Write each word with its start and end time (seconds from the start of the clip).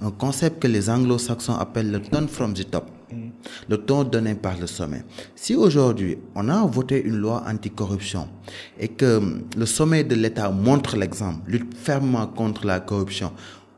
un 0.00 0.10
concept 0.10 0.62
que 0.62 0.68
les 0.68 0.88
anglo-saxons 0.88 1.56
appellent 1.56 1.90
le 1.90 2.00
ton 2.00 2.26
from 2.28 2.54
the 2.54 2.68
top, 2.70 2.86
le 3.68 3.76
ton 3.78 4.04
donné 4.04 4.34
par 4.34 4.58
le 4.58 4.66
sommet. 4.66 5.02
Si 5.34 5.54
aujourd'hui 5.54 6.18
on 6.34 6.48
a 6.48 6.64
voté 6.66 7.02
une 7.02 7.16
loi 7.16 7.42
anticorruption 7.46 8.28
et 8.78 8.88
que 8.88 9.20
le 9.56 9.66
sommet 9.66 10.04
de 10.04 10.14
l'État 10.14 10.50
montre 10.50 10.96
l'exemple, 10.96 11.50
lutte 11.50 11.74
fermement 11.76 12.26
contre 12.26 12.66
la 12.66 12.80
corruption, 12.80 13.32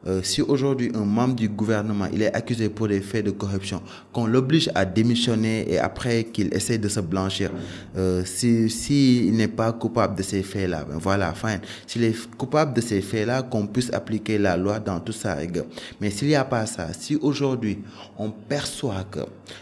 euh, 0.06 0.22
si 0.22 0.40
aujourd'hui 0.40 0.90
un 0.94 1.04
membre 1.04 1.34
du 1.34 1.48
gouvernement 1.48 2.06
il 2.10 2.22
est 2.22 2.34
accusé 2.34 2.70
pour 2.70 2.88
des 2.88 3.00
faits 3.00 3.24
de 3.24 3.30
corruption, 3.30 3.82
qu'on 4.12 4.26
l'oblige 4.26 4.70
à 4.74 4.84
démissionner 4.86 5.70
et 5.70 5.78
après 5.78 6.24
qu'il 6.24 6.52
essaie 6.54 6.78
de 6.78 6.88
se 6.88 7.00
blanchir, 7.00 7.50
euh, 7.96 8.22
si 8.24 8.70
s'il 8.70 9.34
n'est 9.34 9.48
pas 9.48 9.72
coupable 9.72 10.16
de 10.16 10.22
ces 10.22 10.42
faits-là, 10.42 10.86
ben 10.88 10.96
voilà, 10.98 11.34
fine. 11.34 11.60
S'il 11.86 12.04
est 12.04 12.36
coupable 12.36 12.72
de 12.74 12.80
ces 12.80 13.02
faits-là, 13.02 13.42
qu'on 13.42 13.66
puisse 13.66 13.92
appliquer 13.92 14.38
la 14.38 14.56
loi 14.56 14.78
dans 14.80 15.00
toute 15.00 15.16
sa 15.16 15.34
rigueur. 15.34 15.66
Mais 16.00 16.10
s'il 16.10 16.28
n'y 16.28 16.34
a 16.34 16.44
pas 16.44 16.64
ça, 16.64 16.88
si 16.98 17.16
aujourd'hui 17.16 17.78
on 18.18 18.30
perçoit 18.30 19.04
que 19.10 19.20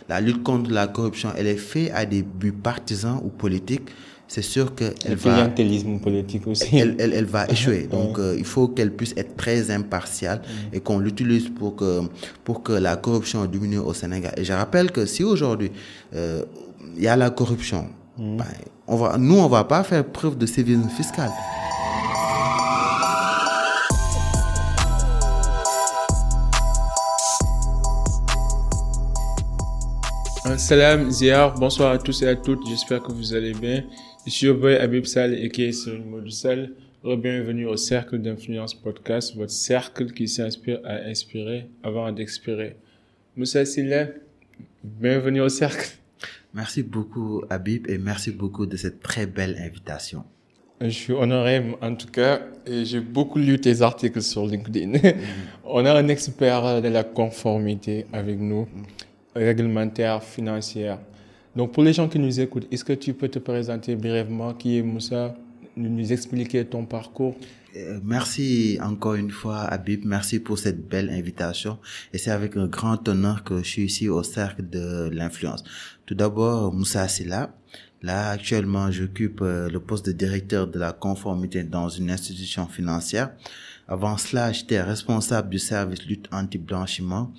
la 0.08 0.20
lutte 0.20 0.42
contre 0.42 0.70
la 0.70 0.86
corruption 0.86 1.30
elle 1.36 1.48
est 1.48 1.56
faite 1.56 1.90
à 1.94 2.06
des 2.06 2.22
buts 2.22 2.52
partisans 2.52 3.20
ou 3.24 3.28
politiques, 3.28 3.88
c'est 4.28 4.42
sûr 4.42 4.74
qu'elle 4.74 4.94
va... 5.16 5.48
politique 6.02 6.46
aussi. 6.46 6.76
Elle, 6.76 6.96
elle, 6.98 7.14
elle 7.14 7.24
va 7.24 7.48
échouer. 7.48 7.86
Donc, 7.90 8.18
euh, 8.18 8.36
il 8.38 8.44
faut 8.44 8.68
qu'elle 8.68 8.92
puisse 8.92 9.14
être 9.16 9.36
très 9.36 9.70
impartiale 9.70 10.42
mm. 10.42 10.76
et 10.76 10.80
qu'on 10.80 10.98
l'utilise 10.98 11.48
pour 11.48 11.76
que, 11.76 12.02
pour 12.44 12.62
que 12.62 12.72
la 12.72 12.96
corruption 12.96 13.46
diminue 13.46 13.78
au 13.78 13.94
Sénégal. 13.94 14.34
Et 14.36 14.44
je 14.44 14.52
rappelle 14.52 14.92
que 14.92 15.06
si 15.06 15.24
aujourd'hui, 15.24 15.72
euh, 16.14 16.44
il 16.94 17.02
y 17.02 17.08
a 17.08 17.16
la 17.16 17.30
corruption, 17.30 17.86
mm. 18.18 18.36
ben, 18.36 18.44
on 18.86 18.96
va, 18.96 19.16
nous, 19.16 19.38
on 19.38 19.48
va 19.48 19.64
pas 19.64 19.82
faire 19.82 20.04
preuve 20.04 20.36
de 20.36 20.44
civisme 20.44 20.88
fiscal. 20.90 21.30
Salam, 30.56 31.10
Ziar, 31.10 31.54
bonsoir 31.54 31.92
à 31.92 31.98
tous 31.98 32.22
et 32.22 32.28
à 32.28 32.34
toutes, 32.34 32.66
j'espère 32.66 33.02
que 33.02 33.12
vous 33.12 33.34
allez 33.34 33.52
bien. 33.52 33.84
Je 34.28 34.34
suis 34.34 34.52
boy 34.52 34.76
Abib 34.76 35.06
Sal 35.06 35.32
et 35.32 35.48
qui 35.48 35.62
est 35.62 35.72
Sal. 35.72 36.72
Bienvenue 37.02 37.64
au 37.64 37.78
Cercle 37.78 38.18
d'Influence 38.18 38.74
Podcast, 38.74 39.34
votre 39.34 39.50
cercle 39.52 40.12
qui 40.12 40.28
s'inspire 40.28 40.80
à 40.84 40.96
inspirer 40.96 41.66
avant 41.82 42.12
d'expirer. 42.12 42.76
Moussa 43.36 43.64
Silla, 43.64 44.08
bienvenue 44.84 45.40
au 45.40 45.48
Cercle. 45.48 45.96
Merci 46.52 46.82
beaucoup 46.82 47.42
Habib 47.48 47.88
et 47.88 47.96
merci 47.96 48.30
beaucoup 48.30 48.66
de 48.66 48.76
cette 48.76 49.00
très 49.00 49.24
belle 49.24 49.56
invitation. 49.64 50.24
Je 50.82 50.90
suis 50.90 51.14
honoré 51.14 51.64
en 51.80 51.94
tout 51.94 52.08
cas 52.08 52.42
et 52.66 52.84
j'ai 52.84 53.00
beaucoup 53.00 53.38
lu 53.38 53.58
tes 53.58 53.80
articles 53.80 54.20
sur 54.20 54.46
LinkedIn. 54.46 54.98
Mm. 54.98 55.14
On 55.64 55.86
a 55.86 55.94
un 55.94 56.08
expert 56.08 56.82
de 56.82 56.88
la 56.88 57.02
conformité 57.02 58.04
avec 58.12 58.38
nous, 58.38 58.68
réglementaire, 59.34 60.22
financière. 60.22 60.98
Donc, 61.58 61.72
pour 61.72 61.82
les 61.82 61.92
gens 61.92 62.08
qui 62.08 62.20
nous 62.20 62.38
écoutent, 62.38 62.68
est-ce 62.70 62.84
que 62.84 62.92
tu 62.92 63.14
peux 63.14 63.26
te 63.26 63.40
présenter 63.40 63.96
brièvement 63.96 64.54
qui 64.54 64.78
est 64.78 64.82
Moussa, 64.82 65.34
nous 65.76 66.12
expliquer 66.12 66.64
ton 66.64 66.84
parcours? 66.84 67.34
Euh, 67.76 67.98
Merci 68.04 68.78
encore 68.80 69.16
une 69.16 69.32
fois, 69.32 69.62
Habib. 69.62 70.04
Merci 70.04 70.38
pour 70.38 70.56
cette 70.56 70.88
belle 70.88 71.10
invitation. 71.10 71.80
Et 72.12 72.18
c'est 72.18 72.30
avec 72.30 72.56
un 72.56 72.68
grand 72.68 73.08
honneur 73.08 73.42
que 73.42 73.58
je 73.58 73.68
suis 73.68 73.82
ici 73.86 74.08
au 74.08 74.22
Cercle 74.22 74.68
de 74.70 75.10
l'Influence. 75.12 75.64
Tout 76.06 76.14
d'abord, 76.14 76.72
Moussa 76.72 77.08
Silla. 77.08 77.52
Là, 78.02 78.30
actuellement, 78.30 78.92
j'occupe 78.92 79.40
euh, 79.42 79.68
le 79.68 79.80
poste 79.80 80.06
de 80.06 80.12
directeur 80.12 80.68
de 80.68 80.78
la 80.78 80.92
conformité 80.92 81.64
dans 81.64 81.88
une 81.88 82.12
institution 82.12 82.68
financière. 82.68 83.32
Avant 83.88 84.16
cela, 84.16 84.52
j'étais 84.52 84.80
responsable 84.80 85.48
du 85.48 85.58
service 85.58 86.06
lutte 86.06 86.28
anti-blanchiment. 86.30 87.32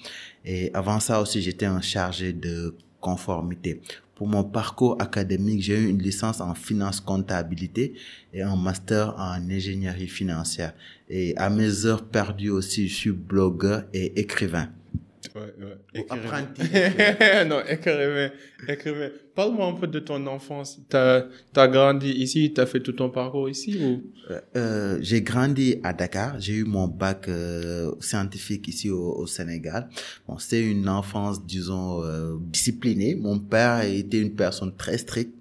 Et 0.44 0.72
avant 0.74 1.00
ça 1.00 1.22
aussi, 1.22 1.42
j'étais 1.42 1.68
en 1.68 1.80
chargé 1.80 2.34
de 2.34 2.76
conformité. 3.00 3.82
Pour 4.16 4.28
mon 4.28 4.44
parcours 4.44 4.98
académique, 5.00 5.62
j'ai 5.62 5.80
eu 5.80 5.88
une 5.88 6.02
licence 6.02 6.42
en 6.42 6.54
finance 6.54 7.00
comptabilité 7.00 7.94
et 8.34 8.42
un 8.42 8.58
master 8.58 9.16
en 9.18 9.50
ingénierie 9.50 10.08
financière. 10.08 10.74
Et 11.10 11.38
à 11.38 11.50
mes 11.50 11.86
heures 11.86 12.04
perdues 12.04 12.50
aussi, 12.50 12.90
je 12.90 12.96
suis 12.96 13.12
blogueur 13.12 13.84
et 13.94 14.20
écrivain. 14.20 14.70
Ouais, 15.36 15.54
ouais. 15.60 16.06
Apprenti. 16.10 16.62
non, 17.48 17.62
écrivain. 17.68 18.32
écrivain. 18.68 19.10
Parle-moi 19.36 19.68
un 19.68 19.74
peu 19.74 19.88
de 19.88 20.00
ton 20.00 20.26
enfance. 20.28 20.80
Tu 20.90 20.98
as, 20.98 21.68
grandi 21.68 22.10
ici, 22.10 22.52
tu 22.54 22.62
as 22.62 22.66
fait 22.66 22.80
tout 22.80 22.94
ton 22.94 23.10
parcours 23.10 23.50
ici 23.50 23.78
ou? 23.82 24.04
Euh, 24.32 24.42
euh, 24.56 24.98
J'ai 25.02 25.22
grandi 25.22 25.80
à 25.84 25.94
Dakar. 25.94 26.40
J'ai 26.40 26.54
eu 26.54 26.64
mon 26.64 26.88
bac 26.88 27.28
euh, 27.28 27.92
scientifique 28.00 28.68
ici 28.68 28.90
au, 28.90 29.14
au, 29.16 29.28
Sénégal. 29.28 29.90
Bon, 30.28 30.38
c'est 30.38 30.62
une 30.62 30.88
enfance, 30.88 31.46
disons, 31.46 32.04
euh, 32.04 32.36
disciplinée. 32.40 33.16
Mon 33.16 33.40
père 33.40 33.82
était 33.82 34.22
une 34.22 34.36
personne 34.36 34.76
très 34.76 34.98
stricte 34.98 35.34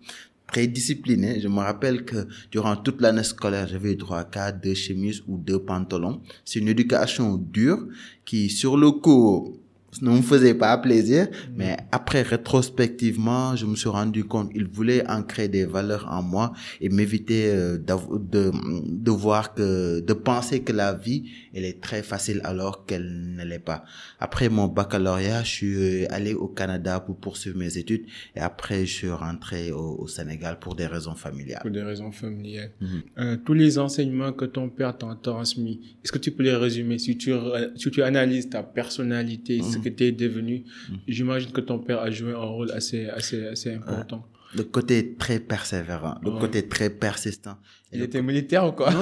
très 0.49 0.67
disciplinée. 0.67 1.41
Je 1.41 1.49
me 1.49 1.59
rappelle 1.59 2.05
que 2.05 2.27
durant 2.51 2.77
toute 2.77 3.01
l'année 3.01 3.23
scolaire, 3.23 3.69
j'avais 3.69 3.95
droit 3.95 4.27
à 4.33 4.53
deux 4.53 4.75
chemises 4.75 5.23
ou 5.29 5.37
deux 5.37 5.59
pantalons. 5.59 6.21
C'est 6.45 6.59
une 6.59 6.69
éducation 6.69 7.37
dure 7.37 7.87
qui, 8.25 8.49
sur 8.49 8.77
le 8.77 8.91
coup, 8.91 9.61
ne 10.03 10.11
me 10.11 10.23
faisait 10.23 10.55
pas 10.55 10.77
plaisir, 10.79 11.25
mm. 11.25 11.53
mais 11.57 11.77
après 11.93 12.23
rétrospectivement, 12.23 13.57
je 13.57 13.67
me 13.67 13.75
suis 13.77 13.89
rendu 13.89 14.25
compte 14.25 14.51
il 14.55 14.67
voulait 14.67 15.09
ancrer 15.09 15.49
des 15.49 15.65
valeurs 15.65 16.07
en 16.11 16.23
moi 16.23 16.53
et 16.81 16.89
m'éviter 16.89 17.47
euh, 17.49 17.79
de, 17.79 18.51
de 18.87 19.11
voir 19.11 19.55
que 19.55 20.01
de 20.01 20.13
penser 20.13 20.61
que 20.61 20.73
la 20.73 20.95
vie 20.95 21.31
elle 21.55 21.65
est 21.65 21.81
très 21.81 22.03
facile 22.03 22.41
alors 22.45 22.87
qu'elle 22.87 23.35
ne 23.37 23.45
l'est 23.45 23.59
pas. 23.59 23.85
Après 24.21 24.49
mon 24.49 24.67
baccalauréat, 24.69 25.43
je 25.43 25.49
suis 25.49 25.75
euh, 25.75 26.07
allé 26.11 26.35
au 26.35 26.49
Canada 26.49 27.01
pour 27.01 27.17
poursuivre 27.17 27.59
mes 27.59 27.79
études 27.79 28.05
et 28.37 28.41
après 28.41 28.87
je 28.87 28.95
suis 28.95 29.11
rentré 29.11 29.73
au, 29.73 30.07
Sénégal 30.07 30.59
pour 30.59 30.75
des 30.75 30.87
raisons 30.87 31.15
familiales. 31.15 31.61
Pour 31.63 31.71
des 31.71 31.83
raisons 31.83 32.13
familiales. 32.13 32.71
Mm-hmm. 32.81 33.03
Euh, 33.19 33.37
tous 33.45 33.55
les 33.55 33.79
enseignements 33.79 34.33
que 34.33 34.45
ton 34.45 34.69
père 34.69 34.97
t'a 34.97 35.19
transmis, 35.23 35.97
est-ce 36.05 36.13
que 36.13 36.19
tu 36.19 36.31
peux 36.31 36.43
les 36.43 36.55
résumer? 36.55 36.99
Si 36.99 37.19
tu 37.19 37.33
si 37.77 37.91
tu 37.91 38.03
analyses 38.03 38.49
ta 38.49 38.63
personnalité, 38.63 39.61
ce 39.61 39.79
mm-hmm. 39.79 39.83
que 39.83 39.89
que 39.89 39.95
tu 39.95 40.05
es 40.05 40.13
devenu, 40.13 40.65
mm. 40.89 40.95
j'imagine 41.09 41.53
que 41.53 41.61
ton 41.61 41.79
père 41.79 42.01
a 42.01 42.11
joué 42.11 42.33
un 42.33 42.37
rôle 42.39 42.71
assez, 42.73 43.07
assez, 43.07 43.47
assez 43.47 43.75
important. 43.75 44.25
Le 44.55 44.65
côté 44.65 45.15
très 45.17 45.41
persévérant, 45.41 46.17
le 46.23 46.31
côté 46.39 46.67
très 46.69 46.91
persistant. 46.91 47.57
il 47.93 48.03
était 48.03 48.23
militaire 48.23 48.67
ou 48.67 48.73
quoi? 48.73 48.93
Non, 48.93 49.01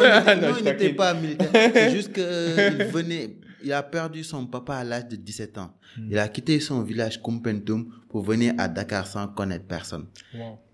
il 0.59 0.65
n'était 0.65 0.93
pas 0.95 1.15
militaire. 1.15 1.51
C'est 1.53 1.91
juste 1.91 2.13
qu'il 2.13 2.23
euh, 2.27 2.89
venait, 2.91 3.37
il 3.63 3.73
a 3.73 3.83
perdu 3.83 4.25
son 4.25 4.47
papa 4.47 4.77
à 4.77 4.85
l'âge 4.85 5.09
de 5.09 5.17
17 5.17 5.59
ans. 5.59 5.73
Mm. 5.99 6.09
Il 6.11 6.19
a 6.19 6.29
quitté 6.29 6.59
son 6.61 6.83
village 6.83 7.23
Kumpentum 7.23 7.87
pour 8.09 8.23
venir 8.23 8.55
à 8.59 8.69
Dakar 8.69 9.07
sans 9.07 9.29
connaître 9.29 9.67
personne. 9.67 10.07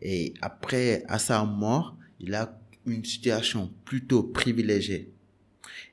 Et 0.01 0.35
après, 0.41 1.05
à 1.09 1.19
sa 1.19 1.45
mort, 1.45 1.97
il 2.21 2.35
a 2.35 2.59
une 2.87 3.05
situation 3.05 3.71
plutôt 3.85 4.23
privilégiée 4.23 5.13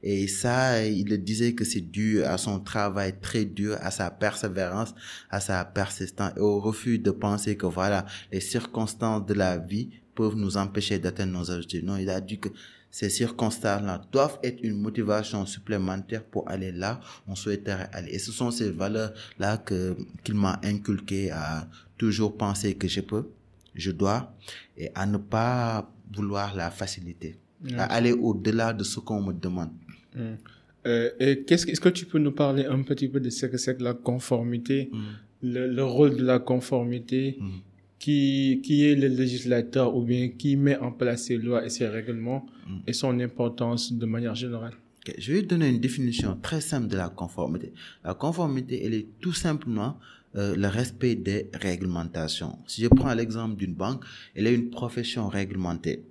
et 0.01 0.27
ça, 0.27 0.85
il 0.85 1.05
disait 1.23 1.53
que 1.53 1.63
c'est 1.63 1.81
dû 1.81 2.23
à 2.23 2.37
son 2.37 2.59
travail 2.59 3.19
très 3.19 3.45
dur, 3.45 3.77
à 3.81 3.91
sa 3.91 4.09
persévérance, 4.09 4.93
à 5.29 5.39
sa 5.39 5.65
persistance 5.65 6.33
et 6.37 6.39
au 6.39 6.59
refus 6.59 6.99
de 6.99 7.11
penser 7.11 7.57
que 7.57 7.65
voilà, 7.65 8.05
les 8.31 8.39
circonstances 8.39 9.25
de 9.25 9.33
la 9.33 9.57
vie 9.57 9.89
peuvent 10.15 10.35
nous 10.35 10.57
empêcher 10.57 10.99
d'atteindre 10.99 11.33
nos 11.33 11.49
objectifs. 11.51 11.83
Non, 11.83 11.97
il 11.97 12.09
a 12.09 12.21
dit 12.21 12.39
que 12.39 12.49
ces 12.91 13.09
circonstances-là 13.09 14.01
doivent 14.11 14.39
être 14.43 14.59
une 14.63 14.79
motivation 14.81 15.45
supplémentaire 15.45 16.23
pour 16.23 16.49
aller 16.49 16.71
là 16.71 16.99
où 17.27 17.31
on 17.31 17.35
souhaiterait 17.35 17.89
aller. 17.93 18.11
Et 18.11 18.19
ce 18.19 18.31
sont 18.31 18.51
ces 18.51 18.71
valeurs-là 18.71 19.57
que, 19.57 19.95
qu'il 20.23 20.35
m'a 20.35 20.59
inculqué 20.63 21.31
à 21.31 21.67
toujours 21.97 22.35
penser 22.35 22.75
que 22.75 22.87
je 22.87 23.01
peux, 23.01 23.29
je 23.75 23.91
dois, 23.91 24.33
et 24.77 24.89
à 24.95 25.05
ne 25.05 25.17
pas 25.17 25.91
vouloir 26.11 26.55
la 26.55 26.71
facilité, 26.71 27.37
à 27.77 27.83
aller 27.83 28.11
au-delà 28.11 28.73
de 28.73 28.83
ce 28.83 28.99
qu'on 28.99 29.21
me 29.21 29.33
demande. 29.33 29.71
Mm. 30.15 30.21
Euh, 30.87 31.35
qu'est-ce, 31.45 31.67
est-ce 31.67 31.81
que 31.81 31.89
tu 31.89 32.05
peux 32.05 32.19
nous 32.19 32.31
parler 32.31 32.65
un 32.65 32.81
petit 32.83 33.09
peu 33.09 33.19
de 33.19 33.29
ce 33.29 33.45
que 33.45 33.57
c'est 33.57 33.77
que 33.77 33.83
la 33.83 33.93
conformité, 33.93 34.89
mm. 34.91 34.97
le, 35.43 35.83
rôle 35.83 36.15
de 36.15 36.23
la 36.23 36.39
conformité, 36.39 37.37
mm. 37.39 37.49
qui, 37.99 38.61
qui 38.63 38.85
est 38.85 38.95
le 38.95 39.07
législateur 39.07 39.95
ou 39.95 40.03
bien 40.03 40.29
qui 40.29 40.55
met 40.55 40.77
en 40.77 40.91
place 40.91 41.23
ces 41.25 41.37
lois 41.37 41.65
et 41.65 41.69
ces 41.69 41.87
règlements 41.87 42.45
et 42.87 42.93
son 42.93 43.19
importance 43.19 43.91
de 43.91 44.05
manière 44.05 44.35
générale? 44.35 44.73
Je 45.17 45.33
vais 45.33 45.41
donner 45.41 45.69
une 45.69 45.79
définition 45.79 46.37
très 46.41 46.61
simple 46.61 46.87
de 46.87 46.97
la 46.97 47.09
conformité. 47.09 47.73
La 48.03 48.13
conformité, 48.13 48.85
elle 48.85 48.93
est 48.93 49.07
tout 49.19 49.33
simplement 49.33 49.97
euh, 50.35 50.55
le 50.55 50.67
respect 50.67 51.15
des 51.15 51.49
réglementations. 51.53 52.59
Si 52.67 52.83
je 52.83 52.87
prends 52.87 53.13
l'exemple 53.15 53.55
d'une 53.55 53.73
banque, 53.73 54.03
elle 54.35 54.45
est 54.47 54.53
une 54.53 54.69
profession 54.69 55.27
réglementée. 55.27 56.03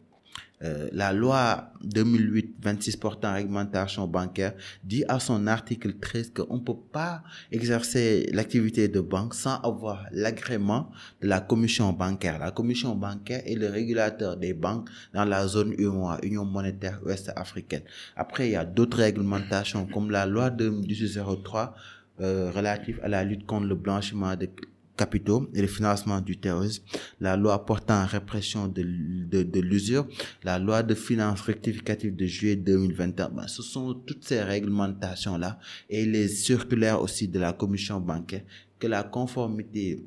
Euh, 0.65 0.89
la 0.93 1.13
loi 1.13 1.73
2008-26 1.85 2.99
portant 2.99 3.33
réglementation 3.33 4.09
bancaire 4.09 4.55
dit 4.83 5.05
à 5.09 5.21
son 5.21 5.47
article 5.47 5.95
13 5.99 6.33
qu'on 6.35 6.57
ne 6.57 6.61
peut 6.61 6.77
pas 6.93 7.23
exercer 7.53 8.29
l'activité 8.33 8.89
de 8.89 9.01
banque 9.01 9.35
sans 9.35 9.61
avoir 9.61 10.07
l'agrément 10.11 10.91
de 11.23 11.29
la 11.29 11.41
commission 11.41 11.93
bancaire. 11.93 12.39
La 12.41 12.51
commission 12.51 12.97
bancaire 12.97 13.43
est 13.47 13.55
le 13.55 13.69
régulateur 13.69 14.37
des 14.37 14.53
banques 14.53 14.89
dans 15.15 15.25
la 15.25 15.47
zone 15.47 15.75
UMOA, 15.79 16.19
Union 16.25 16.45
monétaire 16.45 17.01
ouest 17.05 17.31
africaine. 17.37 17.83
Après, 18.17 18.49
il 18.49 18.53
y 18.53 18.57
a 18.57 18.65
d'autres 18.65 18.99
réglementations 18.99 19.87
comme 19.87 20.11
la 20.11 20.27
loi 20.27 20.51
de 20.51 20.69
1803 20.69 21.75
euh, 22.21 22.51
relative 22.53 22.99
à 23.05 23.09
la 23.09 23.23
lutte 23.23 23.47
contre 23.47 23.67
le 23.67 23.77
blanchiment 23.77 24.35
de 24.35 24.49
capitaux 24.99 25.49
et 25.55 25.63
le 25.63 25.69
financement 25.69 26.21
du 26.21 26.37
terrorisme, 26.37 26.83
la 27.21 27.37
loi 27.37 27.65
portant 27.65 28.05
répression 28.05 28.69
de, 28.69 28.83
de, 28.83 29.43
de 29.45 29.61
l'usure, 29.61 30.07
la 30.43 30.59
loi 30.59 30.83
de 30.83 30.95
finances 30.95 31.41
rectificative 31.41 32.15
de 32.17 32.27
juillet 32.27 32.57
2021. 32.57 33.29
Ben, 33.31 33.47
ce 33.47 33.63
sont 33.63 33.95
toutes 33.95 34.25
ces 34.25 34.43
réglementations-là 34.43 35.59
et 35.89 36.05
les 36.05 36.29
circulaires 36.29 37.01
aussi 37.01 37.29
de 37.29 37.39
la 37.39 37.53
commission 37.53 38.01
bancaire 38.01 38.43
que 38.79 38.87
la 38.87 39.03
conformité 39.03 40.05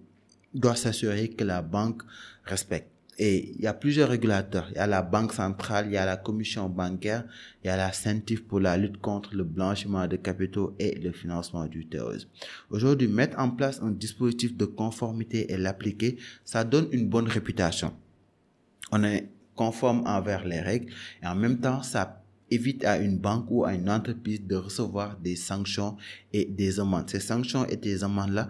doit 0.53 0.75
s'assurer 0.75 1.29
que 1.29 1.43
la 1.43 1.61
banque 1.61 2.01
respecte. 2.43 2.90
Et 3.23 3.53
il 3.55 3.61
y 3.61 3.67
a 3.67 3.73
plusieurs 3.75 4.09
régulateurs. 4.09 4.67
Il 4.71 4.77
y 4.77 4.79
a 4.79 4.87
la 4.87 5.03
Banque 5.03 5.33
centrale, 5.33 5.85
il 5.85 5.93
y 5.93 5.97
a 5.97 6.07
la 6.07 6.17
Commission 6.17 6.67
bancaire, 6.67 7.23
il 7.63 7.67
y 7.67 7.69
a 7.69 7.77
la 7.77 7.93
CENTIF 7.93 8.47
pour 8.47 8.59
la 8.59 8.75
lutte 8.77 8.97
contre 8.97 9.35
le 9.35 9.43
blanchiment 9.43 10.07
de 10.07 10.15
capitaux 10.15 10.75
et 10.79 10.95
le 10.95 11.11
financement 11.11 11.67
du 11.67 11.85
terrorisme. 11.85 12.27
Aujourd'hui, 12.71 13.07
mettre 13.07 13.37
en 13.37 13.51
place 13.51 13.79
un 13.83 13.91
dispositif 13.91 14.57
de 14.57 14.65
conformité 14.65 15.53
et 15.53 15.57
l'appliquer, 15.57 16.17
ça 16.43 16.63
donne 16.63 16.87
une 16.91 17.09
bonne 17.09 17.27
réputation. 17.27 17.93
On 18.91 19.03
est 19.03 19.29
conforme 19.55 20.01
envers 20.07 20.43
les 20.43 20.59
règles 20.59 20.91
et 21.21 21.27
en 21.27 21.35
même 21.35 21.59
temps, 21.59 21.83
ça 21.83 22.23
évite 22.49 22.83
à 22.85 22.97
une 22.97 23.19
banque 23.19 23.45
ou 23.51 23.65
à 23.65 23.75
une 23.75 23.87
entreprise 23.87 24.41
de 24.43 24.55
recevoir 24.55 25.19
des 25.19 25.35
sanctions 25.35 25.95
et 26.33 26.45
des 26.45 26.79
amendes. 26.79 27.07
Ces 27.07 27.19
sanctions 27.19 27.67
et 27.67 27.77
des 27.77 28.03
amendes-là 28.03 28.49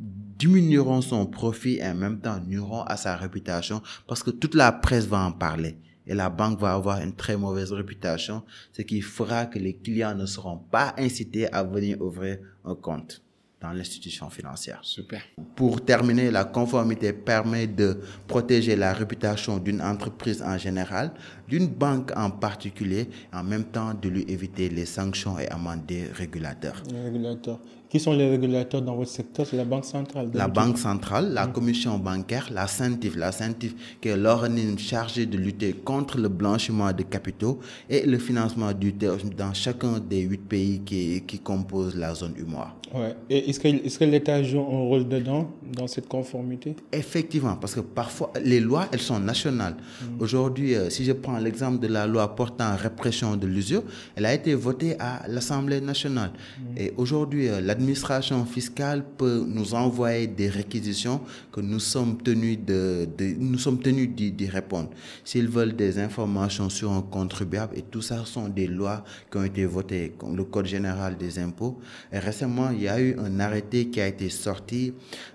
diminueront 0.00 1.00
son 1.00 1.26
profit 1.26 1.76
et 1.78 1.86
en 1.86 1.94
même 1.94 2.20
temps 2.20 2.40
nuiront 2.40 2.82
à 2.82 2.96
sa 2.96 3.16
réputation 3.16 3.82
parce 4.06 4.22
que 4.22 4.30
toute 4.30 4.54
la 4.54 4.72
presse 4.72 5.06
va 5.06 5.24
en 5.24 5.32
parler 5.32 5.78
et 6.06 6.14
la 6.14 6.30
banque 6.30 6.58
va 6.58 6.72
avoir 6.72 7.00
une 7.00 7.12
très 7.12 7.36
mauvaise 7.36 7.70
réputation, 7.72 8.42
ce 8.72 8.82
qui 8.82 9.02
fera 9.02 9.46
que 9.46 9.58
les 9.58 9.74
clients 9.74 10.14
ne 10.14 10.26
seront 10.26 10.56
pas 10.56 10.94
incités 10.98 11.52
à 11.52 11.62
venir 11.62 12.00
ouvrir 12.00 12.38
un 12.64 12.74
compte 12.74 13.22
dans 13.60 13.72
l'institution 13.72 14.30
financière. 14.30 14.78
Super. 14.82 15.20
Pour 15.56 15.84
terminer, 15.84 16.30
la 16.30 16.44
conformité 16.44 17.12
permet 17.12 17.66
de 17.66 17.98
protéger 18.26 18.76
la 18.76 18.92
réputation 18.92 19.58
d'une 19.58 19.82
entreprise 19.82 20.42
en 20.42 20.56
général, 20.56 21.12
d'une 21.48 21.66
banque 21.66 22.12
en 22.16 22.30
particulier, 22.30 23.08
en 23.32 23.42
même 23.42 23.64
temps 23.64 23.94
de 23.94 24.08
lui 24.08 24.24
éviter 24.28 24.68
les 24.68 24.86
sanctions 24.86 25.38
et 25.38 25.48
amendes 25.48 25.84
des 25.86 26.04
régulateurs. 26.04 26.82
Les 26.90 27.02
régulateurs. 27.02 27.60
Qui 27.88 27.98
sont 27.98 28.12
les 28.12 28.28
régulateurs 28.28 28.82
dans 28.82 28.96
votre 28.96 29.10
secteur? 29.10 29.46
C'est 29.46 29.56
la 29.56 29.64
Banque 29.64 29.86
centrale. 29.86 30.28
La 30.34 30.46
Banque 30.46 30.76
centrale, 30.76 31.32
la 31.32 31.46
Commission 31.46 31.98
bancaire, 31.98 32.50
la 32.52 32.66
CENTIF, 32.66 33.16
la 33.16 33.32
CENTIF 33.32 33.74
qui 34.02 34.08
est 34.08 34.16
l'organisme 34.16 34.76
chargé 34.78 35.24
de 35.24 35.38
lutter 35.38 35.72
contre 35.72 36.18
le 36.18 36.28
blanchiment 36.28 36.92
de 36.92 37.02
capitaux 37.02 37.60
et 37.88 38.04
le 38.04 38.18
financement 38.18 38.72
du 38.72 38.92
terrorisme 38.92 39.30
dans 39.30 39.54
chacun 39.54 40.00
des 40.00 40.20
huit 40.20 40.46
pays 40.46 40.82
qui, 40.84 41.22
qui 41.26 41.38
composent 41.38 41.96
la 41.96 42.14
zone 42.14 42.34
UMOA. 42.36 42.74
Ouais. 42.94 43.14
Et 43.30 43.50
est-ce 43.50 43.60
que, 43.60 43.68
est 43.68 43.98
que 43.98 44.04
l'État 44.04 44.42
joue 44.42 44.60
un 44.60 44.88
rôle 44.88 45.08
dedans, 45.08 45.50
dans 45.74 45.86
cette 45.86 46.08
conformité? 46.08 46.76
Effectivement, 46.92 47.56
parce 47.56 47.74
que 47.74 47.80
parfois, 47.80 48.32
les 48.42 48.60
lois, 48.60 48.86
elles 48.92 49.00
sont 49.00 49.18
nationales. 49.18 49.76
Aujourd'hui, 50.18 50.74
euh, 50.74 50.90
si 50.90 51.04
je 51.04 51.12
prends 51.12 51.38
l'exemple 51.38 51.80
de 51.80 51.86
la 51.86 52.06
loi 52.06 52.34
portant 52.34 52.74
répression 52.76 53.36
de 53.36 53.46
l'usure, 53.46 53.82
elle 54.16 54.26
a 54.26 54.34
été 54.34 54.54
votée 54.54 54.96
à 54.98 55.22
l'Assemblée 55.28 55.80
nationale. 55.80 56.32
Et 56.76 56.92
aujourd'hui, 56.96 57.48
euh, 57.48 57.60
l'administration 57.78 58.44
fiscale 58.44 59.04
peut 59.16 59.44
nous 59.46 59.72
envoyer 59.74 60.26
des 60.26 60.48
réquisitions 60.48 61.20
que 61.52 61.60
nous 61.60 61.78
sommes 61.78 62.20
tenus 62.20 62.58
de, 62.66 63.08
nous 63.38 63.58
sommes 63.58 63.78
tenus 63.80 64.08
d'y 64.08 64.48
répondre. 64.48 64.90
S'ils 65.24 65.48
veulent 65.48 65.76
des 65.76 66.00
informations 66.00 66.68
sur 66.70 66.90
un 66.90 67.02
contribuable, 67.02 67.78
et 67.78 67.82
tout 67.82 68.02
ça 68.02 68.24
sont 68.24 68.48
des 68.48 68.66
lois 68.66 69.04
qui 69.30 69.38
ont 69.38 69.44
été 69.44 69.64
votées, 69.64 70.12
comme 70.18 70.36
le 70.36 70.42
Code 70.42 70.66
général 70.66 71.16
des 71.16 71.38
impôts. 71.38 71.78
Et 72.12 72.18
récemment, 72.18 72.70
il 72.72 72.82
y 72.82 72.88
a 72.88 73.00
eu 73.00 73.16
un 73.16 73.38
arrêté 73.38 73.88
qui 73.90 74.00
a 74.00 74.08
été 74.08 74.28
sorti 74.28 74.92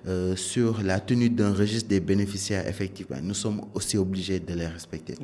euh, 0.07 0.35
sur 0.35 0.83
la 0.83 0.99
tenue 0.99 1.29
d'un 1.29 1.53
registre 1.53 1.87
des 1.87 2.01
bénéficiaires 2.01 2.67
effectivement. 2.67 3.17
Nous 3.23 3.35
sommes 3.35 3.61
aussi 3.73 3.97
obligés 3.97 4.39
de. 4.41 4.53
Les 4.53 4.67
respecter. 4.67 5.15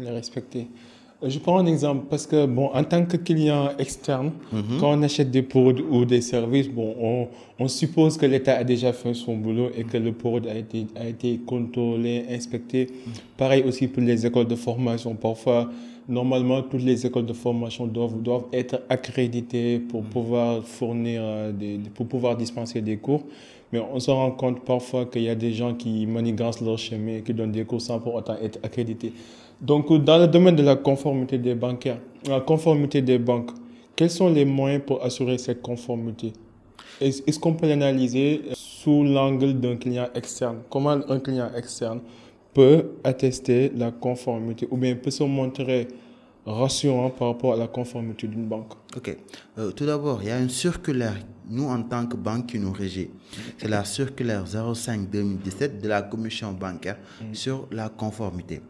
Euh, 1.24 1.30
Je 1.30 1.40
prends 1.40 1.58
un 1.60 1.66
exemple 1.66 2.06
parce 2.10 2.26
que, 2.26 2.46
bon, 2.46 2.68
en 2.74 2.84
tant 2.84 3.06
que 3.06 3.18
client 3.18 3.70
externe, 3.78 4.32
quand 4.80 4.98
on 4.98 5.02
achète 5.04 5.32
des 5.32 5.42
produits 5.42 5.86
ou 5.90 6.06
des 6.06 6.22
services, 6.22 6.70
bon, 6.70 6.96
on, 7.00 7.28
on 7.60 7.68
suppose 7.68 8.18
que 8.18 8.26
l'État 8.26 8.56
a 8.56 8.64
déjà 8.64 8.94
fait 8.94 9.14
son 9.14 9.36
boulot 9.38 9.70
et 9.78 9.84
que 9.84 9.98
le 9.98 10.12
produit 10.14 10.50
a 10.50 10.56
été, 10.58 10.88
a 10.96 11.08
été 11.08 11.40
contrôlé, 11.46 12.26
inspecté. 12.30 12.88
Pareil 13.38 13.64
aussi 13.64 13.88
pour 13.88 14.02
les 14.04 14.26
écoles 14.26 14.48
de 14.48 14.56
formation. 14.56 15.14
Parfois, 15.16 15.70
normalement, 16.08 16.62
toutes 16.64 16.84
les 16.84 17.06
écoles 17.06 17.26
de 17.26 17.34
formation 17.34 17.86
doivent, 17.86 18.22
doivent 18.22 18.46
être 18.54 18.82
accréditées 18.90 19.80
pour 19.80 20.04
pouvoir 20.04 20.64
fournir, 20.64 21.22
euh, 21.24 21.52
des, 21.52 21.80
pour 21.94 22.08
pouvoir 22.08 22.38
dispenser 22.38 22.82
des 22.82 22.98
cours. 22.98 23.24
Mais 23.72 23.80
on 23.94 24.00
se 24.00 24.10
rend 24.10 24.32
compte 24.32 24.62
parfois 24.66 25.06
qu'il 25.06 25.22
y 25.24 25.30
a 25.30 25.36
des 25.36 25.54
gens 25.54 25.76
qui 25.76 26.08
manigancent 26.08 26.62
leur 26.62 26.80
chemin, 26.80 27.20
qui 27.20 27.34
donnent 27.36 27.52
des 27.52 27.66
cours 27.66 27.82
sans 27.82 28.00
pour 28.00 28.16
autant 28.16 28.36
être 28.42 28.58
accrédités. 28.64 29.14
Donc, 29.62 29.92
dans 30.04 30.18
le 30.18 30.28
domaine 30.28 30.56
de 30.56 30.64
la 30.64 30.76
conformité 30.76 31.38
des 31.38 31.56
bancaires, 31.56 32.00
la 32.28 32.40
conformité 32.40 33.02
des 33.02 33.20
banques, 33.20 33.52
quels 33.96 34.10
sont 34.10 34.30
les 34.30 34.46
moyens 34.46 34.84
pour 34.86 35.04
assurer 35.04 35.38
cette 35.38 35.62
conformité? 35.62 36.32
Est-ce 37.02 37.40
qu'on 37.40 37.54
peut 37.54 37.68
l'analyser 37.68 38.42
sous 38.54 39.04
l'angle 39.04 39.60
d'un 39.60 39.76
client 39.76 40.08
externe? 40.16 40.60
Comment 40.70 41.00
un 41.08 41.20
client 41.20 41.50
externe 41.56 42.02
peut 42.54 42.92
attester 43.04 43.72
la 43.76 43.92
conformité 43.92 44.68
ou 44.72 44.78
bien 44.78 44.96
peut 44.96 45.12
se 45.12 45.24
montrer 45.24 45.88
rassurant 46.46 47.10
par 47.10 47.30
rapport 47.30 47.54
à 47.54 47.58
la 47.58 47.68
conformité 47.68 48.28
d'une 48.28 48.46
banque? 48.46 48.74
Ok. 48.96 49.16
Euh, 49.58 49.72
tout 49.72 49.86
d'abord, 49.86 50.20
il 50.22 50.30
y 50.30 50.32
a 50.32 50.40
une 50.40 50.50
circulaire, 50.50 51.16
nous 51.50 51.68
en 51.68 51.82
tant 51.84 52.06
que 52.06 52.16
banque 52.16 52.48
qui 52.48 52.60
nous 52.60 52.72
régit. 52.72 53.10
C'est 53.58 53.68
la 53.68 53.84
circulaire 53.84 54.46
05-2017 54.46 55.82
de 55.82 55.88
la 55.88 56.02
commission 56.04 56.52
bancaire 56.54 56.98
sur 57.34 57.68
la 57.72 57.90
conformité. 57.90 58.62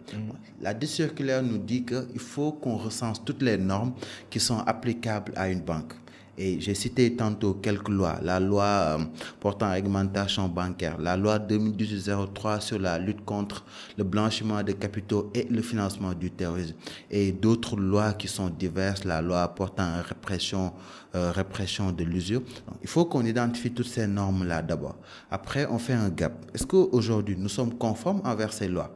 La 0.61 0.73
dite 0.73 0.89
circulaire 0.89 1.43
nous 1.43 1.57
dit 1.57 1.83
qu'il 1.83 2.19
faut 2.19 2.51
qu'on 2.53 2.77
recense 2.77 3.23
toutes 3.23 3.41
les 3.41 3.57
normes 3.57 3.93
qui 4.29 4.39
sont 4.39 4.59
applicables 4.59 5.33
à 5.35 5.49
une 5.49 5.61
banque. 5.61 5.93
Et 6.41 6.61
j'ai 6.61 6.73
cité 6.73 7.13
tantôt 7.17 7.55
quelques 7.55 7.89
lois. 7.89 8.17
La 8.21 8.39
loi 8.39 8.63
euh, 8.63 8.97
portant 9.41 9.71
réglementation 9.71 10.47
bancaire, 10.47 10.97
la 10.97 11.17
loi 11.17 11.37
2018-03 11.37 12.61
sur 12.61 12.79
la 12.79 12.97
lutte 12.97 13.25
contre 13.25 13.65
le 13.97 14.05
blanchiment 14.05 14.63
de 14.63 14.71
capitaux 14.71 15.29
et 15.35 15.43
le 15.49 15.61
financement 15.61 16.13
du 16.13 16.31
terrorisme. 16.31 16.75
Et 17.11 17.33
d'autres 17.33 17.75
lois 17.75 18.13
qui 18.13 18.29
sont 18.29 18.49
diverses, 18.49 19.03
la 19.03 19.21
loi 19.21 19.45
portant 19.49 20.01
répression, 20.01 20.71
euh, 21.15 21.31
répression 21.31 21.91
de 21.91 22.03
l'usure. 22.03 22.41
Il 22.81 22.87
faut 22.87 23.05
qu'on 23.05 23.25
identifie 23.25 23.71
toutes 23.71 23.87
ces 23.87 24.05
normes-là 24.05 24.61
d'abord. 24.61 24.95
Après, 25.31 25.65
on 25.65 25.79
fait 25.79 25.93
un 25.93 26.09
gap. 26.09 26.45
Est-ce 26.53 26.67
qu'aujourd'hui, 26.67 27.35
nous 27.37 27.49
sommes 27.49 27.75
conformes 27.77 28.21
envers 28.23 28.53
ces 28.53 28.67
lois? 28.67 28.91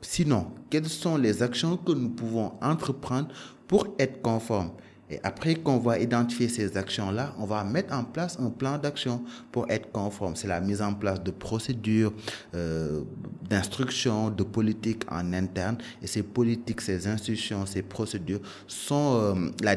Sinon, 0.00 0.46
quelles 0.70 0.88
sont 0.88 1.16
les 1.16 1.42
actions 1.42 1.76
que 1.76 1.92
nous 1.92 2.08
pouvons 2.08 2.52
entreprendre 2.60 3.28
pour 3.68 3.88
être 3.98 4.22
conformes? 4.22 4.72
Et 5.12 5.20
après 5.24 5.56
qu'on 5.56 5.76
va 5.76 5.98
identifier 5.98 6.48
ces 6.48 6.74
actions-là, 6.74 7.34
on 7.38 7.44
va 7.44 7.62
mettre 7.64 7.92
en 7.94 8.02
place 8.02 8.38
un 8.40 8.48
plan 8.48 8.78
d'action 8.78 9.22
pour 9.50 9.70
être 9.70 9.92
conforme. 9.92 10.36
C'est 10.36 10.48
la 10.48 10.58
mise 10.58 10.80
en 10.80 10.94
place 10.94 11.22
de 11.22 11.30
procédures, 11.30 12.14
euh, 12.54 13.02
d'instructions, 13.46 14.30
de 14.30 14.42
politiques 14.42 15.02
en 15.10 15.34
interne. 15.34 15.76
Et 16.00 16.06
ces 16.06 16.22
politiques, 16.22 16.80
ces 16.80 17.06
institutions, 17.06 17.66
ces 17.66 17.82
procédures 17.82 18.40
sont 18.66 19.18
euh, 19.20 19.34
la, 19.62 19.74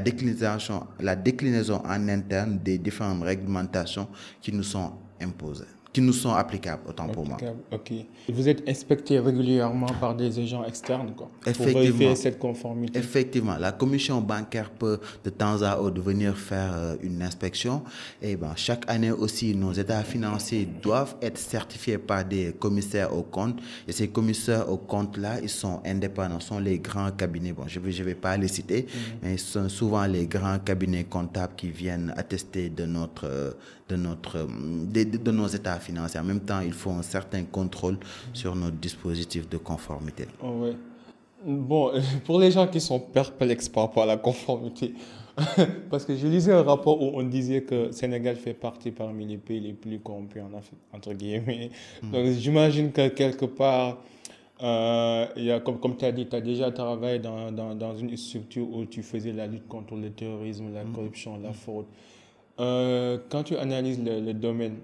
la 1.00 1.16
déclinaison 1.18 1.82
en 1.86 2.08
interne 2.08 2.60
des 2.60 2.78
différentes 2.78 3.24
réglementations 3.24 4.08
qui 4.42 4.54
nous 4.54 4.64
sont 4.64 4.94
imposées, 5.22 5.66
qui 5.96 6.02
nous 6.02 6.12
sont 6.12 6.34
applicables, 6.34 6.82
autant 6.90 7.08
pour 7.08 7.26
moi. 7.26 7.38
Ok. 7.72 7.94
Vous 8.28 8.50
êtes 8.50 8.68
inspecté 8.68 9.18
régulièrement 9.18 9.88
par 10.02 10.14
des 10.14 10.38
agents 10.40 10.66
externes 10.66 11.14
quoi, 11.16 11.30
pour 11.40 11.48
Effectivement. 11.48 11.80
vérifier 11.80 12.16
cette 12.18 12.38
conformité? 12.38 13.00
Effectivement, 13.00 13.56
la 13.58 13.72
commission 13.72 14.20
bancaire 14.20 14.72
peut 14.72 15.00
de 15.24 15.30
temps 15.30 15.62
à 15.62 15.78
autre 15.80 16.02
venir 16.02 16.38
faire 16.38 16.74
euh, 16.76 16.96
une 17.02 17.22
inspection. 17.22 17.82
Et 18.22 18.36
ben, 18.36 18.52
chaque 18.58 18.84
année 18.90 19.12
aussi, 19.12 19.56
nos 19.56 19.72
états 19.72 20.04
financiers 20.04 20.68
doivent 20.84 21.16
être 21.22 21.38
certifiés 21.38 21.98
par 21.98 22.26
des 22.26 22.52
commissaires 22.60 23.16
aux 23.16 23.24
comptes. 23.24 23.62
Et 23.88 23.94
ces 23.94 24.10
commissaires 24.10 24.70
aux 24.70 24.76
comptes-là, 24.76 25.40
ils 25.42 25.48
sont 25.48 25.80
indépendants, 25.86 26.42
sont 26.42 26.60
les 26.60 26.78
grands 26.80 27.12
cabinets. 27.12 27.54
Bon, 27.54 27.64
je 27.68 27.80
ne 27.80 27.86
vais, 27.86 27.94
je 27.94 28.04
vais 28.04 28.16
pas 28.16 28.36
les 28.36 28.50
citer, 28.50 28.86
mais 29.24 29.38
ce 29.38 29.54
sont 29.62 29.70
souvent 29.70 30.06
les 30.08 30.28
grands 30.28 30.60
cabinets 30.60 31.06
comptables 31.06 31.54
qui 31.56 31.70
viennent 31.70 32.14
attester 32.18 32.68
de 32.68 32.86
notre, 32.86 33.28
euh, 33.28 33.52
de 33.90 33.96
notre, 33.96 34.48
de, 34.48 35.04
de- 35.18 35.32
nos 35.32 35.48
états 35.48 35.80
financiers. 35.80 36.20
En 36.20 36.24
même 36.24 36.40
temps, 36.40 36.62
il 36.62 36.74
faut 36.74 36.92
un 36.92 37.04
certain 37.04 37.44
contrôle 37.44 37.98
sur 38.34 38.56
notre 38.56 38.78
dispositif 38.78 39.48
de 39.48 39.58
conformité. 39.58 40.26
Oh, 40.42 40.64
ouais. 40.64 40.76
Bon, 41.46 41.92
pour 42.26 42.40
les 42.40 42.52
gens 42.52 42.68
qui 42.68 42.82
sont 42.82 43.00
perplexes 43.00 43.70
par 43.70 43.84
rapport 43.84 44.04
à 44.04 44.08
la 44.08 44.18
conformité, 44.18 44.94
parce 45.90 46.06
que 46.06 46.16
je 46.16 46.28
lisais 46.28 46.54
un 46.54 46.64
rapport 46.64 47.02
où 47.02 47.12
on 47.14 47.24
disait 47.24 47.62
que 47.62 47.92
Sénégal 47.92 48.36
fait 48.38 48.54
partie 48.54 48.92
parmi 48.92 49.26
les 49.26 49.38
pays 49.38 49.60
les 49.60 49.74
plus 49.74 50.00
corrompus 50.00 50.42
en 50.42 50.58
Afrique, 50.58 50.80
entre 50.94 51.14
guillemets. 51.14 51.70
Hmm. 52.02 52.12
Donc 52.12 52.26
j'imagine 52.32 52.92
que 52.92 53.10
quelque 53.10 53.46
part, 53.46 53.98
euh, 54.64 55.28
y 55.36 55.52
a, 55.52 55.60
comme, 55.60 55.80
comme 55.80 55.98
tu 55.98 56.06
as 56.06 56.12
dit, 56.14 56.26
tu 56.28 56.36
as 56.36 56.42
déjà 56.42 56.72
travaillé 56.72 57.20
dans, 57.20 57.52
dans, 57.52 57.76
dans, 57.76 57.96
une 57.96 58.16
structure 58.16 58.68
où 58.72 58.86
tu 58.86 59.04
faisais 59.04 59.34
la 59.34 59.46
lutte 59.46 59.68
contre 59.68 59.96
le 59.96 60.10
terrorisme, 60.12 60.74
la 60.74 60.86
hmm. 60.86 60.94
corruption, 60.94 61.38
la 61.38 61.52
fraude. 61.52 61.86
Euh, 62.60 63.18
quand 63.30 63.44
tu 63.44 63.58
analyses 63.58 64.02
le, 64.04 64.34
domaine, 64.34 64.78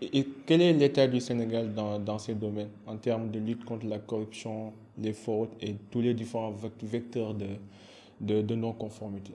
et 0.00 0.26
quel 0.46 0.62
est 0.62 0.72
l'état 0.72 1.06
du 1.06 1.20
Sénégal 1.20 1.74
dans, 1.74 1.98
dans 1.98 2.18
ces 2.18 2.34
domaines 2.34 2.70
en 2.86 2.96
termes 2.96 3.30
de 3.30 3.38
lutte 3.38 3.64
contre 3.64 3.86
la 3.86 3.98
corruption, 3.98 4.72
les 4.98 5.12
fraudes 5.12 5.50
et 5.60 5.74
tous 5.90 6.00
les 6.00 6.14
différents 6.14 6.54
vecteurs 6.82 7.34
de, 7.34 8.40
de 8.40 8.54
non-conformité? 8.54 9.32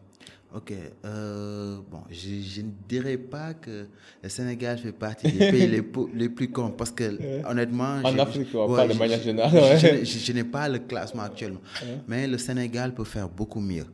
Ok, 0.55 0.71
euh, 1.03 1.77
bon, 1.91 1.99
je, 2.09 2.41
je, 2.41 2.61
ne 2.61 2.69
dirais 2.87 3.17
pas 3.17 3.53
que 3.53 3.85
le 4.23 4.29
Sénégal 4.29 4.77
fait 4.77 4.93
partie 4.93 5.29
des 5.29 5.51
pays 5.51 5.67
les, 5.67 5.83
les, 6.13 6.29
plus 6.29 6.49
cons 6.49 6.71
parce 6.71 6.89
que 6.91 7.03
honnêtement, 7.45 7.99
en 8.01 8.17
Afrique, 8.17 8.53
ouais, 8.53 8.75
pas 8.75 8.87
de 8.87 8.93
manière 8.93 9.21
générale, 9.21 9.77
je, 9.77 10.05
je 10.05 10.31
n'ai 10.31 10.45
pas 10.45 10.69
le 10.69 10.79
classement 10.79 11.23
actuellement, 11.23 11.59
mais 12.07 12.27
le 12.27 12.37
Sénégal 12.37 12.93
peut 12.93 13.03
faire 13.03 13.27
beaucoup 13.27 13.59
mieux. 13.59 13.85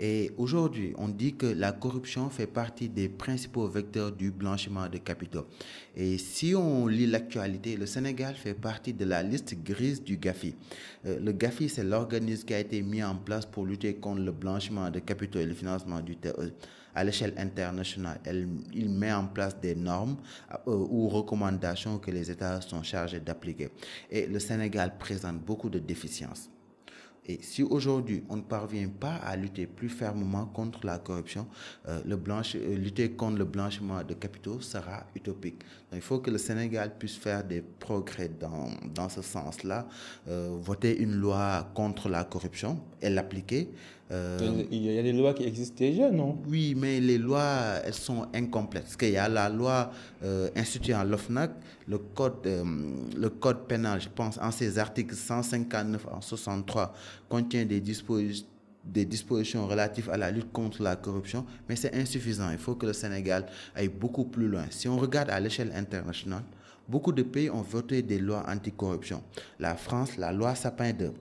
Et 0.00 0.30
aujourd'hui, 0.38 0.94
on 0.96 1.08
dit 1.08 1.34
que 1.34 1.46
la 1.46 1.72
corruption 1.72 2.30
fait 2.30 2.46
partie 2.46 2.88
des 2.88 3.10
principaux 3.10 3.68
vecteurs 3.68 4.10
du 4.10 4.30
blanchiment 4.30 4.88
de 4.88 4.96
capitaux. 4.96 5.44
Et 6.00 6.16
si 6.16 6.54
on 6.54 6.86
lit 6.86 7.08
l'actualité, 7.08 7.76
le 7.76 7.84
Sénégal 7.84 8.36
fait 8.36 8.54
partie 8.54 8.92
de 8.92 9.04
la 9.04 9.20
liste 9.24 9.56
grise 9.64 10.00
du 10.00 10.16
GAFI. 10.16 10.54
Euh, 11.06 11.18
le 11.18 11.32
GAFI, 11.32 11.68
c'est 11.68 11.82
l'organisme 11.82 12.46
qui 12.46 12.54
a 12.54 12.60
été 12.60 12.80
mis 12.82 13.02
en 13.02 13.16
place 13.16 13.44
pour 13.44 13.66
lutter 13.66 13.96
contre 13.96 14.20
le 14.22 14.30
blanchiment 14.30 14.90
de 14.90 15.00
capitaux 15.00 15.40
et 15.40 15.44
le 15.46 15.54
financement 15.54 15.98
du 16.00 16.16
terrorisme 16.16 16.54
à 16.94 17.02
l'échelle 17.02 17.34
internationale. 17.36 18.20
Il 18.72 18.90
met 18.90 19.12
en 19.12 19.26
place 19.26 19.58
des 19.60 19.74
normes 19.74 20.16
euh, 20.68 20.70
ou 20.72 21.08
recommandations 21.08 21.98
que 21.98 22.12
les 22.12 22.30
États 22.30 22.60
sont 22.60 22.84
chargés 22.84 23.18
d'appliquer. 23.18 23.70
Et 24.08 24.28
le 24.28 24.38
Sénégal 24.38 24.98
présente 24.98 25.40
beaucoup 25.40 25.68
de 25.68 25.80
déficiences. 25.80 26.48
Et 27.28 27.38
si 27.42 27.62
aujourd'hui 27.62 28.24
on 28.30 28.36
ne 28.36 28.42
parvient 28.42 28.88
pas 28.88 29.16
à 29.16 29.36
lutter 29.36 29.66
plus 29.66 29.90
fermement 29.90 30.46
contre 30.46 30.86
la 30.86 30.98
corruption, 30.98 31.46
euh, 31.86 32.00
le 32.06 32.14
euh, 32.16 32.76
lutter 32.76 33.10
contre 33.12 33.36
le 33.36 33.44
blanchiment 33.44 34.02
de 34.02 34.14
capitaux 34.14 34.60
sera 34.62 35.04
utopique. 35.14 35.62
Il 35.92 36.00
faut 36.00 36.20
que 36.20 36.30
le 36.30 36.38
Sénégal 36.38 36.96
puisse 36.98 37.16
faire 37.16 37.44
des 37.44 37.60
progrès 37.60 38.30
dans, 38.40 38.70
dans 38.94 39.10
ce 39.10 39.20
sens-là, 39.20 39.86
euh, 40.28 40.56
voter 40.58 40.98
une 40.98 41.16
loi 41.16 41.70
contre 41.74 42.08
la 42.08 42.24
corruption 42.24 42.80
et 43.02 43.10
l'appliquer. 43.10 43.68
Euh, 44.10 44.64
il 44.70 44.82
y 44.90 44.98
a 44.98 45.02
des 45.02 45.12
lois 45.12 45.34
qui 45.34 45.44
existent 45.44 45.76
déjà, 45.78 46.10
non? 46.10 46.38
Oui, 46.48 46.74
mais 46.76 47.00
les 47.00 47.18
lois, 47.18 47.80
elles 47.84 47.92
sont 47.94 48.26
incomplètes. 48.34 48.84
Parce 48.84 48.96
qu'il 48.96 49.10
y 49.10 49.18
a 49.18 49.28
la 49.28 49.48
loi 49.48 49.90
euh, 50.24 50.48
instituant 50.56 51.04
l'OFNAC, 51.04 51.50
le 51.86 51.98
code, 51.98 52.46
euh, 52.46 52.64
le 53.16 53.28
code 53.28 53.66
pénal, 53.66 54.00
je 54.00 54.08
pense, 54.08 54.38
en 54.38 54.50
ses 54.50 54.78
articles 54.78 55.14
159 55.14 56.06
en 56.10 56.20
63, 56.20 56.94
contient 57.28 57.64
des 57.64 57.80
dispositions 57.80 58.46
des 58.84 59.04
dispositions 59.04 59.66
relatives 59.66 60.08
à 60.08 60.16
la 60.16 60.30
lutte 60.30 60.50
contre 60.50 60.82
la 60.82 60.96
corruption, 60.96 61.44
mais 61.68 61.76
c'est 61.76 61.94
insuffisant. 61.94 62.50
Il 62.50 62.56
faut 62.56 62.74
que 62.74 62.86
le 62.86 62.94
Sénégal 62.94 63.44
aille 63.74 63.88
beaucoup 63.88 64.24
plus 64.24 64.48
loin. 64.48 64.64
Si 64.70 64.88
on 64.88 64.96
regarde 64.96 65.28
à 65.28 65.38
l'échelle 65.40 65.72
internationale, 65.74 66.42
beaucoup 66.88 67.12
de 67.12 67.22
pays 67.22 67.50
ont 67.50 67.60
voté 67.60 68.00
des 68.00 68.18
lois 68.18 68.44
anticorruption. 68.48 69.22
La 69.58 69.74
France, 69.74 70.16
la 70.16 70.32
loi 70.32 70.54
Sapin 70.54 70.94
2. 70.94 71.12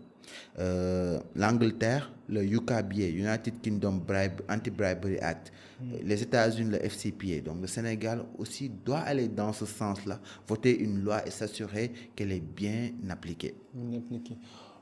Euh, 0.59 1.19
L'Angleterre, 1.35 2.11
le 2.29 2.43
UKBA, 2.43 3.09
United 3.09 3.61
Kingdom 3.61 4.01
Bribe, 4.07 4.41
Anti-Bribery 4.49 5.17
Act, 5.19 5.51
mm. 5.81 5.85
les 6.03 6.23
États-Unis, 6.23 6.71
le 6.71 6.77
FCPA. 6.89 7.41
Donc 7.45 7.61
le 7.61 7.67
Sénégal 7.67 8.23
aussi 8.37 8.69
doit 8.69 8.99
aller 8.99 9.27
dans 9.27 9.53
ce 9.53 9.65
sens-là, 9.65 10.19
voter 10.47 10.77
une 10.79 11.01
loi 11.03 11.25
et 11.25 11.31
s'assurer 11.31 11.91
qu'elle 12.15 12.31
est 12.31 12.43
bien 12.55 12.91
appliquée. 13.09 13.55
Bien 13.73 13.99
appliquée. 13.99 14.37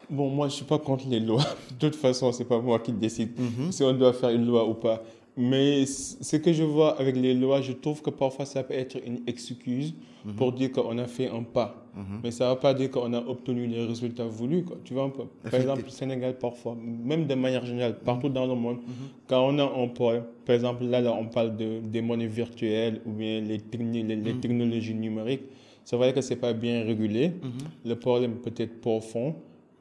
Bon, 0.09 0.29
moi, 0.29 0.47
je 0.47 0.53
ne 0.53 0.55
suis 0.57 0.65
pas 0.65 0.77
contre 0.79 1.07
les 1.07 1.19
lois. 1.19 1.43
De 1.79 1.89
toute 1.89 1.95
façon, 1.95 2.31
ce 2.31 2.39
n'est 2.39 2.45
pas 2.45 2.59
moi 2.59 2.79
qui 2.79 2.91
décide 2.93 3.31
mm 3.39 3.47
-hmm. 3.47 3.71
si 3.71 3.83
on 3.83 3.93
doit 3.93 4.13
faire 4.13 4.29
une 4.29 4.45
loi 4.45 4.67
ou 4.67 4.75
pas. 4.75 5.01
Mais 5.37 5.85
ce 5.85 6.37
que 6.37 6.53
je 6.53 6.63
vois 6.63 6.97
avec 6.99 7.15
les 7.17 7.33
lois, 7.33 7.61
je 7.61 7.73
trouve 7.73 8.01
que 8.01 8.09
parfois 8.09 8.45
ça 8.45 8.63
peut 8.63 8.73
être 8.73 8.97
une 9.05 9.19
excuse 9.27 9.93
mm 9.93 10.29
-hmm. 10.31 10.35
pour 10.35 10.53
dire 10.53 10.71
qu'on 10.71 10.97
a 10.97 11.07
fait 11.07 11.29
un 11.29 11.43
pas. 11.43 11.69
Mm 11.93 11.99
-hmm. 12.01 12.19
Mais 12.23 12.31
ça 12.31 12.45
ne 12.45 12.53
veut 12.53 12.59
pas 12.59 12.73
dire 12.73 12.89
qu'on 12.89 13.11
a 13.13 13.21
obtenu 13.33 13.67
les 13.67 13.83
résultats 13.85 14.29
voulus. 14.39 14.63
Quoi. 14.67 14.77
Tu 14.85 14.93
vois, 14.93 15.11
par 15.51 15.59
exemple, 15.61 15.83
au 15.87 15.93
Sénégal, 16.01 16.33
parfois, 16.47 16.73
même 17.09 17.23
de 17.31 17.35
manière 17.35 17.65
générale, 17.71 17.95
partout 18.09 18.29
dans 18.37 18.47
le 18.51 18.55
monde, 18.63 18.79
mhm. 18.81 19.07
quand 19.29 19.41
on 19.49 19.55
a 19.65 19.67
un 19.83 19.87
point, 19.99 20.19
par 20.45 20.53
exemple, 20.57 20.81
là, 20.91 20.99
là 21.05 21.11
on 21.23 21.27
parle 21.37 21.51
de, 21.61 21.67
des 21.93 22.01
monnaies 22.09 22.31
virtuelles 22.41 22.97
ou 23.05 23.11
bien 23.21 23.35
les, 23.49 23.59
les, 24.03 24.03
les 24.25 24.33
mhm. 24.33 24.39
technologies 24.43 24.97
numériques, 25.05 25.45
c'est 25.87 25.97
vrai 26.01 26.09
que 26.15 26.21
ce 26.25 26.29
n'est 26.31 26.39
pas 26.45 26.53
bien 26.65 26.77
régulé. 26.91 27.23
Mhm. 27.29 27.63
Le 27.91 27.95
problème 28.05 28.33
peut 28.43 28.57
être 28.65 28.75
profond. 28.87 29.29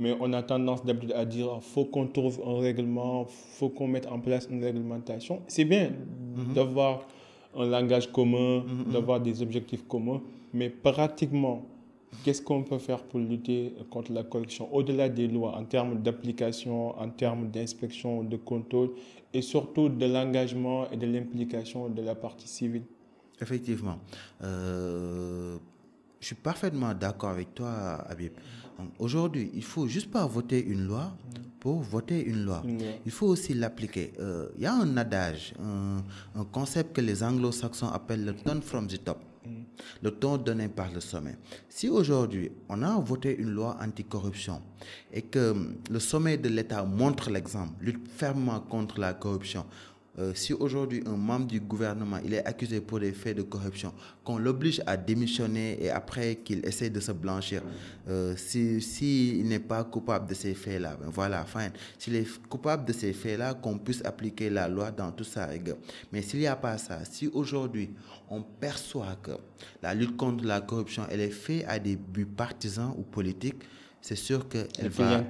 Mais 0.00 0.16
on 0.20 0.32
a 0.32 0.42
tendance 0.42 0.84
d'habitude 0.84 1.12
à 1.12 1.24
dire 1.24 1.58
faut 1.62 1.84
qu'on 1.84 2.06
trouve 2.08 2.40
un 2.46 2.58
règlement, 2.60 3.26
faut 3.26 3.68
qu'on 3.68 3.86
mette 3.88 4.06
en 4.08 4.18
place 4.18 4.48
une 4.50 4.62
réglementation. 4.64 5.42
C'est 5.46 5.64
bien 5.64 5.90
mm 5.90 5.94
-hmm. 5.94 6.54
d'avoir 6.54 7.06
un 7.56 7.66
langage 7.66 8.06
commun, 8.12 8.58
mm 8.58 8.64
-hmm. 8.66 8.92
d'avoir 8.92 9.20
des 9.20 9.36
objectifs 9.42 9.84
communs, 9.86 10.20
mais 10.52 10.68
pratiquement, 10.70 11.62
qu'est-ce 12.22 12.42
qu'on 12.42 12.62
peut 12.62 12.78
faire 12.78 13.02
pour 13.08 13.20
lutter 13.20 13.72
contre 13.90 14.12
la 14.12 14.22
corruption? 14.22 14.68
Au-delà 14.72 15.08
des 15.08 15.28
lois, 15.28 15.52
en 15.60 15.64
termes 15.64 15.94
d'application, 16.02 16.78
en 17.04 17.08
termes 17.10 17.48
d'inspection, 17.54 18.12
de 18.32 18.36
contrôle, 18.36 18.90
et 19.32 19.42
surtout 19.42 19.88
de 19.88 20.06
l'engagement 20.06 20.80
et 20.92 20.96
de 20.96 21.06
l'implication 21.06 21.88
de 21.88 22.02
la 22.02 22.14
partie 22.14 22.48
civile 22.48 22.82
Effectivement. 23.40 23.98
Euh, 24.42 25.56
je 26.24 26.28
suis 26.28 26.36
parfaitement 26.36 26.94
d'accord 26.94 27.28
avec 27.28 27.54
toi, 27.54 28.02
Habib. 28.08 28.32
Aujourd'hui, 28.98 29.50
il 29.52 29.62
faut 29.62 29.86
juste 29.86 30.10
pas 30.10 30.24
voter 30.26 30.64
une 30.64 30.86
loi 30.86 31.14
pour 31.60 31.82
voter 31.82 32.24
une 32.24 32.46
loi. 32.46 32.62
Il 33.04 33.12
faut 33.12 33.26
aussi 33.26 33.52
l'appliquer. 33.52 34.12
Il 34.16 34.22
euh, 34.22 34.48
y 34.58 34.64
a 34.64 34.72
un 34.72 34.96
adage, 34.96 35.52
un, 35.62 36.02
un 36.34 36.44
concept 36.46 36.96
que 36.96 37.02
les 37.02 37.22
anglo-saxons 37.22 37.88
appellent 37.88 38.24
le 38.24 38.34
turn 38.34 38.62
from 38.62 38.86
the 38.88 39.04
top. 39.04 39.18
Le 40.02 40.10
ton 40.10 40.38
donné 40.38 40.68
par 40.68 40.90
le 40.90 41.00
sommet. 41.00 41.36
Si 41.68 41.90
aujourd'hui 41.90 42.50
on 42.70 42.80
a 42.82 42.98
voté 42.98 43.36
une 43.36 43.50
loi 43.50 43.76
anticorruption 43.78 44.62
et 45.12 45.20
que 45.20 45.54
le 45.90 45.98
sommet 46.00 46.38
de 46.38 46.48
l'État 46.48 46.82
montre 46.84 47.28
l'exemple, 47.28 47.74
lutte 47.84 48.08
fermement 48.08 48.60
contre 48.60 48.98
la 48.98 49.12
corruption, 49.12 49.66
euh, 50.18 50.32
si 50.34 50.52
aujourd'hui 50.52 51.02
un 51.06 51.16
membre 51.16 51.46
du 51.46 51.60
gouvernement 51.60 52.18
il 52.24 52.34
est 52.34 52.44
accusé 52.46 52.80
pour 52.80 53.00
des 53.00 53.12
faits 53.12 53.36
de 53.36 53.42
corruption, 53.42 53.92
qu'on 54.22 54.38
l'oblige 54.38 54.80
à 54.86 54.96
démissionner 54.96 55.82
et 55.82 55.90
après 55.90 56.36
qu'il 56.36 56.64
essaie 56.64 56.90
de 56.90 57.00
se 57.00 57.12
blanchir, 57.12 57.62
euh, 58.08 58.34
si 58.36 58.80
s'il 58.80 59.36
si 59.36 59.42
n'est 59.44 59.58
pas 59.58 59.82
coupable 59.84 60.28
de 60.28 60.34
ces 60.34 60.54
faits-là, 60.54 60.96
ben 61.00 61.10
voilà, 61.10 61.44
fine. 61.44 61.72
S'il 61.98 62.14
est 62.14 62.48
coupable 62.48 62.84
de 62.84 62.92
ces 62.92 63.12
faits-là, 63.12 63.54
qu'on 63.54 63.78
puisse 63.78 64.04
appliquer 64.04 64.50
la 64.50 64.68
loi 64.68 64.90
dans 64.90 65.10
toute 65.10 65.26
sa 65.26 65.46
rigueur. 65.46 65.76
Mais 66.12 66.22
s'il 66.22 66.40
n'y 66.40 66.46
a 66.46 66.56
pas 66.56 66.78
ça, 66.78 67.04
si 67.04 67.28
aujourd'hui 67.28 67.90
on 68.30 68.42
perçoit 68.42 69.16
que 69.22 69.32
la 69.82 69.94
lutte 69.94 70.16
contre 70.16 70.44
la 70.44 70.60
corruption 70.60 71.04
elle 71.10 71.20
est 71.20 71.30
faite 71.30 71.64
à 71.68 71.78
des 71.78 71.96
buts 71.96 72.26
partisans 72.26 72.94
ou 72.96 73.02
politiques, 73.02 73.62
c'est 74.06 74.16
sûr 74.16 74.48
qu'elle 74.50 74.68
va, 74.90 75.22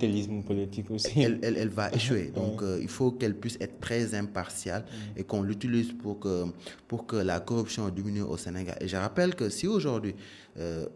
politique 0.44 0.90
aussi. 0.90 1.20
Elle, 1.22 1.38
elle, 1.44 1.56
elle 1.56 1.68
va 1.68 1.92
échouer. 1.94 2.32
Donc, 2.34 2.60
ouais. 2.60 2.66
euh, 2.66 2.78
il 2.82 2.88
faut 2.88 3.12
qu'elle 3.12 3.36
puisse 3.36 3.56
être 3.60 3.78
très 3.78 4.16
impartiale 4.16 4.82
mmh. 4.82 5.20
et 5.20 5.22
qu'on 5.22 5.42
l'utilise 5.42 5.92
pour 5.92 6.18
que, 6.18 6.46
pour 6.88 7.06
que 7.06 7.14
la 7.14 7.38
corruption 7.38 7.88
diminue 7.88 8.22
au 8.22 8.36
Sénégal. 8.36 8.76
Et 8.80 8.88
je 8.88 8.96
rappelle 8.96 9.36
que 9.36 9.48
si 9.48 9.68
aujourd'hui, 9.68 10.16
euh, 10.58 10.86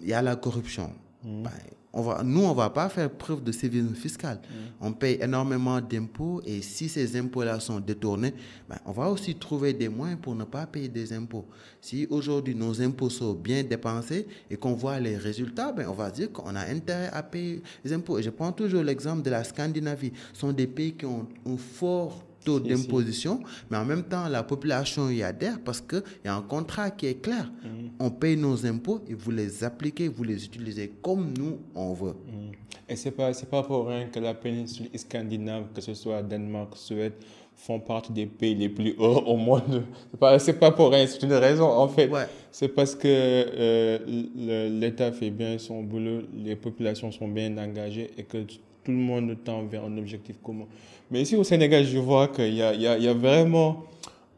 il 0.00 0.08
y 0.08 0.14
a 0.14 0.22
la 0.22 0.36
corruption, 0.36 0.90
mmh. 1.24 1.42
ben, 1.42 1.50
on 1.96 2.02
va, 2.02 2.22
nous, 2.22 2.44
on 2.44 2.50
ne 2.50 2.54
va 2.54 2.68
pas 2.68 2.90
faire 2.90 3.10
preuve 3.10 3.42
de 3.42 3.50
civisme 3.50 3.94
fiscal. 3.94 4.36
Mmh. 4.36 4.54
On 4.82 4.92
paye 4.92 5.18
énormément 5.18 5.80
d'impôts 5.80 6.42
et 6.44 6.60
si 6.60 6.90
ces 6.90 7.16
impôts-là 7.16 7.58
sont 7.58 7.80
détournés, 7.80 8.34
ben, 8.68 8.76
on 8.84 8.92
va 8.92 9.08
aussi 9.08 9.34
trouver 9.34 9.72
des 9.72 9.88
moyens 9.88 10.20
pour 10.20 10.34
ne 10.34 10.44
pas 10.44 10.66
payer 10.66 10.88
des 10.88 11.14
impôts. 11.14 11.46
Si 11.80 12.06
aujourd'hui 12.10 12.54
nos 12.54 12.82
impôts 12.82 13.08
sont 13.08 13.32
bien 13.32 13.64
dépensés 13.64 14.26
et 14.50 14.58
qu'on 14.58 14.74
voit 14.74 15.00
les 15.00 15.16
résultats, 15.16 15.72
ben, 15.72 15.88
on 15.88 15.94
va 15.94 16.10
dire 16.10 16.30
qu'on 16.30 16.54
a 16.54 16.66
intérêt 16.70 17.08
à 17.14 17.22
payer 17.22 17.62
les 17.82 17.94
impôts. 17.94 18.18
Et 18.18 18.22
je 18.22 18.28
prends 18.28 18.52
toujours 18.52 18.82
l'exemple 18.82 19.22
de 19.22 19.30
la 19.30 19.42
Scandinavie. 19.42 20.12
Ce 20.34 20.40
sont 20.40 20.52
des 20.52 20.66
pays 20.66 20.92
qui 20.92 21.06
ont 21.06 21.26
un 21.46 21.56
fort 21.56 22.25
taux 22.46 22.62
si, 22.62 22.68
d'imposition, 22.70 23.40
si. 23.40 23.64
mais 23.70 23.76
en 23.76 23.84
même 23.84 24.04
temps, 24.04 24.28
la 24.28 24.42
population 24.42 25.10
y 25.10 25.22
adhère 25.22 25.58
parce 25.64 25.80
qu'il 25.80 26.02
y 26.24 26.28
a 26.28 26.34
un 26.34 26.42
contrat 26.42 26.90
qui 26.90 27.06
est 27.06 27.20
clair. 27.20 27.50
Mmh. 27.62 27.68
On 27.98 28.10
paye 28.10 28.36
nos 28.36 28.64
impôts 28.64 29.02
et 29.08 29.14
vous 29.14 29.32
les 29.32 29.64
appliquez, 29.64 30.08
vous 30.08 30.24
les 30.24 30.44
utilisez 30.44 30.92
comme 31.02 31.34
nous, 31.36 31.58
on 31.74 31.92
veut. 31.92 32.12
Mmh. 32.12 32.52
Et 32.88 32.96
ce 32.96 33.08
n'est 33.08 33.14
pas, 33.14 33.32
pas 33.32 33.62
pour 33.64 33.88
rien 33.88 34.06
que 34.06 34.20
la 34.20 34.34
péninsule 34.34 34.88
scandinave, 34.94 35.64
que 35.74 35.80
ce 35.80 35.94
soit 35.94 36.22
Danemark, 36.22 36.76
Suède, 36.76 37.14
font 37.56 37.80
partie 37.80 38.12
des 38.12 38.26
pays 38.26 38.54
les 38.54 38.68
plus 38.68 38.94
hauts 38.98 39.22
au 39.26 39.36
monde. 39.36 39.84
C'est 40.10 40.20
pas, 40.20 40.38
c'est 40.38 40.52
pas 40.58 40.70
pour 40.70 40.90
rien, 40.90 41.06
c'est 41.06 41.22
une 41.22 41.32
raison 41.32 41.66
en 41.66 41.88
fait. 41.88 42.08
Ouais. 42.08 42.26
C'est 42.52 42.68
parce 42.68 42.94
que 42.94 43.08
euh, 43.08 44.68
l'État 44.68 45.10
fait 45.10 45.30
bien 45.30 45.58
son 45.58 45.82
boulot, 45.82 46.22
les 46.34 46.54
populations 46.54 47.10
sont 47.10 47.28
bien 47.28 47.56
engagées 47.58 48.10
et 48.18 48.24
que 48.24 48.38
tout 48.86 48.92
le 48.92 48.98
monde 48.98 49.36
tend 49.44 49.64
vers 49.64 49.84
un 49.84 49.98
objectif 49.98 50.36
commun. 50.40 50.66
Mais 51.10 51.22
ici 51.22 51.34
au 51.34 51.42
Sénégal, 51.42 51.84
je 51.84 51.98
vois 51.98 52.28
qu'il 52.28 52.54
y 52.54 52.62
a, 52.62 52.72
y, 52.72 53.02
y 53.02 53.08
vraiment 53.14 53.82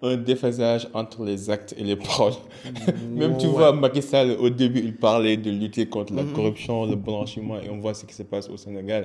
un 0.00 0.16
déphasage 0.16 0.88
entre 0.94 1.24
les 1.24 1.50
actes 1.50 1.74
et 1.76 1.84
les 1.84 1.96
paroles. 1.96 2.32
Même 3.10 3.36
tu 3.36 3.46
vois, 3.46 3.72
Macky 3.72 4.00
Sall, 4.00 4.36
au 4.40 4.48
début, 4.48 4.80
il 4.80 4.96
parlait 4.96 5.36
de 5.36 5.50
lutter 5.50 5.86
contre 5.86 6.14
la 6.14 6.22
mm-hmm. 6.22 6.32
corruption, 6.32 6.86
le 6.86 6.96
blanchiment, 6.96 7.56
et 7.60 7.68
on 7.68 7.78
voit 7.78 7.92
ce 7.94 8.06
qui 8.06 8.14
se 8.14 8.22
passe 8.22 8.48
au 8.48 8.56
Sénégal. 8.56 9.04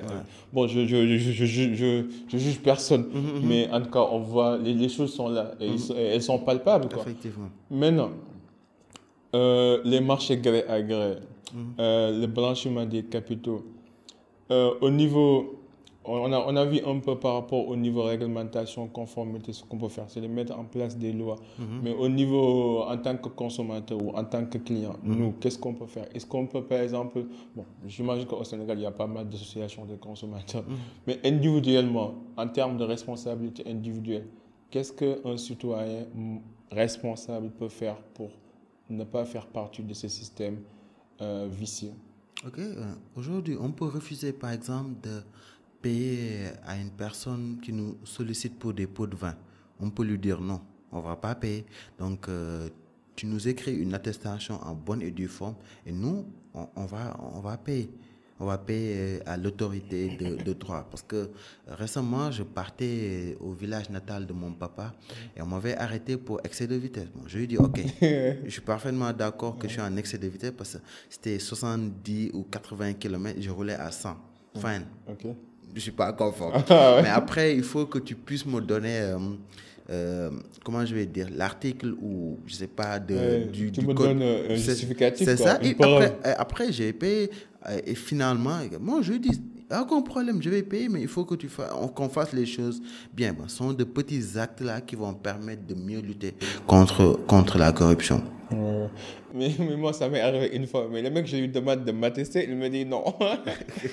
Bon, 0.52 0.66
je 0.66 0.86
je, 0.86 1.18
je, 1.18 1.32
je, 1.44 2.04
je, 2.28 2.38
juge 2.38 2.60
personne, 2.60 3.02
mm-hmm, 3.02 3.42
mm-hmm. 3.42 3.46
mais 3.46 3.68
en 3.70 3.82
tout 3.82 3.90
cas, 3.90 4.06
on 4.10 4.20
voit, 4.20 4.56
les, 4.56 4.72
les 4.72 4.88
choses 4.88 5.12
sont 5.12 5.28
là, 5.28 5.52
et 5.60 5.72
elles 5.96 6.22
sont 6.22 6.38
palpables. 6.38 6.88
Quoi. 6.88 7.02
Effectivement. 7.02 7.50
Maintenant, 7.70 8.10
euh, 9.34 9.80
les 9.84 10.00
marchés 10.00 10.36
gré 10.38 10.64
à 10.68 10.80
gré, 10.80 11.16
euh, 11.80 12.20
le 12.20 12.26
blanchiment 12.28 12.86
des 12.86 13.02
capitaux, 13.02 13.64
euh, 14.50 14.74
au 14.80 14.90
niveau 14.90 15.64
on 16.06 16.32
a, 16.32 16.38
on 16.38 16.56
a 16.56 16.64
vu 16.64 16.80
un 16.84 16.98
peu 16.98 17.18
par 17.18 17.34
rapport 17.34 17.66
au 17.66 17.76
niveau 17.76 18.02
réglementation, 18.02 18.86
conformité, 18.88 19.52
ce 19.52 19.64
qu'on 19.64 19.78
peut 19.78 19.88
faire, 19.88 20.04
c'est 20.08 20.20
de 20.20 20.26
mettre 20.26 20.56
en 20.58 20.64
place 20.64 20.96
des 20.96 21.12
lois. 21.12 21.36
Mhm. 21.58 21.66
Mais 21.82 21.94
au 21.94 22.08
niveau, 22.08 22.82
en 22.82 22.96
tant 22.98 23.16
que 23.16 23.28
consommateur 23.28 24.02
ou 24.02 24.10
en 24.10 24.24
tant 24.24 24.44
que 24.44 24.58
client, 24.58 24.96
mhm. 25.02 25.14
nous, 25.18 25.32
qu'est-ce 25.40 25.58
qu'on 25.58 25.74
peut 25.74 25.86
faire? 25.86 26.06
Est-ce 26.14 26.26
qu'on 26.26 26.46
peut, 26.46 26.62
par 26.62 26.80
exemple, 26.80 27.24
bon, 27.56 27.64
j'imagine 27.86 28.26
qu'au 28.26 28.44
Sénégal, 28.44 28.78
il 28.78 28.82
y 28.82 28.86
a 28.86 28.90
pas 28.90 29.06
mal 29.06 29.28
d'associations 29.28 29.86
de 29.86 29.96
consommateurs, 29.96 30.64
mhm. 30.68 30.76
mais 31.06 31.20
individuellement, 31.24 32.14
en 32.36 32.48
termes 32.48 32.76
de 32.76 32.84
responsabilité 32.84 33.64
individuelle, 33.66 34.26
qu'est-ce 34.70 34.92
qu'un 34.92 35.36
citoyen 35.36 36.06
responsable 36.70 37.50
peut 37.50 37.68
faire 37.68 37.96
pour 38.14 38.30
ne 38.90 39.04
pas 39.04 39.24
faire 39.24 39.46
partie 39.46 39.82
de 39.82 39.94
ce 39.94 40.08
système 40.08 40.58
euh, 41.22 41.48
vicieux? 41.50 41.92
Ok, 42.46 42.58
euh, 42.58 42.94
aujourd'hui, 43.16 43.56
on 43.58 43.72
peut 43.72 43.86
refuser, 43.86 44.34
par 44.34 44.50
exemple, 44.50 45.00
de 45.02 45.22
payer 45.80 46.48
à 46.66 46.76
une 46.76 46.90
personne 46.90 47.58
qui 47.62 47.72
nous 47.72 47.96
sollicite 48.04 48.58
pour 48.58 48.74
des 48.74 48.86
pots 48.86 49.06
de 49.06 49.16
vin, 49.16 49.34
on 49.80 49.88
peut 49.88 50.04
lui 50.04 50.18
dire 50.18 50.42
non, 50.42 50.60
on 50.92 51.00
va 51.00 51.16
pas 51.16 51.34
payer. 51.34 51.64
Donc, 51.98 52.28
euh, 52.28 52.68
tu 53.16 53.24
nous 53.26 53.48
écris 53.48 53.74
une 53.74 53.94
attestation 53.94 54.62
en 54.62 54.74
bonne 54.74 55.00
et 55.00 55.10
due 55.10 55.28
forme 55.28 55.56
et 55.86 55.92
nous, 55.92 56.26
on, 56.52 56.84
va, 56.84 57.16
on 57.34 57.40
va 57.40 57.56
payer. 57.56 57.88
On 57.88 57.90
va 57.90 57.90
payer 57.90 57.90
euh, 58.40 59.18
à 59.26 59.36
l'autorité 59.36 60.16
de, 60.16 60.52
droit. 60.52 60.86
Parce 60.90 61.02
que 61.02 61.30
récemment, 61.68 62.30
je 62.30 62.42
partais 62.42 63.36
au 63.40 63.52
village 63.52 63.90
natal 63.90 64.26
de 64.26 64.32
mon 64.32 64.52
papa 64.52 64.92
et 65.36 65.42
on 65.42 65.46
m'avait 65.46 65.76
arrêté 65.76 66.16
pour 66.16 66.40
excès 66.44 66.66
de 66.66 66.74
vitesse. 66.74 67.08
je 67.26 67.38
lui 67.38 67.44
ai 67.44 67.46
dit, 67.46 67.58
OK, 67.58 67.80
je 68.02 68.50
suis 68.50 68.60
parfaitement 68.60 69.12
d'accord 69.12 69.58
que 69.58 69.68
je 69.68 69.74
suis 69.74 69.82
en 69.82 69.96
excès 69.96 70.18
de 70.18 70.26
vitesse 70.28 70.52
parce 70.56 70.74
que 70.74 70.78
c'était 71.08 71.38
70 71.38 72.32
ou 72.34 72.42
80 72.44 72.94
km, 72.94 73.40
je 73.40 73.50
roulais 73.50 73.74
à 73.74 73.90
100. 73.90 74.16
Fine. 74.56 74.86
OK 75.08 75.34
je 75.74 75.80
suis 75.80 75.90
pas 75.90 76.12
conforme. 76.12 76.62
Ah 76.70 77.00
Mais 77.02 77.08
après, 77.08 77.54
il 77.54 77.62
faut 77.62 77.86
que 77.86 77.98
tu 77.98 78.14
puisses 78.14 78.46
me 78.46 78.60
donner, 78.60 79.00
euh, 79.00 79.18
euh, 79.90 80.30
comment 80.64 80.84
je 80.86 80.94
vais 80.94 81.06
dire, 81.06 81.28
l'article 81.34 81.94
ou 82.00 82.38
je 82.46 82.54
sais 82.54 82.66
pas 82.66 82.98
de, 82.98 83.44
du, 83.50 83.72
tu 83.72 83.82
me 83.82 83.92
donnes 83.92 84.22
un 84.22 84.54
justificatif. 84.54 85.26
C'est 85.26 85.36
ça. 85.36 85.58
Et 85.62 85.74
après, 85.78 86.16
après 86.38 86.72
j'ai 86.72 86.92
payé 86.92 87.30
et 87.86 87.94
finalement, 87.94 88.58
moi 88.80 89.00
je 89.02 89.12
lui 89.12 89.20
dis, 89.20 89.40
aucun 89.70 90.02
problème, 90.02 90.42
je 90.42 90.50
vais 90.50 90.62
payer, 90.62 90.88
mais 90.88 91.00
il 91.00 91.08
faut 91.08 91.24
que 91.24 91.34
tu 91.34 91.48
qu'on 91.94 92.08
fasse 92.08 92.32
les 92.32 92.46
choses 92.46 92.82
bien. 93.12 93.32
Bon, 93.32 93.48
ce 93.48 93.56
sont 93.56 93.72
de 93.72 93.84
petits 93.84 94.38
actes 94.38 94.60
là 94.60 94.80
qui 94.80 94.96
vont 94.96 95.14
permettre 95.14 95.66
de 95.66 95.74
mieux 95.74 96.00
lutter 96.00 96.34
contre, 96.66 97.18
contre 97.26 97.58
la 97.58 97.72
corruption. 97.72 98.22
Mais, 99.34 99.50
mais, 99.58 99.76
moi, 99.76 99.92
ça 99.92 100.08
m'est 100.08 100.20
arrivé 100.20 100.54
une 100.54 100.66
fois. 100.66 100.86
Mais 100.90 101.02
le 101.02 101.10
mec, 101.10 101.26
je 101.26 101.36
lui 101.36 101.48
demande 101.48 101.84
de 101.84 101.90
m'attester, 101.90 102.46
il 102.48 102.54
me 102.54 102.68
dit 102.68 102.84
non. 102.84 103.02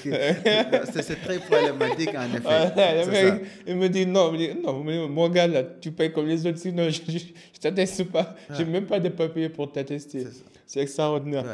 c'est 0.04 1.22
très 1.22 1.40
problématique, 1.40 2.10
en 2.16 2.36
effet. 2.36 3.06
le 3.06 3.12
mec, 3.12 3.44
il 3.66 3.76
me 3.76 3.90
dit 3.90 4.06
non. 4.06 4.32
Il 4.34 4.40
me 4.40 4.54
dit, 4.54 4.62
non, 4.62 4.84
mais 4.84 5.08
mon 5.08 5.30
gars, 5.30 5.48
là, 5.48 5.64
tu 5.64 5.92
payes 5.92 6.12
comme 6.12 6.28
les 6.28 6.46
autres, 6.46 6.60
sinon 6.60 6.90
je 6.90 7.02
ne 7.02 7.20
t'atteste 7.60 8.04
pas. 8.12 8.36
Je 8.52 8.62
n'ai 8.62 8.70
même 8.70 8.86
pas 8.86 9.00
de 9.00 9.10
papier 9.10 9.50
pour 9.50 9.72
t'attester. 9.72 10.28
C'est 10.68 10.82
extraordinaire. 10.82 11.46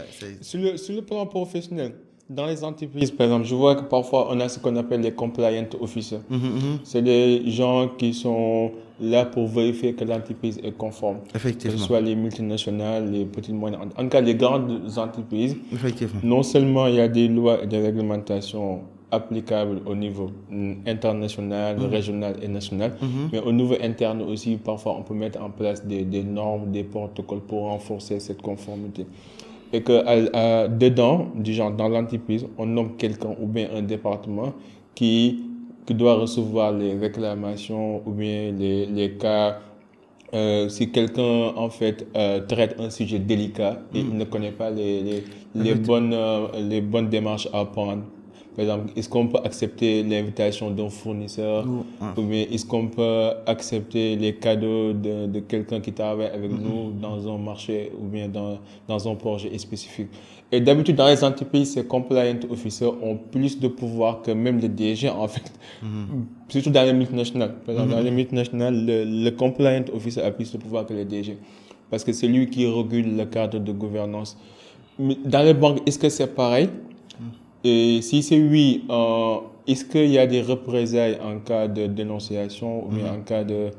sur, 0.42 0.60
le, 0.60 0.76
sur 0.76 0.94
le 0.96 1.02
plan 1.02 1.26
professionnel, 1.26 1.94
dans 2.30 2.46
les 2.46 2.64
entreprises, 2.64 3.12
par 3.12 3.26
exemple, 3.26 3.46
je 3.46 3.56
vois 3.56 3.76
que 3.76 3.84
parfois 3.84 4.28
on 4.30 4.40
a 4.40 4.50
ce 4.50 4.60
qu'on 4.60 4.76
appelle 4.76 5.02
les 5.02 5.14
compliant 5.14 5.66
officers. 5.80 6.20
Mm-hmm, 6.30 6.36
mm-hmm. 6.36 6.80
C'est 6.84 7.02
des 7.02 7.50
gens 7.50 7.90
qui 7.98 8.14
sont 8.14 8.72
là 9.00 9.26
pour 9.26 9.48
vérifier 9.48 9.94
que 9.94 10.04
l'entreprise 10.04 10.60
est 10.64 10.76
conforme. 10.76 11.20
Effectivement. 11.34 11.76
Que 11.76 11.80
ce 11.80 11.86
soit 11.86 12.02
les 12.02 12.16
multinationales, 12.16 13.10
les 13.12 13.26
petites 13.26 13.54
moyennes. 13.54 13.80
En 13.98 14.04
tout 14.04 14.10
cas, 14.10 14.22
les 14.22 14.36
grandes 14.36 14.82
entreprises. 14.98 15.56
Effectivement. 15.72 16.20
Non 16.24 16.44
seulement 16.44 16.88
il 16.88 16.96
y 16.96 17.02
a 17.02 17.08
des 17.08 17.28
lois 17.30 17.64
et 17.64 17.68
des 17.68 17.80
réglementations 17.80 18.82
applicables 19.10 19.80
au 19.86 19.96
niveau 19.96 20.32
international, 20.86 21.78
mm-hmm. 21.78 21.90
régional 21.90 22.36
et 22.42 22.50
national, 22.50 22.98
mais 23.32 23.40
au 23.40 23.54
niveau 23.54 23.76
interne 23.82 24.22
aussi, 24.22 24.58
parfois 24.58 24.98
on 25.00 25.04
peut 25.04 25.14
mettre 25.14 25.42
en 25.42 25.50
place 25.50 25.86
des, 25.86 26.04
des 26.04 26.24
normes, 26.24 26.72
des 26.72 26.84
protocoles 26.84 27.40
pour 27.40 27.62
renforcer 27.70 28.20
cette 28.20 28.42
conformité 28.42 29.06
et 29.74 29.82
que 29.82 30.68
dedans, 30.68 31.28
du 31.36 31.54
genre 31.54 31.72
dans 31.72 31.90
l'entreprise, 31.90 32.46
on 32.58 32.66
nomme 32.66 32.96
quelqu'un 32.98 33.36
ou 33.42 33.48
bien 33.48 33.68
un 33.76 33.82
département 33.82 34.54
qui, 34.96 35.44
qui 35.86 35.94
doit 35.94 36.16
recevoir 36.16 36.72
les 36.72 36.94
réclamations 36.98 38.02
ou 38.06 38.12
bien 38.12 38.52
les, 38.52 38.86
les 38.86 39.12
cas. 39.14 39.60
Euh, 40.34 40.68
si 40.68 40.92
quelqu'un 40.92 41.54
en 41.56 41.70
fait 41.70 42.06
euh, 42.18 42.42
traite 42.46 42.76
un 42.82 42.90
sujet 42.90 43.18
délicat 43.18 43.80
et 43.94 44.04
mm. 44.04 44.08
il 44.12 44.18
ne 44.18 44.26
connaît 44.26 44.52
pas 44.52 44.70
les, 44.70 45.02
les, 45.02 45.24
les 45.56 45.74
bonnes, 45.74 46.12
euh, 46.14 46.48
les 46.60 46.82
bonnes 46.82 47.08
démarches 47.08 47.48
à 47.54 47.64
prendre 47.64 48.04
par 48.58 48.64
exemple, 48.64 48.92
est-ce 48.96 49.08
qu'on 49.08 49.28
peut 49.28 49.38
accepter 49.44 50.02
l'invitation 50.02 50.72
d'un 50.72 50.90
fournisseur 50.90 51.64
ou 52.18 52.22
bien 52.24 52.44
est-ce 52.52 52.66
qu'on 52.66 52.88
peut 52.88 53.30
accepter 53.46 54.16
les 54.16 54.34
cadeaux 54.34 54.94
de, 54.94 55.28
de 55.28 55.40
quelqu'un 55.42 55.80
qui 55.80 55.94
travaille 55.94 56.32
avec 56.34 56.50
nous 56.52 56.92
dans 57.00 57.32
un 57.32 57.38
marché 57.38 57.92
ou 58.02 58.08
bien 58.08 58.28
dans, 58.28 58.58
dans 58.88 59.08
un 59.08 59.14
projet 59.14 59.56
spécifique? 59.60 60.08
Et 60.52 60.60
d'habitude, 60.60 60.96
dans 60.96 61.08
les 61.08 61.24
entreprises, 61.24 61.74
ces 61.74 61.86
compliant 61.86 62.40
officers 62.50 62.92
ont 63.04 63.16
plus 63.18 63.60
de 63.60 63.68
pouvoir 63.68 64.24
que 64.24 64.32
même 64.32 64.58
les 64.58 64.70
DG, 64.70 65.08
en 65.08 65.28
fait. 65.28 65.52
Mm-hmm. 65.84 66.24
Surtout 66.50 66.72
dans 66.72 66.84
les 66.84 66.94
multinationales. 66.94 67.54
Par 67.64 67.76
exemple, 67.76 67.92
dans 67.92 68.00
les 68.00 68.10
mm-hmm. 68.10 68.14
multinationales, 68.16 68.86
le, 68.86 69.04
le, 69.04 69.32
compliant 69.32 69.84
officer 69.94 70.22
a 70.24 70.32
plus 70.32 70.52
de 70.52 70.58
pouvoir 70.58 70.88
que 70.88 70.94
les 70.96 71.06
DG. 71.06 71.38
Parce 71.92 72.04
que 72.04 72.12
c'est 72.12 72.28
lui 72.28 72.50
qui 72.50 72.66
régule 72.66 73.18
le 73.18 73.26
cadre 73.26 73.60
de 73.60 73.72
gouvernance. 73.72 74.36
Dans 74.98 75.44
les 75.44 75.54
banques, 75.54 75.80
est-ce 75.86 76.00
que 76.00 76.10
c'est 76.10 76.34
pareil? 76.34 76.70
Et 77.68 78.02
si 78.02 78.24
c'est 78.24 78.40
oui, 78.40 78.86
euh, 78.90 79.38
est-ce 79.68 79.86
qu'il 79.86 80.10
y 80.10 80.18
a 80.18 80.26
des 80.28 80.42
représailles 80.42 81.18
en 81.22 81.40
cas 81.40 81.68
de 81.68 81.88
dénonciation 81.88 82.86
ou 82.86 82.90
bien 82.90 83.12
mhm. 83.12 83.20
en 83.20 83.22
cas 83.24 83.44
de 83.44 83.72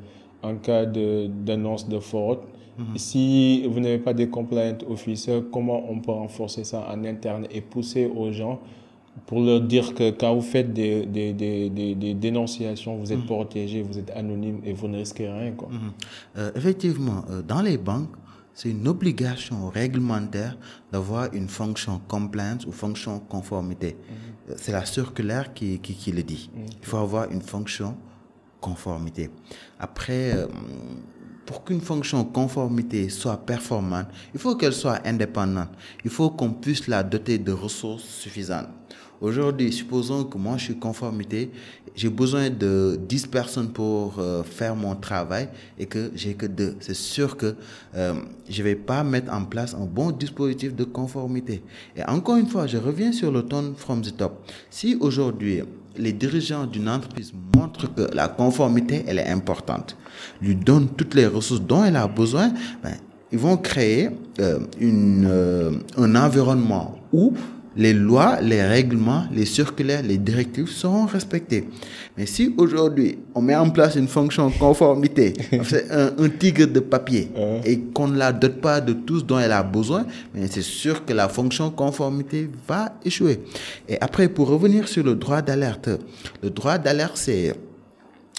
en 0.42 0.54
cas 0.54 0.84
d'annonce 0.86 1.88
de, 1.88 1.98
fraude 1.98 2.38
mhm. 2.78 2.96
Si 2.96 3.66
vous 3.66 3.80
n'avez 3.80 3.98
pas 3.98 4.12
des 4.12 4.28
compliant 4.28 4.78
officers, 4.88 5.42
comment 5.52 5.90
on 5.90 5.98
peut 5.98 6.12
renforcer 6.12 6.64
ça 6.64 6.86
en 6.92 7.04
interne 7.04 7.46
et 7.50 7.60
pousser 7.60 8.06
aux 8.06 8.30
gens 8.30 8.60
pour 9.26 9.40
leur 9.40 9.60
dire 9.60 9.94
que 9.94 10.10
quand 10.10 10.32
vous 10.34 10.42
faites 10.42 10.72
des, 10.72 11.04
des, 11.04 11.32
des, 11.32 11.68
des, 11.68 12.14
dénonciations, 12.14 12.96
vous 12.96 13.12
êtes 13.12 13.18
mhm. 13.18 13.26
protégé, 13.26 13.82
vous 13.82 13.98
êtes 13.98 14.12
anonyme 14.14 14.60
et 14.64 14.72
vous 14.72 14.86
ne 14.86 14.98
risquez 14.98 15.28
rien. 15.28 15.52
Quoi. 15.52 15.68
Euh, 16.36 16.52
effectivement, 16.54 17.24
euh, 17.30 17.42
dans 17.42 17.62
les 17.62 17.78
banques, 17.78 18.14
c'est 18.58 18.70
une 18.70 18.88
obligation 18.88 19.68
réglementaire 19.68 20.58
d'avoir 20.90 21.32
une 21.32 21.48
fonction 21.48 22.00
compliance 22.08 22.66
ou 22.66 22.72
fonction 22.72 23.20
conformité. 23.20 23.94
Mhm. 23.94 24.56
C'est 24.56 24.72
la 24.72 24.84
circulaire 24.84 25.54
qui, 25.54 25.78
qui, 25.78 25.94
qui 25.94 26.10
le 26.10 26.24
dit. 26.24 26.50
Mhm. 26.52 26.66
Il 26.80 26.84
faut 26.84 26.96
avoir 26.96 27.30
une 27.30 27.40
fonction 27.40 27.96
conformité. 28.60 29.30
Après, 29.78 30.32
euh, 30.36 30.48
pour 31.46 31.62
qu'une 31.62 31.80
fonction 31.80 32.24
conformité 32.24 33.08
soit 33.10 33.46
performante, 33.46 34.08
il 34.34 34.40
faut 34.40 34.56
qu'elle 34.56 34.72
soit 34.72 35.06
indépendante. 35.06 35.70
Il 36.04 36.10
faut 36.10 36.30
qu'on 36.30 36.50
puisse 36.50 36.88
la 36.88 37.04
doter 37.04 37.38
de 37.38 37.52
ressources 37.52 38.02
suffisantes. 38.02 38.70
Aujourd'hui, 39.20 39.72
supposons 39.72 40.24
que 40.24 40.38
moi 40.38 40.56
je 40.56 40.64
suis 40.64 40.78
conformité, 40.78 41.50
j'ai 41.96 42.08
besoin 42.08 42.50
de 42.50 42.98
10 43.08 43.26
personnes 43.26 43.70
pour 43.70 44.18
euh, 44.18 44.44
faire 44.44 44.76
mon 44.76 44.94
travail 44.94 45.48
et 45.78 45.86
que 45.86 46.12
j'ai 46.14 46.34
que 46.34 46.46
deux. 46.46 46.76
C'est 46.78 46.94
sûr 46.94 47.36
que 47.36 47.56
euh, 47.96 48.14
je 48.48 48.62
vais 48.62 48.76
pas 48.76 49.02
mettre 49.02 49.32
en 49.32 49.44
place 49.44 49.74
un 49.74 49.86
bon 49.86 50.12
dispositif 50.12 50.76
de 50.76 50.84
conformité. 50.84 51.62
Et 51.96 52.04
encore 52.04 52.36
une 52.36 52.46
fois, 52.46 52.68
je 52.68 52.78
reviens 52.78 53.10
sur 53.10 53.32
le 53.32 53.42
ton 53.42 53.74
from 53.76 54.02
the 54.02 54.16
top. 54.16 54.38
Si 54.70 54.96
aujourd'hui 55.00 55.62
les 55.96 56.12
dirigeants 56.12 56.66
d'une 56.66 56.88
entreprise 56.88 57.32
montrent 57.56 57.92
que 57.92 58.14
la 58.14 58.28
conformité 58.28 59.04
elle 59.08 59.18
est 59.18 59.28
importante, 59.28 59.96
lui 60.40 60.54
donnent 60.54 60.88
toutes 60.96 61.14
les 61.14 61.26
ressources 61.26 61.62
dont 61.62 61.82
elle 61.82 61.96
a 61.96 62.06
besoin, 62.06 62.52
ben, 62.84 62.94
ils 63.32 63.38
vont 63.38 63.56
créer 63.56 64.10
euh, 64.38 64.60
une, 64.80 65.26
euh, 65.28 65.72
un 65.96 66.14
environnement 66.14 66.98
où 67.12 67.34
les 67.78 67.94
lois, 67.94 68.40
les 68.42 68.60
règlements, 68.62 69.26
les 69.32 69.46
circulaires, 69.46 70.02
les 70.02 70.18
directives 70.18 70.68
seront 70.68 71.06
respectés. 71.06 71.68
Mais 72.16 72.26
si 72.26 72.52
aujourd'hui, 72.58 73.18
on 73.36 73.40
met 73.40 73.54
en 73.54 73.70
place 73.70 73.94
une 73.94 74.08
fonction 74.08 74.50
conformité, 74.50 75.32
c'est 75.62 75.88
un, 75.92 76.28
tigre 76.28 76.66
de 76.66 76.80
papier, 76.80 77.30
et 77.64 77.78
qu'on 77.78 78.08
ne 78.08 78.18
la 78.18 78.32
dote 78.32 78.60
pas 78.60 78.80
de 78.80 78.92
tout 78.92 79.20
ce 79.20 79.24
dont 79.24 79.38
elle 79.38 79.52
a 79.52 79.62
besoin, 79.62 80.04
mais 80.34 80.48
c'est 80.48 80.60
sûr 80.62 81.04
que 81.04 81.12
la 81.12 81.28
fonction 81.28 81.70
conformité 81.70 82.50
va 82.66 82.92
échouer. 83.04 83.40
Et 83.88 83.96
après, 84.00 84.28
pour 84.28 84.48
revenir 84.48 84.88
sur 84.88 85.04
le 85.04 85.14
droit 85.14 85.40
d'alerte, 85.40 85.88
le 86.42 86.50
droit 86.50 86.78
d'alerte, 86.78 87.16
c'est 87.16 87.54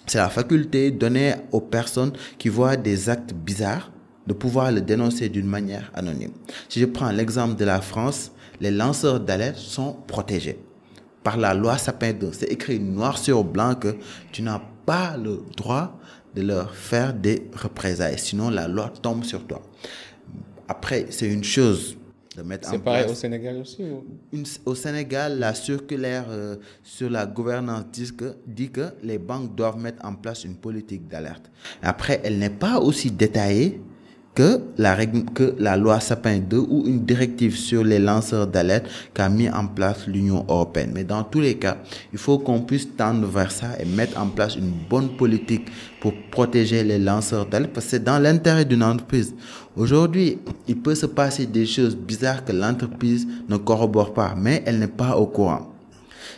c'est 0.05 0.17
la 0.17 0.29
faculté 0.29 0.89
donnée 0.89 1.35
aux 1.51 1.61
personnes 1.61 2.11
qui 2.39 2.49
voient 2.49 2.75
des 2.75 3.09
actes 3.09 3.31
bizarres 3.31 3.91
de 4.25 4.33
pouvoir 4.33 4.71
le 4.71 4.81
dénoncer 4.81 5.29
d'une 5.29 5.45
manière 5.45 5.91
anonyme. 5.93 6.31
Si 6.67 6.79
je 6.79 6.85
prends 6.85 7.11
l'exemple 7.11 7.55
de 7.55 7.63
la 7.63 7.79
France, 7.79 8.31
les 8.59 8.71
lanceurs 8.71 9.19
d'alerte 9.19 9.57
sont 9.57 9.93
protégés 10.07 10.59
par 11.23 11.37
la 11.37 11.53
loi 11.53 11.77
Sapin 11.77 12.13
2. 12.13 12.31
C'est 12.31 12.51
écrit 12.51 12.79
noir 12.79 13.17
sur 13.17 13.43
blanc 13.43 13.75
que 13.75 13.95
tu 14.31 14.41
n'as 14.41 14.61
pas 14.85 15.17
le 15.17 15.43
droit 15.55 15.99
de 16.35 16.41
leur 16.41 16.75
faire 16.75 17.13
des 17.13 17.49
représailles, 17.53 18.19
sinon 18.19 18.49
la 18.49 18.67
loi 18.67 18.91
tombe 19.01 19.23
sur 19.23 19.45
toi. 19.45 19.61
Après, 20.67 21.07
c'est 21.09 21.27
une 21.27 21.43
chose 21.43 21.97
de 22.37 22.43
mettre 22.43 22.67
en 22.67 22.71
place. 22.71 22.79
C'est 22.79 22.83
pareil 22.83 23.11
au 23.11 23.15
Sénégal 23.15 23.57
aussi 23.57 23.83
Au 24.65 24.75
Sénégal, 24.75 25.39
la 25.39 25.53
circulaire 25.55 26.25
euh, 26.29 26.57
sur 26.83 27.09
la 27.09 27.25
gouvernance 27.25 27.85
dit 27.91 28.15
que, 28.15 28.35
dit 28.45 28.69
que 28.69 28.89
les 29.03 29.17
banques 29.17 29.55
doivent 29.55 29.77
mettre 29.79 30.05
en 30.05 30.13
place 30.13 30.43
une 30.43 30.55
politique 30.55 31.07
d'alerte. 31.07 31.49
Après, 31.81 32.21
elle 32.23 32.37
n'est 32.37 32.49
pas 32.51 32.79
aussi 32.79 33.09
détaillée 33.11 33.81
que 34.35 34.61
la, 34.77 34.95
règle, 34.95 35.25
que 35.33 35.55
la 35.59 35.75
loi 35.75 35.99
Sapin 35.99 36.39
2 36.39 36.57
ou 36.57 36.83
une 36.85 37.05
directive 37.05 37.57
sur 37.57 37.83
les 37.83 37.99
lanceurs 37.99 38.47
d'alerte 38.47 38.85
qu'a 39.13 39.27
mis 39.27 39.49
en 39.49 39.67
place 39.67 40.07
l'Union 40.07 40.45
européenne. 40.47 40.91
Mais 40.93 41.03
dans 41.03 41.23
tous 41.23 41.41
les 41.41 41.55
cas, 41.55 41.77
il 42.13 42.19
faut 42.19 42.39
qu'on 42.39 42.61
puisse 42.61 42.95
tendre 42.95 43.27
vers 43.27 43.51
ça 43.51 43.67
et 43.79 43.85
mettre 43.85 44.19
en 44.19 44.27
place 44.27 44.55
une 44.55 44.71
bonne 44.89 45.09
politique 45.09 45.67
pour 45.99 46.13
protéger 46.31 46.83
les 46.83 46.99
lanceurs 46.99 47.47
d'alerte 47.47 47.73
parce 47.73 47.87
que 47.87 47.91
c'est 47.91 48.03
dans 48.03 48.19
l'intérêt 48.19 48.65
d'une 48.65 48.83
entreprise. 48.83 49.33
Aujourd'hui, 49.75 50.37
il 50.67 50.77
peut 50.77 50.95
se 50.95 51.05
passer 51.05 51.45
des 51.45 51.65
choses 51.65 51.95
bizarres 51.97 52.45
que 52.45 52.51
l'entreprise 52.51 53.27
ne 53.47 53.57
corrobore 53.57 54.13
pas, 54.13 54.35
mais 54.37 54.63
elle 54.65 54.79
n'est 54.79 54.87
pas 54.87 55.17
au 55.17 55.25
courant. 55.25 55.73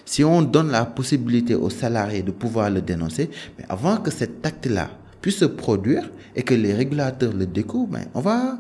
Si 0.06 0.24
on 0.24 0.42
donne 0.42 0.72
la 0.72 0.86
possibilité 0.86 1.56
aux 1.56 1.70
salariés 1.70 2.24
de 2.24 2.32
pouvoir 2.32 2.70
le 2.70 2.82
dénoncer, 2.82 3.30
mais 3.58 3.66
avant 3.70 3.98
que 3.98 4.12
cet 4.12 4.46
acte-là 4.46 4.90
puisse 5.22 5.38
se 5.38 5.46
produire 5.46 6.10
et 6.36 6.44
que 6.44 6.54
les 6.54 6.74
régulateurs 6.74 7.34
le 7.34 7.46
découvrent, 7.46 7.94
ben, 7.94 8.06
on 8.14 8.22
va 8.22 8.58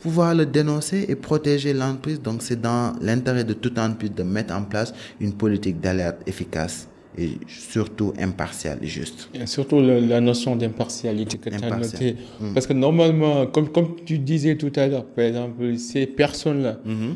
pouvoir 0.00 0.34
le 0.34 0.46
dénoncer 0.46 1.06
et 1.08 1.14
protéger 1.14 1.72
l'entreprise. 1.72 2.20
Donc 2.20 2.42
c'est 2.42 2.60
dans 2.60 2.92
l'intérêt 3.00 3.44
de 3.44 3.54
toute 3.54 3.78
entreprise 3.78 4.12
de 4.14 4.22
mettre 4.22 4.54
en 4.54 4.62
place 4.62 4.92
une 5.20 5.32
politique 5.32 5.80
d'alerte 5.80 6.20
efficace 6.26 6.88
et 7.16 7.38
surtout 7.46 8.12
impartiale 8.18 8.78
et 8.82 8.86
juste. 8.86 9.28
Et 9.34 9.46
surtout 9.46 9.80
la, 9.80 10.20
notion 10.20 10.56
d'impartialité 10.56 11.38
que 11.38 11.50
tu 11.50 11.64
as 11.64 11.76
notée. 11.76 12.16
Mm. 12.40 12.54
Parce 12.54 12.66
que 12.66 12.72
normalement, 12.72 13.46
comme, 13.46 13.68
comme 13.68 13.96
tu 14.04 14.18
disais 14.18 14.56
tout 14.56 14.72
à 14.76 14.86
l'heure, 14.86 15.04
par 15.04 15.24
exemple, 15.24 15.76
ces 15.76 16.06
personnes-là, 16.06 16.78
mm-hmm 16.86 17.14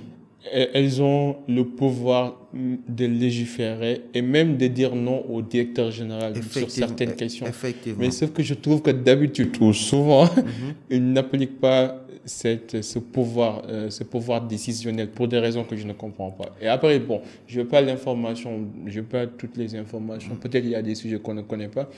elles 0.53 1.03
ont 1.03 1.37
le 1.49 1.65
pouvoir 1.65 2.41
de 2.55 3.05
légiférer 3.05 4.03
et 4.15 4.23
même 4.23 4.57
de 4.57 4.67
dire 4.67 4.95
non 4.95 5.25
au 5.29 5.43
directeur 5.43 5.91
général 5.91 6.35
sur 6.43 6.71
certaines 6.71 7.15
questions. 7.15 7.47
Effectivement. 7.47 7.99
Mais 8.01 8.11
sauf 8.11 8.33
que 8.33 8.43
je 8.43 8.55
trouve 8.55 8.83
que 8.83 8.91
d'habitude 8.91 9.57
ou 9.61 9.73
souvent, 9.73 10.25
mhm. 10.25 10.75
ils 10.91 11.13
n'appliquent 11.13 11.61
pas 11.61 12.03
cette, 12.25 12.83
ce 12.83 12.99
pouvoir, 12.99 13.63
euh, 13.69 13.91
ce 13.91 14.05
pouvoir 14.05 14.41
décisionnel 14.43 15.11
pour 15.11 15.29
des 15.29 15.39
raisons 15.39 15.65
que 15.65 15.77
je 15.77 15.87
ne 15.87 15.93
comprends 15.93 16.31
pas. 16.31 16.57
Et 16.61 16.67
après, 16.67 16.99
bon, 16.99 17.21
je 17.47 17.61
veux 17.61 17.67
pas 17.67 17.81
l'information, 17.81 18.67
je 18.87 19.01
veux 19.01 19.07
pas 19.07 19.27
toutes 19.27 19.57
les 19.57 19.75
informations. 19.77 20.35
Mhm. 20.35 20.41
Peut-être 20.41 20.65
il 20.65 20.71
y 20.71 20.75
a 20.75 20.83
des 20.83 20.95
sujets 20.95 21.19
qu'on 21.19 21.35
ne 21.35 21.43
connaît 21.43 21.69
pas. 21.69 21.89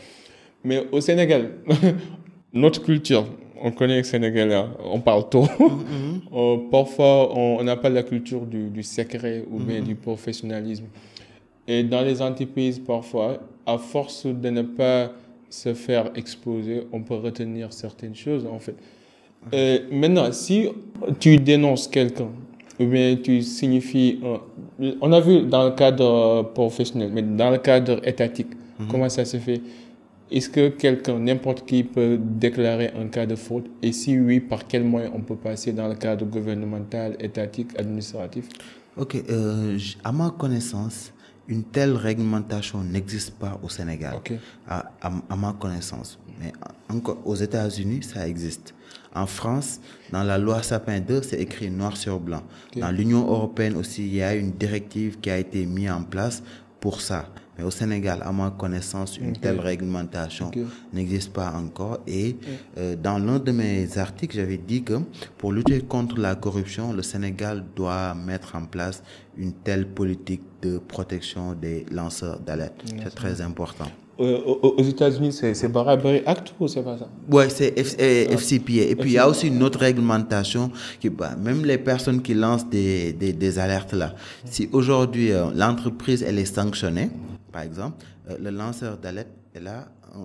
Mais 0.64 0.84
au 0.92 1.00
Sénégal, 1.00 1.52
notre 2.52 2.82
culture, 2.82 3.26
on 3.62 3.70
connaît 3.70 3.96
les 3.96 4.04
Sénégalais, 4.04 4.62
on 4.84 5.00
parle 5.00 5.28
tôt. 5.28 5.44
Mm-hmm. 5.44 5.84
Euh, 6.34 6.58
parfois, 6.70 7.34
on 7.36 7.62
n'a 7.64 7.76
pas 7.76 7.88
la 7.88 8.02
culture 8.02 8.44
du, 8.44 8.82
secret 8.82 9.44
ou 9.50 9.58
bien 9.58 9.80
mm-hmm. 9.80 9.84
du 9.84 9.94
professionnalisme. 9.94 10.84
Et 11.66 11.82
dans 11.82 12.02
les 12.02 12.20
entreprises, 12.20 12.78
parfois, 12.78 13.38
à 13.64 13.78
force 13.78 14.26
de 14.26 14.50
ne 14.50 14.62
pas 14.62 15.10
se 15.48 15.72
faire 15.72 16.10
exposer, 16.16 16.86
on 16.92 17.02
peut 17.02 17.14
retenir 17.14 17.72
certaines 17.72 18.14
choses, 18.14 18.46
en 18.46 18.58
fait. 18.58 18.74
Euh, 19.54 19.78
maintenant, 19.90 20.30
si 20.32 20.68
tu 21.18 21.38
dénonces 21.38 21.88
quelqu'un, 21.88 22.28
ou 22.78 22.84
bien 22.84 23.16
tu 23.16 23.40
signifies... 23.42 24.20
on 25.00 25.12
a 25.12 25.20
vu 25.20 25.42
dans 25.42 25.64
le 25.64 25.70
cadre 25.70 26.50
professionnel, 26.54 27.10
mais 27.12 27.22
dans 27.22 27.50
le 27.50 27.58
cadre 27.58 28.06
étatique, 28.06 28.48
mm-hmm. 28.50 28.86
comment 28.90 29.08
ça 29.08 29.24
se 29.24 29.38
fait? 29.38 29.62
Est-ce 30.30 30.48
que 30.50 30.68
quelqu'un, 30.68 31.18
n'importe 31.18 31.66
qui, 31.66 31.84
peut 31.84 32.18
déclarer 32.20 32.90
un 32.98 33.08
cas 33.08 33.26
de 33.26 33.36
faute? 33.36 33.66
Et 33.82 33.92
si 33.92 34.18
oui, 34.18 34.40
par 34.40 34.66
quel 34.66 34.84
moyen 34.84 35.10
on 35.14 35.20
peut 35.20 35.36
passer 35.36 35.72
dans 35.72 35.88
le 35.88 35.94
cadre 35.94 36.26
gouvernemental, 36.26 37.16
étatique, 37.20 37.78
administratif? 37.78 38.48
Ok, 38.96 39.16
euh, 39.30 39.78
à 40.04 40.12
ma 40.12 40.30
connaissance, 40.30 41.12
une 41.46 41.64
telle 41.64 41.92
réglementation 41.94 42.82
n'existe 42.82 43.34
pas 43.34 43.58
au 43.62 43.68
Sénégal. 43.68 44.16
À, 44.68 44.90
à, 45.00 45.36
ma 45.36 45.54
connaissance. 45.54 46.18
Mais 46.40 46.52
encore 46.88 47.18
aux 47.24 47.34
États-Unis, 47.36 48.02
ça 48.02 48.28
existe. 48.28 48.74
En 49.14 49.26
France, 49.26 49.80
dans 50.12 50.22
la 50.22 50.36
loi 50.36 50.62
Sapin 50.62 51.00
2, 51.00 51.22
c'est 51.22 51.40
écrit 51.40 51.70
noir 51.70 51.96
sur 51.96 52.20
blanc. 52.20 52.42
Dans 52.76 52.90
l'Union 52.90 53.26
européenne 53.26 53.76
aussi, 53.76 54.06
il 54.06 54.14
y 54.16 54.22
a 54.22 54.34
une 54.34 54.52
directive 54.52 55.18
qui 55.20 55.30
a 55.30 55.38
été 55.38 55.64
mise 55.64 55.90
en 55.90 56.02
place 56.02 56.42
pour 56.80 57.00
ça. 57.00 57.26
Mais 57.58 57.64
au 57.64 57.70
Sénégal, 57.72 58.20
à 58.24 58.30
ma 58.30 58.50
connaissance, 58.50 59.18
une 59.18 59.32
telle 59.36 59.58
réglementation 59.58 60.50
n'existe 60.92 61.32
pas 61.32 61.52
encore. 61.52 61.98
Et 62.06 62.36
euh, 62.78 62.94
dans 62.94 63.18
l'un 63.18 63.40
de 63.40 63.50
mes 63.50 63.98
articles, 63.98 64.36
j'avais 64.36 64.58
dit 64.58 64.84
que 64.84 64.94
pour 65.36 65.52
lutter 65.52 65.80
contre 65.80 66.20
la 66.20 66.36
corruption, 66.36 66.92
le 66.92 67.02
Sénégal 67.02 67.64
doit 67.74 68.14
mettre 68.14 68.54
en 68.54 68.64
place 68.64 69.02
une 69.36 69.52
telle 69.52 69.88
politique 69.88 70.42
de 70.62 70.78
protection 70.78 71.54
des 71.54 71.84
lanceurs 71.90 72.38
d'alerte. 72.38 72.80
C'est 73.02 73.14
très 73.14 73.40
important. 73.40 73.86
Euh, 74.20 74.36
aux 74.44 74.82
États-Unis, 74.82 75.32
c'est 75.32 75.68
Barabari 75.68 76.22
Act 76.26 76.52
ou 76.58 76.66
c'est 76.66 76.82
pas 76.82 76.98
ça? 76.98 77.08
Oui, 77.30 77.44
c'est 77.48 77.78
FCPA. 77.78 78.72
Et 78.90 78.96
puis, 78.96 79.10
il 79.10 79.12
y 79.12 79.18
a 79.18 79.28
aussi 79.28 79.46
une 79.46 79.62
autre 79.62 79.78
réglementation 79.78 80.72
qui, 80.98 81.08
bah, 81.08 81.36
même 81.40 81.64
les 81.64 81.78
personnes 81.78 82.20
qui 82.20 82.34
lancent 82.34 82.68
des, 82.68 83.12
des, 83.12 83.32
des 83.32 83.58
alertes 83.60 83.92
là, 83.92 84.14
si 84.44 84.68
aujourd'hui 84.72 85.30
euh, 85.30 85.50
l'entreprise 85.54 86.24
elle 86.24 86.38
est 86.40 86.52
sanctionnée, 86.52 87.10
par 87.52 87.62
exemple, 87.62 88.04
euh, 88.28 88.37
le 88.38 88.50
lanceur 88.50 88.98
d'alerte, 88.98 89.28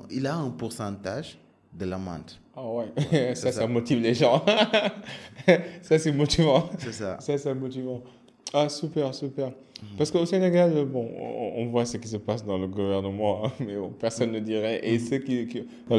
il 0.10 0.28
a 0.28 0.36
un 0.36 0.50
pourcentage 0.50 1.38
de 1.74 1.86
l'amende. 1.86 2.32
Ah 2.56 2.62
ouais, 2.68 3.36
ça, 3.36 3.52
ça, 3.52 3.68
motive 3.68 4.00
les 4.00 4.14
gens. 4.14 4.44
ça, 5.82 5.98
c'est 5.98 6.12
motivant. 6.12 6.70
C'est 6.78 6.92
ça. 6.92 7.18
Ça, 7.20 7.38
c'est 7.38 7.54
motivant. 7.54 8.02
Ah, 8.54 8.70
super, 8.70 9.14
super. 9.14 9.48
Mhm. 9.48 9.98
Parce 9.98 10.12
qu'au 10.12 10.26
Sénégal, 10.26 10.86
bon, 10.86 11.10
on, 11.56 11.66
voit 11.68 11.86
ce 11.86 11.98
qui 11.98 12.08
se 12.08 12.18
passe 12.18 12.46
dans 12.46 12.58
le 12.58 12.68
gouvernement, 12.68 13.44
mais 13.60 13.76
personne 14.00 14.32
ne 14.32 14.40
dirait. 14.40 14.88
Et 14.88 15.00
ce 15.00 15.16
qui, 15.16 15.48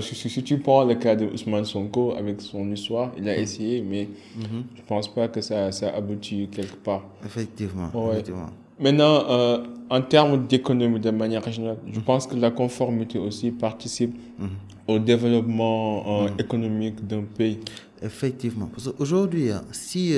si, 0.00 0.42
tu 0.42 0.58
prends 0.58 0.84
le 0.84 0.94
cas 0.94 1.16
de 1.16 1.26
Ousmane 1.26 1.64
Sonko 1.64 2.14
avec 2.16 2.40
son 2.40 2.70
histoire, 2.70 3.12
il 3.18 3.28
a 3.28 3.34
mhm. 3.34 3.42
essayé, 3.42 3.82
mais 3.82 4.08
mhm. 4.37 4.64
je 4.74 4.80
ne 4.80 4.87
pense 4.87 5.12
pas 5.12 5.26
que 5.26 5.40
ça, 5.40 5.72
ça 5.72 5.90
aboutit 5.94 6.48
quelque 6.48 6.76
part. 6.76 7.04
Effectivement. 7.24 7.90
effectivement. 8.12 8.50
Maintenant, 8.78 9.24
euh, 9.30 9.58
en 9.88 10.02
termes 10.02 10.46
d'économie 10.46 10.98
de 10.98 11.10
manière 11.10 11.50
générale, 11.50 11.78
je 11.92 12.00
pense 12.00 12.26
que 12.26 12.34
la 12.34 12.50
conformité 12.50 13.18
aussi 13.18 13.52
participe 13.52 14.14
mhm. 14.38 14.48
au 14.88 14.98
développement 14.98 16.24
euh, 16.24 16.28
mhm. 16.28 16.40
économique 16.40 17.06
d'un 17.06 17.22
pays. 17.22 17.60
Effectivement. 18.02 18.66
Parce 18.66 18.90
qu'aujourd'hui, 18.90 19.50
hein, 19.50 19.62
si 19.70 20.14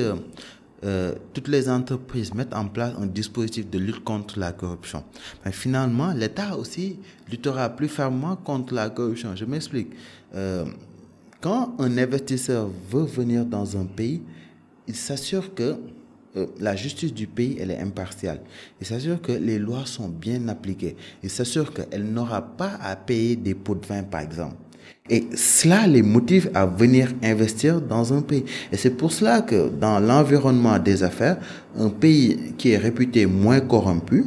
euh, 0.84 1.14
toutes 1.34 1.48
les 1.48 1.68
entreprises 1.68 2.34
mettent 2.34 2.54
en 2.54 2.66
place 2.66 2.94
un 2.98 3.06
dispositif 3.06 3.68
de 3.68 3.78
lutte 3.78 4.02
contre 4.02 4.38
la 4.38 4.52
corruption, 4.52 5.04
mais 5.44 5.52
finalement, 5.52 6.12
l'État 6.12 6.56
aussi 6.56 6.98
luttera 7.30 7.68
plus 7.68 7.88
fermement 7.88 8.36
contre 8.36 8.74
la 8.74 8.88
corruption. 8.88 9.36
Je 9.36 9.44
m'explique. 9.44 9.88
quand 11.40 11.74
un 11.78 11.98
investisseur 11.98 12.68
veut 12.90 13.04
venir 13.04 13.44
dans 13.44 13.76
un 13.76 13.84
pays, 13.84 14.22
il 14.88 14.96
s'assure 14.96 15.54
que 15.54 15.76
la 16.60 16.76
justice 16.76 17.12
du 17.12 17.26
pays, 17.26 17.56
elle 17.60 17.70
est 17.70 17.80
impartiale. 17.80 18.40
Il 18.80 18.86
s'assure 18.86 19.20
que 19.20 19.32
les 19.32 19.58
lois 19.58 19.86
sont 19.86 20.08
bien 20.08 20.48
appliquées. 20.48 20.96
Il 21.22 21.30
s'assure 21.30 21.72
qu'elle 21.72 22.04
n'aura 22.04 22.42
pas 22.42 22.78
à 22.82 22.96
payer 22.96 23.36
des 23.36 23.54
pots 23.54 23.74
de 23.74 23.86
vin, 23.86 24.02
par 24.02 24.20
exemple. 24.20 24.56
Et 25.08 25.26
cela 25.34 25.86
les 25.86 26.02
motive 26.02 26.50
à 26.54 26.66
venir 26.66 27.12
investir 27.22 27.80
dans 27.80 28.12
un 28.12 28.22
pays. 28.22 28.44
Et 28.72 28.76
c'est 28.76 28.90
pour 28.90 29.12
cela 29.12 29.40
que 29.42 29.68
dans 29.68 30.00
l'environnement 30.00 30.78
des 30.78 31.02
affaires, 31.02 31.38
un 31.78 31.90
pays 31.90 32.54
qui 32.58 32.70
est 32.70 32.76
réputé 32.76 33.26
moins 33.26 33.60
corrompu, 33.60 34.24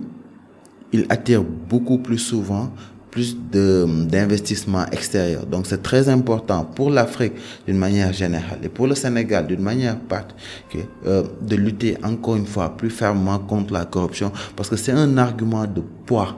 il 0.92 1.06
attire 1.10 1.44
beaucoup 1.44 1.98
plus 1.98 2.18
souvent 2.18 2.72
plus 3.12 3.36
d'investissements 3.36 4.86
extérieurs. 4.92 5.46
Donc 5.46 5.66
c'est 5.66 5.82
très 5.82 6.10
important 6.10 6.64
pour 6.64 6.90
l'Afrique 6.90 7.34
d'une 7.68 7.78
manière 7.78 8.14
générale 8.14 8.60
et 8.64 8.70
pour 8.70 8.88
le 8.88 8.96
Sénégal 8.96 9.48
d'une 9.48 9.62
manière 9.62 10.00
particulière 10.00 10.88
euh, 11.06 11.24
de 11.42 11.56
lutter 11.56 11.98
encore 12.04 12.36
une 12.36 12.46
fois 12.46 12.76
plus 12.78 12.90
fermement 12.90 13.40
contre 13.40 13.74
la 13.74 13.86
corruption 13.86 14.32
parce 14.56 14.70
que 14.70 14.76
c'est 14.76 14.92
un 14.92 15.18
argument 15.18 15.66
de 15.66 15.82
poids 16.06 16.38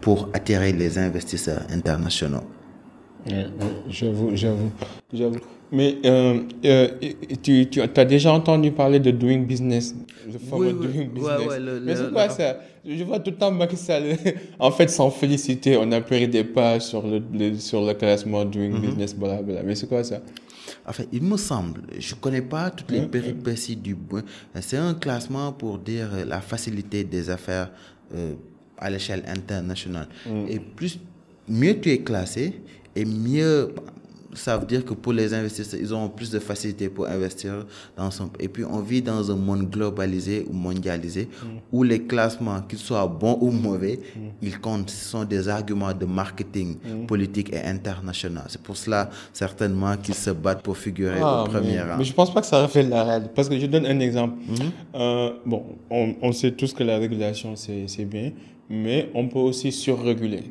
pour 0.00 0.28
attirer 0.32 0.72
les 0.72 0.98
investisseurs 0.98 1.62
internationaux. 1.70 2.44
J'avoue, 3.88 4.30
j'avoue. 4.34 4.70
Mais 5.70 5.96
euh, 6.06 6.40
euh, 6.64 6.88
tu, 7.42 7.68
tu 7.68 7.80
as 7.82 8.04
déjà 8.04 8.32
entendu 8.32 8.70
parler 8.72 9.00
de 9.00 9.10
doing 9.10 9.40
business, 9.44 9.94
le 10.26 10.38
fameux 10.38 10.68
oui, 10.68 10.72
doing 10.74 11.06
business. 11.08 11.38
Ouais, 11.40 11.46
ouais, 11.46 11.60
le- 11.60 11.80
Mais 11.80 11.94
c'est 11.96 12.10
quoi 12.10 12.26
le- 12.26 12.32
ça? 12.32 12.58
Je 12.86 13.04
vois 13.04 13.18
tout 13.20 13.30
le 13.32 13.36
temps 13.36 13.50
Macky 13.50 13.76
Sall, 13.76 14.16
en 14.58 14.70
fait, 14.70 14.88
sans 14.88 15.10
féliciter, 15.10 15.76
on 15.76 15.92
a 15.92 16.00
pris 16.00 16.26
des 16.26 16.44
pas 16.44 16.80
sur 16.80 17.06
le, 17.06 17.22
le- 17.32 17.54
sur 17.56 17.84
le 17.84 17.92
classement 17.94 18.44
doing 18.46 18.70
Mhm. 18.70 18.80
business, 18.80 19.14
blablabla. 19.14 19.62
Mais 19.62 19.74
c'est 19.74 19.88
quoi 19.88 20.02
ça? 20.04 20.20
Enfin, 20.86 21.04
il 21.12 21.22
me 21.22 21.36
semble, 21.36 21.82
je 21.98 22.14
connais 22.14 22.42
pas 22.42 22.70
toutes 22.70 22.90
les 22.90 23.02
péripéties 23.02 23.76
du. 23.76 23.94
C'est 24.60 24.76
un 24.78 24.94
classement 24.94 25.52
pour 25.52 25.78
dire 25.78 26.08
la 26.26 26.40
facilité 26.40 27.04
des 27.04 27.28
affaires 27.28 27.70
euh, 28.14 28.32
à 28.78 28.88
l'échelle 28.88 29.22
internationale. 29.26 30.08
Et 30.48 30.58
plus, 30.58 30.98
mieux 31.46 31.78
tu 31.78 31.90
es 31.90 31.98
classé, 31.98 32.54
et 32.96 33.04
mieux 33.04 33.74
ça 34.38 34.56
veut 34.56 34.66
dire 34.66 34.84
que 34.84 34.94
pour 34.94 35.12
les 35.12 35.32
investisseurs, 35.34 35.80
ils 35.80 35.92
auront 35.92 36.08
plus 36.08 36.30
de 36.30 36.38
facilité 36.38 36.88
pour 36.88 37.06
investir 37.06 37.66
dans 37.96 38.10
son... 38.10 38.30
Et 38.40 38.48
puis, 38.48 38.64
on 38.64 38.80
vit 38.80 39.02
dans 39.02 39.30
un 39.30 39.36
monde 39.36 39.68
globalisé 39.70 40.44
ou 40.48 40.52
mondialisé 40.52 41.28
où 41.72 41.82
les 41.82 42.02
classements, 42.02 42.60
qu'ils 42.62 42.78
soient 42.78 43.06
bons 43.06 43.38
ou 43.40 43.50
mauvais, 43.50 43.98
ils 44.42 44.58
comptent. 44.58 44.90
Ce 44.90 45.10
sont 45.10 45.24
des 45.24 45.48
arguments 45.48 45.92
de 45.92 46.06
marketing 46.06 46.76
politique 47.06 47.52
et 47.52 47.60
international. 47.60 48.44
C'est 48.48 48.62
pour 48.62 48.76
cela, 48.76 49.10
certainement, 49.32 49.96
qu'ils 49.96 50.14
se 50.14 50.30
battent 50.30 50.62
pour 50.62 50.76
figurer 50.76 51.18
Ah, 51.22 51.42
au 51.42 51.46
premier 51.46 51.72
mais, 51.76 51.82
rang. 51.82 51.96
mais 51.98 52.04
je 52.04 52.12
pense 52.12 52.32
pas 52.32 52.40
que 52.40 52.46
ça 52.46 52.62
reflète 52.62 52.88
la 52.88 53.04
réalité. 53.04 53.30
Parce 53.34 53.48
que 53.48 53.58
je 53.58 53.66
donne 53.66 53.86
un 53.86 54.00
exemple. 54.00 54.34
Euh, 54.94 55.32
bon, 55.44 55.64
on, 55.90 56.14
on 56.22 56.32
sait 56.32 56.52
tous 56.52 56.72
que 56.72 56.82
la 56.84 56.98
régulation, 56.98 57.54
c'est 57.56 58.04
bien, 58.04 58.32
mais 58.70 59.10
on 59.14 59.28
peut 59.28 59.38
aussi 59.38 59.72
surréguler. 59.72 60.44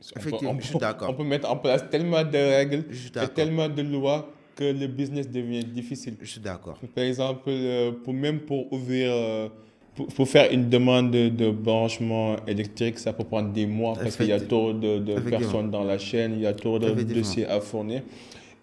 On 0.00 0.14
peut- 0.14 0.20
Effectivement, 0.28 0.54
on 0.56 0.60
je 0.60 0.64
suis 0.64 0.72
peut- 0.74 0.78
d'accord. 0.80 1.10
On 1.10 1.14
peut 1.14 1.24
mettre 1.24 1.50
en 1.50 1.56
place 1.56 1.88
tellement 1.90 2.24
de 2.24 2.36
règles 2.38 2.84
et 3.22 3.28
tellement 3.34 3.68
de 3.68 3.82
lois 3.82 4.28
que 4.56 4.64
le 4.64 4.86
business 4.86 5.28
devient 5.30 5.64
difficile. 5.64 6.14
Je 6.20 6.26
suis 6.30 6.40
d'accord. 6.40 6.78
Par 6.94 7.04
exemple, 7.04 7.42
euh, 7.48 7.92
pour, 8.04 8.12
même 8.14 8.40
pour 8.40 8.72
ouvrir, 8.72 9.10
euh, 9.12 9.48
pour, 9.94 10.06
pour 10.08 10.28
faire 10.28 10.50
une 10.52 10.68
demande 10.68 11.10
de, 11.10 11.50
branchement 11.50 12.36
électrique, 12.46 12.98
ça 12.98 13.12
peut 13.12 13.24
prendre 13.24 13.52
des 13.52 13.66
mois 13.66 13.94
parce 13.94 14.16
qu'il 14.16 14.26
y 14.26 14.32
a 14.32 14.40
trop 14.40 14.72
de, 14.72 14.98
personnes 15.28 15.70
dans 15.70 15.84
la 15.84 15.98
chaîne, 15.98 16.32
il 16.36 16.42
y 16.42 16.46
a 16.46 16.52
trop 16.54 16.78
de 16.78 16.90
dossiers 17.02 17.46
à 17.46 17.60
fournir. 17.60 18.02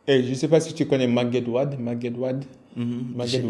Et 0.07 0.23
je 0.23 0.29
ne 0.29 0.35
sais 0.35 0.47
pas 0.47 0.59
si 0.59 0.73
tu 0.73 0.85
connais 0.85 1.07
Maged 1.07 1.47
Wad. 1.47 1.77
Wad. 2.17 2.45
Mhm. 2.75 3.13
Maged 3.15 3.43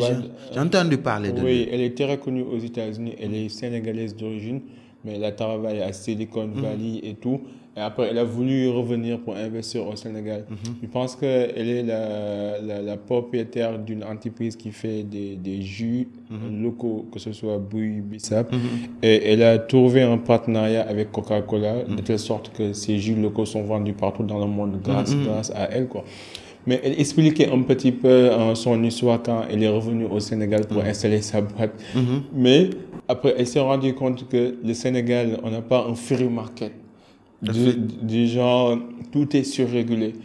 J'ai- 0.53 0.59
entendu 0.59 0.97
parler 0.97 1.31
de 1.31 1.41
Oui, 1.41 1.65
lui. 1.65 1.69
elle 1.71 1.81
est 1.81 1.95
très 1.95 2.05
reconnue 2.05 2.41
aux 2.43 2.57
États-Unis. 2.59 3.13
Elle 3.21 3.35
est 3.35 3.49
sénégalaise 3.49 4.15
d'origine, 4.15 4.61
mais 5.03 5.15
elle 5.15 5.23
a 5.25 5.31
travaillé 5.33 5.81
à 5.81 5.91
Silicon 5.93 6.47
Mhm. 6.47 6.61
Valley 6.61 6.99
et 7.03 7.13
tout. 7.15 7.41
Et 7.77 7.79
après, 7.79 8.07
elle 8.09 8.17
a 8.17 8.23
voulu 8.23 8.69
revenir 8.69 9.19
pour 9.19 9.35
investir 9.35 9.87
au 9.87 9.95
Sénégal. 9.95 10.45
Mhm. 10.49 10.57
Je 10.81 10.87
pense 10.87 11.15
qu'elle 11.15 11.69
est 11.69 11.83
la, 11.83 12.59
la, 12.59 12.81
la 12.81 12.97
propriétaire 12.97 13.77
d'une 13.77 14.03
entreprise 14.03 14.55
qui 14.55 14.71
fait 14.71 15.03
des, 15.03 15.35
des 15.35 15.61
jus 15.61 16.07
Mhm. 16.31 16.63
locaux, 16.63 17.05
que 17.11 17.19
ce 17.19 17.31
soit 17.33 17.57
Bouille, 17.59 18.01
Bissap. 18.01 18.51
Et 19.03 19.31
elle 19.31 19.43
a 19.43 19.59
trouvé 19.59 20.01
un 20.01 20.17
partenariat 20.17 20.81
avec 20.89 21.11
Coca-Cola, 21.11 21.83
Mhm. 21.87 21.95
de 21.97 22.01
telle 22.01 22.19
sorte 22.19 22.51
que 22.57 22.73
ces 22.73 22.97
jus 22.97 23.15
locaux 23.15 23.45
sont 23.45 23.61
vendus 23.63 23.93
partout 23.93 24.23
dans 24.23 24.39
le 24.39 24.47
monde 24.47 24.81
grâce, 24.83 25.13
Mhm. 25.15 25.23
grâce 25.25 25.51
à 25.51 25.69
elle. 25.71 25.87
Quoi. 25.87 26.03
Mais 26.65 26.81
elle 26.83 26.99
expliquait 26.99 27.49
un 27.49 27.61
petit 27.61 27.91
peu 27.93 28.07
euh, 28.09 28.55
son 28.55 28.83
histoire 28.83 29.21
quand 29.23 29.43
elle 29.51 29.61
est 29.63 29.69
revenue 29.69 30.05
au 30.05 30.19
Sénégal 30.19 30.65
pour 30.65 30.83
installer 30.83 31.21
sa 31.21 31.39
boîte. 31.41 31.75
Mhm. 31.95 32.23
Mais 32.33 32.71
après, 33.07 33.35
elle 33.37 33.47
s'est 33.47 33.59
rendue 33.61 33.93
compte 33.93 34.27
que 34.27 34.55
le 34.63 34.73
Sénégal, 34.73 35.39
on 35.43 35.51
n'a 35.51 35.61
pas 35.61 35.85
un 35.87 35.93
free 35.95 36.27
market. 36.27 36.73
Du, 37.41 37.51
du 38.01 38.27
genre, 38.27 38.77
tout 39.11 39.35
est 39.35 39.43
surrégulé. 39.43 40.15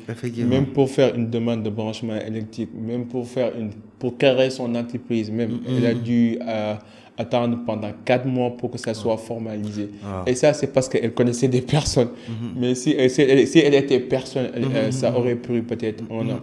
Même 0.48 0.66
pour 0.66 0.88
faire 0.88 1.14
une 1.14 1.28
demande 1.28 1.62
de 1.62 1.68
branchement 1.70 2.16
électrique, 2.16 2.70
même 2.74 3.04
pour 3.06 3.28
faire 3.28 3.52
une, 3.58 3.70
pour 3.98 4.16
créer 4.16 4.48
son 4.50 4.74
entreprise, 4.74 5.30
même, 5.30 5.58
elle 5.68 5.86
a 5.86 5.94
dû 5.94 6.38
euh, 6.40 6.74
attendre 7.18 7.58
pendant 7.66 7.90
quatre 8.06 8.26
mois 8.26 8.56
pour 8.56 8.70
que 8.70 8.78
ça 8.78 8.94
soit 8.94 9.18
formalisé. 9.18 9.90
Ah. 10.02 10.22
Et 10.26 10.34
ça, 10.34 10.54
c'est 10.54 10.72
parce 10.72 10.88
qu'elle 10.88 11.12
connaissait 11.12 11.48
des 11.48 11.60
personnes. 11.60 12.08
Mais 12.56 12.74
si, 12.74 12.92
elle- 12.98 13.10
si 13.10 13.20
elle, 13.20 13.46
si 13.46 13.58
elle 13.58 13.74
était 13.74 14.00
personne, 14.00 14.48
elle- 14.54 14.64
euh, 14.74 14.90
ça 14.90 15.14
aurait 15.16 15.36
pris 15.36 15.60
peut-être 15.60 16.02
un 16.10 16.30
an. 16.30 16.40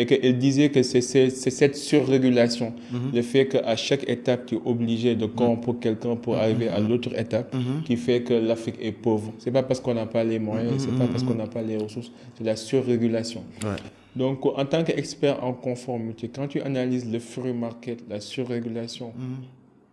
Et 0.00 0.06
qu'elle 0.06 0.38
disait 0.38 0.70
que 0.70 0.82
c'est 0.82 1.02
cette 1.02 1.76
surrégulation, 1.76 2.72
le 3.12 3.20
fait 3.20 3.48
qu'à 3.48 3.76
chaque 3.76 4.08
étape, 4.08 4.46
tu 4.46 4.54
es 4.54 4.60
obligé 4.64 5.14
de 5.14 5.26
corrompre 5.26 5.74
quelqu'un 5.78 6.16
pour 6.16 6.36
arriver 6.36 6.68
à 6.68 6.80
l'autre 6.80 7.10
étape, 7.18 7.54
qui 7.84 7.96
fait 7.96 8.22
que 8.22 8.32
l'Afrique 8.32 8.76
est 8.80 8.92
pauvre. 8.92 9.34
C'est 9.38 9.50
pas 9.50 9.62
parce 9.62 9.78
qu'on 9.78 9.92
n'a 9.92 10.06
pas 10.06 10.24
les 10.24 10.38
moyens, 10.38 10.76
c'est 10.78 10.96
pas 10.96 11.06
parce 11.06 11.22
qu'on 11.22 11.34
n'a 11.34 11.46
pas 11.46 11.60
les 11.60 11.76
ressources, 11.76 12.10
c'est 12.38 12.44
la 12.44 12.56
surrégulation. 12.56 13.42
Ouais. 13.62 13.76
Donc, 14.16 14.46
en 14.46 14.64
tant 14.64 14.82
qu'expert 14.84 15.44
en 15.44 15.52
conformité, 15.52 16.30
quand 16.34 16.48
tu 16.48 16.62
analyses 16.62 17.12
le 17.12 17.18
free 17.18 17.52
market, 17.52 17.98
la 18.08 18.20
surrégulation, 18.20 19.12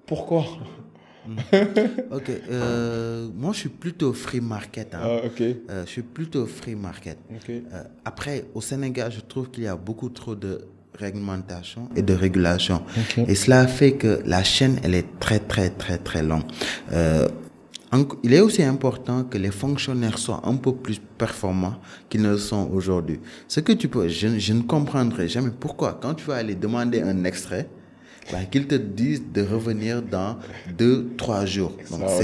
pourquoi? 0.05 0.45
Ok, 2.11 2.29
euh, 2.49 3.27
moi 3.35 3.51
je 3.53 3.59
suis 3.59 3.69
plutôt 3.69 4.13
free 4.13 4.41
market. 4.41 4.93
hein. 4.95 4.99
Ah, 5.03 5.25
Ok, 5.25 5.41
Euh, 5.41 5.83
je 5.85 5.89
suis 5.89 6.01
plutôt 6.01 6.45
free 6.45 6.75
market. 6.75 7.17
ok. 7.31 7.49
Euh, 7.49 7.83
après, 8.05 8.45
au 8.53 8.61
Sénégal, 8.61 9.11
je 9.11 9.21
trouve 9.21 9.49
qu'il 9.51 9.63
y 9.63 9.67
a 9.67 9.75
beaucoup 9.75 10.09
trop 10.09 10.35
de 10.35 10.61
réglementation 10.97 11.89
et 11.95 12.01
de 12.01 12.13
régulation. 12.13 12.81
Et 13.27 13.35
cela 13.35 13.67
fait 13.67 13.93
que 13.93 14.19
la 14.25 14.43
chaîne, 14.43 14.79
elle 14.83 14.95
est 14.95 15.19
très, 15.19 15.39
très, 15.39 15.69
très, 15.69 15.97
très 15.99 16.23
longue. 16.23 16.43
Il 18.23 18.33
est 18.33 18.41
aussi 18.41 18.63
important 18.63 19.23
que 19.23 19.37
les 19.37 19.51
fonctionnaires 19.51 20.17
soient 20.17 20.41
un 20.43 20.55
peu 20.55 20.73
plus 20.75 20.99
performants 21.17 21.75
qu'ils 22.09 22.21
ne 22.21 22.31
le 22.31 22.37
sont 22.37 22.69
aujourd'hui. 22.73 23.19
Ce 23.47 23.59
que 23.61 23.71
tu 23.71 23.87
peux, 23.87 24.07
je, 24.09 24.37
je 24.39 24.53
ne 24.53 24.61
comprendrai 24.63 25.27
jamais 25.29 25.51
pourquoi, 25.57 25.97
quand 26.01 26.13
tu 26.15 26.25
vas 26.25 26.35
aller 26.35 26.55
demander 26.55 27.01
un 27.01 27.23
extrait, 27.23 27.69
ben, 28.31 28.45
qu'ils 28.49 28.67
te 28.67 28.75
disent 28.75 29.23
de 29.33 29.41
revenir 29.41 30.01
dans 30.01 30.37
deux, 30.77 31.07
trois 31.17 31.45
jours. 31.45 31.73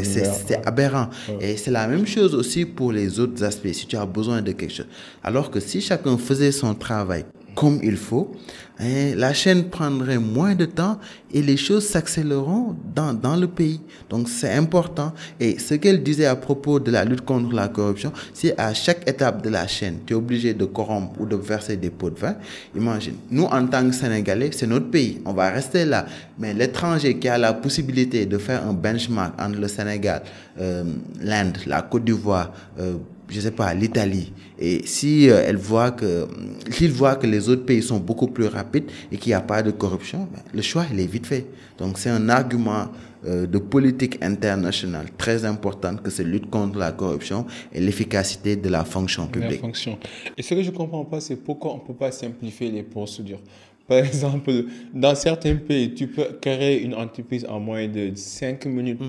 C'est 0.03 0.65
aberrant. 0.65 1.09
Et 1.39 1.57
c'est 1.57 1.71
la 1.71 1.87
même 1.87 2.05
chose 2.05 2.35
aussi 2.35 2.65
pour 2.65 2.91
les 2.91 3.19
autres 3.19 3.43
aspects, 3.43 3.71
si 3.73 3.87
tu 3.87 3.95
as 3.95 4.05
besoin 4.05 4.41
de 4.41 4.51
quelque 4.51 4.73
chose. 4.73 4.87
Alors 5.23 5.49
que 5.49 5.59
si 5.59 5.81
chacun 5.81 6.17
faisait 6.17 6.51
son 6.51 6.73
travail 6.75 7.25
comme 7.55 7.79
il 7.83 7.97
faut, 7.97 8.31
la 8.79 9.33
chaîne 9.33 9.65
prendrait 9.65 10.17
moins 10.17 10.55
de 10.55 10.65
temps 10.65 10.99
et 11.33 11.41
les 11.41 11.57
choses 11.57 11.87
s'accéléreront 11.87 12.75
dans, 12.95 13.13
dans 13.13 13.35
le 13.35 13.47
pays. 13.47 13.79
Donc 14.09 14.27
c'est 14.27 14.51
important. 14.53 15.13
Et 15.39 15.57
ce 15.59 15.75
qu'elle 15.75 16.03
disait 16.03 16.25
à 16.25 16.35
propos 16.35 16.79
de 16.79 16.91
la 16.91 17.05
lutte 17.05 17.21
contre 17.21 17.53
la 17.55 17.67
corruption, 17.67 18.11
si 18.33 18.51
à 18.57 18.73
chaque 18.73 19.07
étape 19.07 19.41
de 19.43 19.49
la 19.49 19.67
chaîne, 19.67 19.99
tu 20.05 20.13
es 20.13 20.15
obligé 20.15 20.53
de 20.53 20.65
corrompre 20.65 21.19
ou 21.21 21.25
de 21.25 21.35
verser 21.35 21.77
des 21.77 21.89
pots 21.89 22.09
de 22.09 22.19
vin, 22.19 22.35
imagine, 22.75 23.15
nous 23.31 23.45
en 23.45 23.65
tant 23.67 23.85
que 23.87 23.93
Sénégalais, 23.95 24.49
c'est 24.51 24.67
notre 24.67 24.89
pays, 24.89 25.21
on 25.25 25.33
va 25.33 25.49
rester 25.49 25.85
là. 25.85 26.05
Mais 26.39 26.53
l'étranger 26.53 27.17
qui 27.17 27.27
a 27.29 27.37
la 27.37 27.53
possibilité 27.53 28.25
de 28.25 28.37
faire 28.37 28.67
un 28.67 28.73
benchmark 28.73 29.39
entre 29.39 29.59
le 29.59 29.67
Sénégal, 29.67 30.23
euh, 30.59 30.83
l'Inde, 31.21 31.57
la 31.67 31.83
Côte 31.83 32.03
d'Ivoire, 32.03 32.51
euh, 32.79 32.95
je 33.29 33.39
sais 33.39 33.51
pas, 33.51 33.73
l'Italie. 33.73 34.31
Et 34.65 34.87
si 34.87 35.29
euh, 35.29 35.43
elle 35.45 35.57
voit 35.57 35.91
que, 35.91 36.25
s'il 36.71 36.91
voit 36.91 37.17
que 37.17 37.27
les 37.27 37.49
autres 37.49 37.65
pays 37.65 37.83
sont 37.83 37.99
beaucoup 37.99 38.27
plus 38.27 38.47
rapides 38.47 38.89
et 39.11 39.17
qu'il 39.17 39.31
n'y 39.31 39.33
a 39.33 39.41
pas 39.41 39.61
de 39.61 39.71
corruption, 39.71 40.19
ben, 40.31 40.39
le 40.53 40.61
choix, 40.61 40.85
il 40.89 41.01
est 41.01 41.05
vite 41.05 41.27
fait. 41.27 41.45
Donc, 41.77 41.97
c'est 41.97 42.09
un 42.09 42.29
argument 42.29 42.87
euh, 43.25 43.45
de 43.45 43.57
politique 43.57 44.23
internationale 44.23 45.07
très 45.17 45.43
important 45.43 45.97
que 45.97 46.09
c'est 46.09 46.23
lutte 46.23 46.49
contre 46.49 46.79
la 46.79 46.93
corruption 46.93 47.45
et 47.73 47.81
l'efficacité 47.81 48.55
de 48.55 48.69
la 48.69 48.85
fonction 48.85 49.23
La 49.23 49.29
publique. 49.31 49.59
fonction. 49.59 49.97
Et 50.37 50.41
ce 50.41 50.53
que 50.53 50.63
je 50.63 50.71
ne 50.71 50.75
comprends 50.77 51.03
pas, 51.03 51.19
c'est 51.19 51.35
pourquoi 51.35 51.73
on 51.73 51.79
ne 51.79 51.81
peut 51.81 51.93
pas 51.93 52.13
simplifier 52.13 52.71
les 52.71 52.83
procédures. 52.83 53.41
Par 53.85 53.97
exemple, 53.97 54.49
dans 54.93 55.13
certains 55.13 55.57
pays, 55.57 55.93
tu 55.93 56.07
peux 56.07 56.27
créer 56.41 56.83
une 56.83 56.95
entreprise 56.95 57.45
en 57.49 57.59
moins 57.59 57.85
de 57.89 58.13
5 58.15 58.65
minutes 58.67 59.01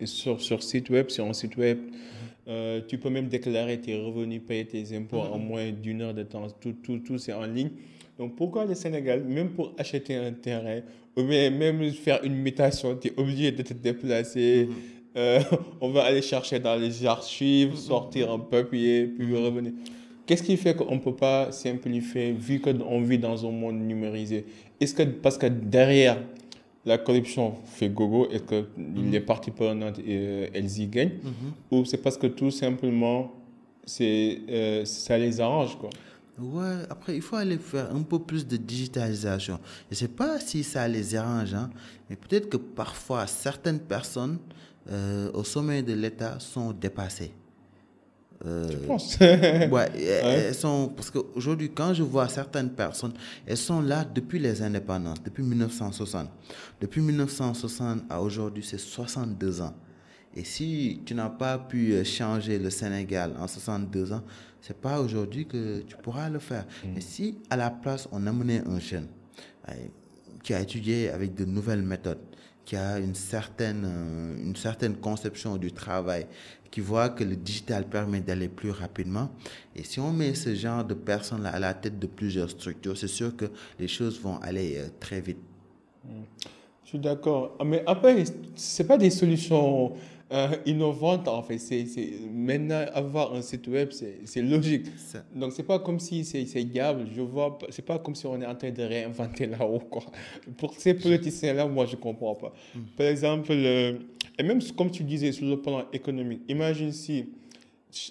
Et 0.00 0.06
sur, 0.06 0.40
sur 0.40 0.62
site 0.62 0.90
web, 0.90 1.10
sur 1.10 1.26
un 1.26 1.32
site 1.32 1.56
web. 1.56 1.78
Euh, 2.50 2.80
tu 2.86 2.98
peux 2.98 3.10
même 3.10 3.28
déclarer 3.28 3.80
tes 3.80 3.94
revenus, 3.94 4.42
payer 4.44 4.64
tes 4.64 4.96
impôts 4.96 5.20
en 5.20 5.38
moins 5.38 5.70
d'une 5.70 6.02
heure 6.02 6.14
de 6.14 6.24
temps. 6.24 6.48
Tout, 6.60 6.74
tout, 6.82 6.98
tout 6.98 7.16
c'est 7.16 7.32
en 7.32 7.46
ligne. 7.46 7.70
Donc 8.18 8.34
pourquoi 8.34 8.64
le 8.66 8.74
Sénégal, 8.74 9.22
même 9.22 9.50
pour 9.50 9.72
acheter 9.78 10.16
un 10.16 10.32
terrain, 10.32 10.80
ou 11.16 11.22
même 11.22 11.90
faire 11.92 12.20
une 12.24 12.34
mutation, 12.34 12.96
tu 12.96 13.08
es 13.08 13.12
obligé 13.16 13.52
de 13.52 13.62
te 13.62 13.72
déplacer. 13.72 14.68
Euh, 15.16 15.40
on 15.80 15.90
va 15.90 16.02
aller 16.04 16.22
chercher 16.22 16.58
dans 16.58 16.74
les 16.76 17.06
archives, 17.06 17.76
sortir 17.76 18.32
un 18.32 18.40
papier, 18.40 19.06
puis 19.06 19.34
revenir. 19.36 19.72
Qu'est-ce 20.26 20.42
qui 20.42 20.56
fait 20.56 20.74
qu'on 20.74 20.94
ne 20.94 21.00
peut 21.00 21.14
pas 21.14 21.52
simplifier 21.52 22.32
vu 22.32 22.60
qu'on 22.60 23.00
vit 23.00 23.18
dans 23.18 23.46
un 23.46 23.50
monde 23.50 23.80
numérisé? 23.80 24.44
Est-ce 24.80 24.94
que 24.94 25.02
parce 25.02 25.38
que 25.38 25.46
derrière 25.46 26.18
la 26.84 26.98
corruption 26.98 27.54
fait 27.66 27.88
gogo 27.88 28.28
et 28.30 28.40
que 28.40 28.66
les 28.76 29.20
parties 29.20 29.50
prenantes, 29.50 29.98
euh, 29.98 30.48
elles 30.52 30.78
y 30.78 30.86
gagnent 30.86 31.18
Ou 31.70 31.84
c'est 31.84 31.98
parce 31.98 32.16
que 32.16 32.26
tout 32.26 32.50
simplement, 32.50 33.32
c'est, 33.84 34.40
euh, 34.48 34.84
ça 34.84 35.18
les 35.18 35.40
arrange 35.40 35.76
quoi 35.78 35.90
Ouais, 36.38 36.86
après, 36.88 37.16
il 37.16 37.20
faut 37.20 37.36
aller 37.36 37.58
faire 37.58 37.94
un 37.94 38.00
peu 38.00 38.18
plus 38.18 38.46
de 38.46 38.56
digitalisation. 38.56 39.58
Je 39.90 39.94
ne 39.94 39.96
sais 39.96 40.08
pas 40.08 40.40
si 40.40 40.62
ça 40.64 40.88
les 40.88 41.14
arrange, 41.14 41.52
hein, 41.52 41.68
mais 42.08 42.16
peut-être 42.16 42.48
que 42.48 42.56
parfois, 42.56 43.26
certaines 43.26 43.80
personnes 43.80 44.38
euh, 44.90 45.30
au 45.34 45.44
sommet 45.44 45.82
de 45.82 45.92
l'État 45.92 46.40
sont 46.40 46.72
dépassées. 46.72 47.32
Euh, 48.46 48.70
je 48.70 48.76
pense. 48.86 49.18
ouais, 49.20 49.90
elles 50.00 50.54
sont, 50.54 50.92
parce 50.94 51.10
qu'aujourd'hui, 51.10 51.70
quand 51.72 51.92
je 51.92 52.02
vois 52.02 52.28
certaines 52.28 52.70
personnes, 52.70 53.12
elles 53.46 53.56
sont 53.56 53.80
là 53.80 54.04
depuis 54.04 54.38
les 54.38 54.62
indépendances, 54.62 55.22
depuis 55.22 55.42
1960. 55.42 56.28
Depuis 56.80 57.00
1960 57.02 58.02
à 58.08 58.22
aujourd'hui, 58.22 58.64
c'est 58.66 58.78
62 58.78 59.60
ans. 59.60 59.74
Et 60.34 60.44
si 60.44 61.02
tu 61.04 61.14
n'as 61.14 61.28
pas 61.28 61.58
pu 61.58 61.92
euh, 61.92 62.04
changer 62.04 62.58
le 62.58 62.70
Sénégal 62.70 63.34
en 63.38 63.46
62 63.48 64.12
ans, 64.12 64.22
c'est 64.60 64.76
pas 64.78 65.00
aujourd'hui 65.00 65.46
que 65.46 65.80
tu 65.80 65.96
pourras 65.96 66.28
le 66.28 66.38
faire. 66.38 66.64
Mm. 66.84 66.88
Mais 66.94 67.00
si 67.00 67.38
à 67.50 67.56
la 67.56 67.70
place 67.70 68.08
on 68.12 68.26
amenait 68.26 68.62
un 68.66 68.78
jeune 68.78 69.08
qui 70.42 70.54
a 70.54 70.60
étudié 70.60 71.10
avec 71.10 71.34
de 71.34 71.44
nouvelles 71.44 71.82
méthodes, 71.82 72.18
qui 72.64 72.76
a 72.76 72.98
une 72.98 73.14
certaine, 73.14 73.82
euh, 73.84 74.36
une 74.44 74.56
certaine 74.56 74.96
conception 74.96 75.56
du 75.56 75.72
travail, 75.72 76.26
qui 76.70 76.80
voit 76.80 77.08
que 77.08 77.24
le 77.24 77.36
digital 77.36 77.84
permet 77.84 78.20
d'aller 78.20 78.48
plus 78.48 78.70
rapidement. 78.70 79.30
Et 79.74 79.82
si 79.82 79.98
on 80.00 80.12
met 80.12 80.34
ce 80.34 80.54
genre 80.54 80.84
de 80.84 80.94
personnes-là 80.94 81.50
à 81.50 81.58
la 81.58 81.74
tête 81.74 81.98
de 81.98 82.06
plusieurs 82.06 82.50
structures, 82.50 82.96
c'est 82.96 83.08
sûr 83.08 83.36
que 83.36 83.46
les 83.78 83.88
choses 83.88 84.20
vont 84.20 84.38
aller 84.38 84.76
euh, 84.78 84.88
très 85.00 85.20
vite. 85.20 85.38
Je 86.84 86.88
suis 86.88 86.98
d'accord. 86.98 87.56
Ah, 87.58 87.64
mais 87.64 87.82
après, 87.86 88.24
ce 88.54 88.82
pas 88.82 88.98
des 88.98 89.10
solutions 89.10 89.92
euh, 90.32 90.48
innovante 90.64 91.26
en 91.26 91.42
fait. 91.42 91.58
C'est, 91.58 91.84
maintenant, 92.32 92.84
avoir 92.94 93.34
un 93.34 93.42
site 93.42 93.66
web, 93.66 93.90
c'est, 93.90 94.42
logique. 94.42 94.86
Donc, 95.34 95.52
c'est 95.52 95.64
pas 95.64 95.80
comme 95.80 95.98
si 95.98 96.24
c'est, 96.24 96.46
c'est 96.46 96.64
gable. 96.64 97.06
Je 97.14 97.20
vois, 97.20 97.58
c'est 97.70 97.84
pas 97.84 97.98
comme 97.98 98.14
si 98.14 98.26
on 98.26 98.40
est 98.40 98.46
en 98.46 98.54
train 98.54 98.70
de 98.70 98.82
réinventer 98.82 99.46
là-haut, 99.58 99.80
quoi. 99.80 100.02
Pour 100.56 100.74
ces 100.74 100.94
politiciens-là, 100.94 101.66
moi, 101.66 101.86
je 101.86 101.96
comprends 101.96 102.36
pas. 102.36 102.52
Mm. 102.74 102.80
Par 102.96 103.06
exemple, 103.06 103.52
et 104.40 104.42
même 104.42 104.60
comme 104.74 104.90
tu 104.90 105.04
disais, 105.04 105.32
sur 105.32 105.46
le 105.46 105.60
plan 105.60 105.84
économique, 105.92 106.40
imagine 106.48 106.92
si 106.92 107.26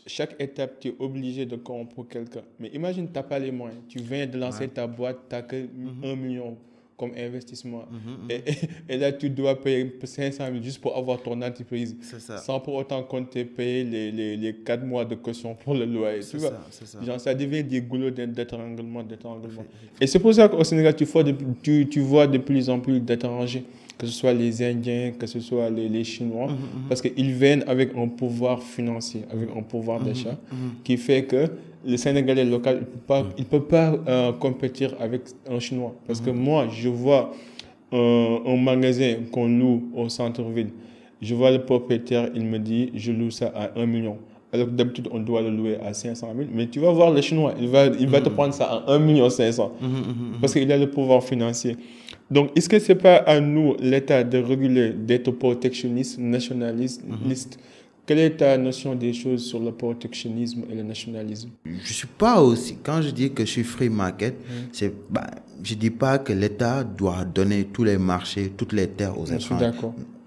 chaque 0.06 0.40
étape, 0.40 0.80
tu 0.80 0.90
es 0.90 0.96
obligé 1.00 1.48
de 1.48 1.56
corrompre 1.56 2.06
quelqu'un. 2.08 2.44
Mais 2.60 2.68
imagine, 2.68 3.08
tu 3.08 3.14
n'as 3.14 3.24
pas 3.24 3.40
les 3.40 3.52
moyens. 3.52 3.82
Tu 3.88 3.98
viens 3.98 4.28
de 4.28 4.38
lancer 4.38 4.68
ta 4.68 4.86
boîte, 4.86 5.18
tu 5.28 5.36
n'as 5.36 5.42
que 5.42 5.56
mm-hmm. 5.56 6.06
un 6.06 6.16
million 6.16 6.58
comme 6.98 7.14
investissement. 7.18 7.86
Mhm, 7.90 8.26
mhm. 8.26 8.56
Et, 8.90 8.98
là, 8.98 9.12
tu 9.12 9.30
dois 9.32 9.60
payer 9.60 9.92
500 10.04 10.46
000 10.52 10.62
juste 10.62 10.80
pour 10.82 10.96
avoir 10.96 11.20
ton 11.24 11.42
entreprise. 11.42 11.96
Ça. 12.02 12.38
Sans 12.38 12.60
pour 12.60 12.76
autant 12.76 13.02
compter 13.04 13.46
payer 13.46 13.86
les, 13.86 14.12
les, 14.12 14.38
les 14.38 14.54
4 14.54 14.86
mois 14.86 15.06
de 15.06 15.16
caution 15.16 15.56
pour 15.56 15.74
le 15.74 15.86
loyer. 15.86 16.20
Tu 16.30 16.38
vois? 16.38 16.52
Ça, 16.70 17.02
Genre, 17.02 17.20
ça 17.20 17.34
devient 17.34 17.64
des 17.64 17.82
goulots 17.82 18.12
d'étranglement, 18.12 19.02
d'étranglement. 19.02 19.64
Et 20.00 20.06
c'est 20.06 20.20
pour 20.20 20.34
ça 20.34 20.48
qu'au 20.48 20.64
Sénégal, 20.64 20.96
tu 20.96 21.06
vois, 21.06 21.24
de, 21.24 21.34
tu, 21.64 21.88
tu 21.90 22.02
vois 22.02 22.28
de 22.28 22.38
plus 22.38 22.70
en 22.70 22.80
plus 22.80 23.00
d'étrangers 23.00 23.64
que 24.00 24.08
ce 24.08 24.14
soit 24.14 24.34
les 24.34 24.64
Indiens, 24.64 25.12
que 25.20 25.28
ce 25.28 25.40
soit 25.42 25.70
les, 25.70 25.90
les 25.90 26.04
Chinois, 26.06 26.48
mhm, 26.48 26.88
parce 26.88 27.02
qu'ils 27.02 27.34
viennent 27.34 27.64
avec 27.68 27.96
un 27.96 28.08
pouvoir 28.08 28.64
financier, 28.64 29.22
avec 29.32 29.50
un 29.56 29.62
pouvoir 29.62 30.00
d'achat, 30.00 30.38
qui 30.84 30.98
fait 30.98 31.26
que 31.26 31.48
le 31.86 31.98
Sénégalais 31.98 32.46
local, 32.46 32.78
il 33.38 33.44
ne 33.44 33.46
peut 33.46 33.62
pas, 33.64 33.94
euh, 34.08 34.32
compétir 34.34 34.96
avec 35.00 35.24
un 35.50 35.60
Chinois. 35.60 35.94
Parce 36.08 36.22
que 36.22 36.30
moi, 36.30 36.68
je 36.72 36.90
vois 36.90 37.32
un 37.92 38.58
magasin 38.58 39.16
qu'on 39.32 39.48
loue 39.48 39.90
au 39.96 40.10
centre-ville. 40.10 40.70
Je 41.22 41.36
vois 41.36 41.52
le 41.52 41.64
propriétaire, 41.66 42.30
il 42.34 42.46
me 42.46 42.58
dit, 42.60 42.92
je 42.96 43.12
loue 43.12 43.32
ça 43.32 43.52
à 43.54 43.78
1 43.78 43.86
million. 43.86 44.18
Alors 44.52 44.66
que 44.68 44.72
d'habitude, 44.72 45.08
on 45.12 45.20
doit 45.20 45.42
le 45.42 45.52
louer 45.52 45.78
à 45.78 45.94
500 45.94 46.34
000. 46.36 46.50
Mais 46.54 46.68
tu 46.68 46.80
vas 46.80 46.92
voir 46.92 47.12
le 47.12 47.22
Chinois, 47.22 47.54
il 47.60 47.68
va, 47.68 47.86
il 47.86 48.08
va 48.08 48.20
te 48.20 48.30
prendre 48.30 48.54
ça 48.54 48.66
à 48.66 48.94
1 48.94 49.00
million 49.00 49.30
500. 49.30 49.74
Parce 50.42 50.54
qu'il 50.54 50.72
a 50.72 50.78
le 50.78 50.90
pouvoir 50.90 51.24
financier. 51.24 51.78
Donc, 52.32 52.52
est-ce 52.56 52.70
que 52.70 52.80
ce 52.80 52.92
n'est 52.92 52.98
pas 52.98 53.18
à 53.18 53.40
nous, 53.40 53.76
l'État, 53.80 54.24
de 54.24 54.38
réguler, 54.40 54.92
d'être 54.94 55.32
protectionniste, 55.32 56.20
nationaliste, 56.20 57.04
quelle 58.10 58.20
est 58.20 58.38
ta 58.38 58.58
notion 58.58 58.96
des 58.96 59.14
choses 59.14 59.46
sur 59.46 59.60
le 59.60 59.72
protectionnisme 59.72 60.64
et 60.72 60.74
le 60.74 60.82
nationalisme? 60.82 61.50
Je 61.64 61.70
ne 61.70 61.78
suis 61.80 62.08
pas 62.08 62.42
aussi. 62.42 62.78
Quand 62.82 63.04
je 63.04 63.12
dis 63.12 63.32
que 63.32 63.46
je 63.46 63.52
suis 63.52 63.64
free 63.64 63.90
market, 63.90 64.34
mm. 64.34 64.54
c'est, 64.72 64.92
bah, 65.12 65.28
je 65.62 65.76
ne 65.76 65.80
dis 65.80 65.92
pas 65.92 66.18
que 66.18 66.34
l'État 66.34 66.84
doit 66.84 67.24
donner 67.24 67.66
tous 67.66 67.84
les 67.84 68.00
marchés, 68.00 68.52
toutes 68.58 68.74
les 68.74 68.88
terres 68.88 69.16
aux 69.16 69.28
étrangers. 69.28 69.70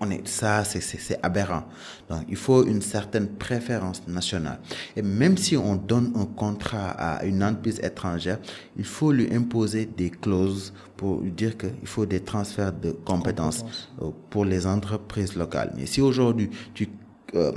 On 0.05 0.11
est, 0.11 0.27
ça, 0.27 0.65
c'est 0.65 1.21
aberrant. 1.23 1.63
Donc, 2.11 2.23
il 2.29 2.35
faut 2.35 2.67
une 2.67 2.83
certaine 2.83 3.29
préférence 3.29 4.03
nationale. 4.09 4.59
Et 4.97 5.03
même 5.03 5.37
si 5.37 5.57
on 5.57 5.77
donne 5.77 6.13
un 6.17 6.25
contrat 6.25 6.91
à 6.91 7.25
une 7.25 7.45
entreprise 7.45 7.79
étrangère, 7.81 8.39
il 8.77 8.85
faut 8.85 9.13
lui 9.13 9.33
imposer 9.33 9.87
des 9.87 10.11
clauses 10.11 10.73
pour 10.97 11.21
lui 11.21 11.31
dire 11.31 11.57
qu'il 11.57 11.87
faut 11.87 12.05
des 12.05 12.19
transferts 12.19 12.73
de 12.73 12.91
compétences, 12.91 13.65
euh, 14.01 14.11
pour 14.29 14.45
les 14.45 14.67
entreprises 14.67 15.37
locales. 15.37 15.73
Mais 15.77 15.87
si 15.87 16.01
aujourd'hui, 16.01 16.51
tu 16.75 16.89
euh, 17.35 17.53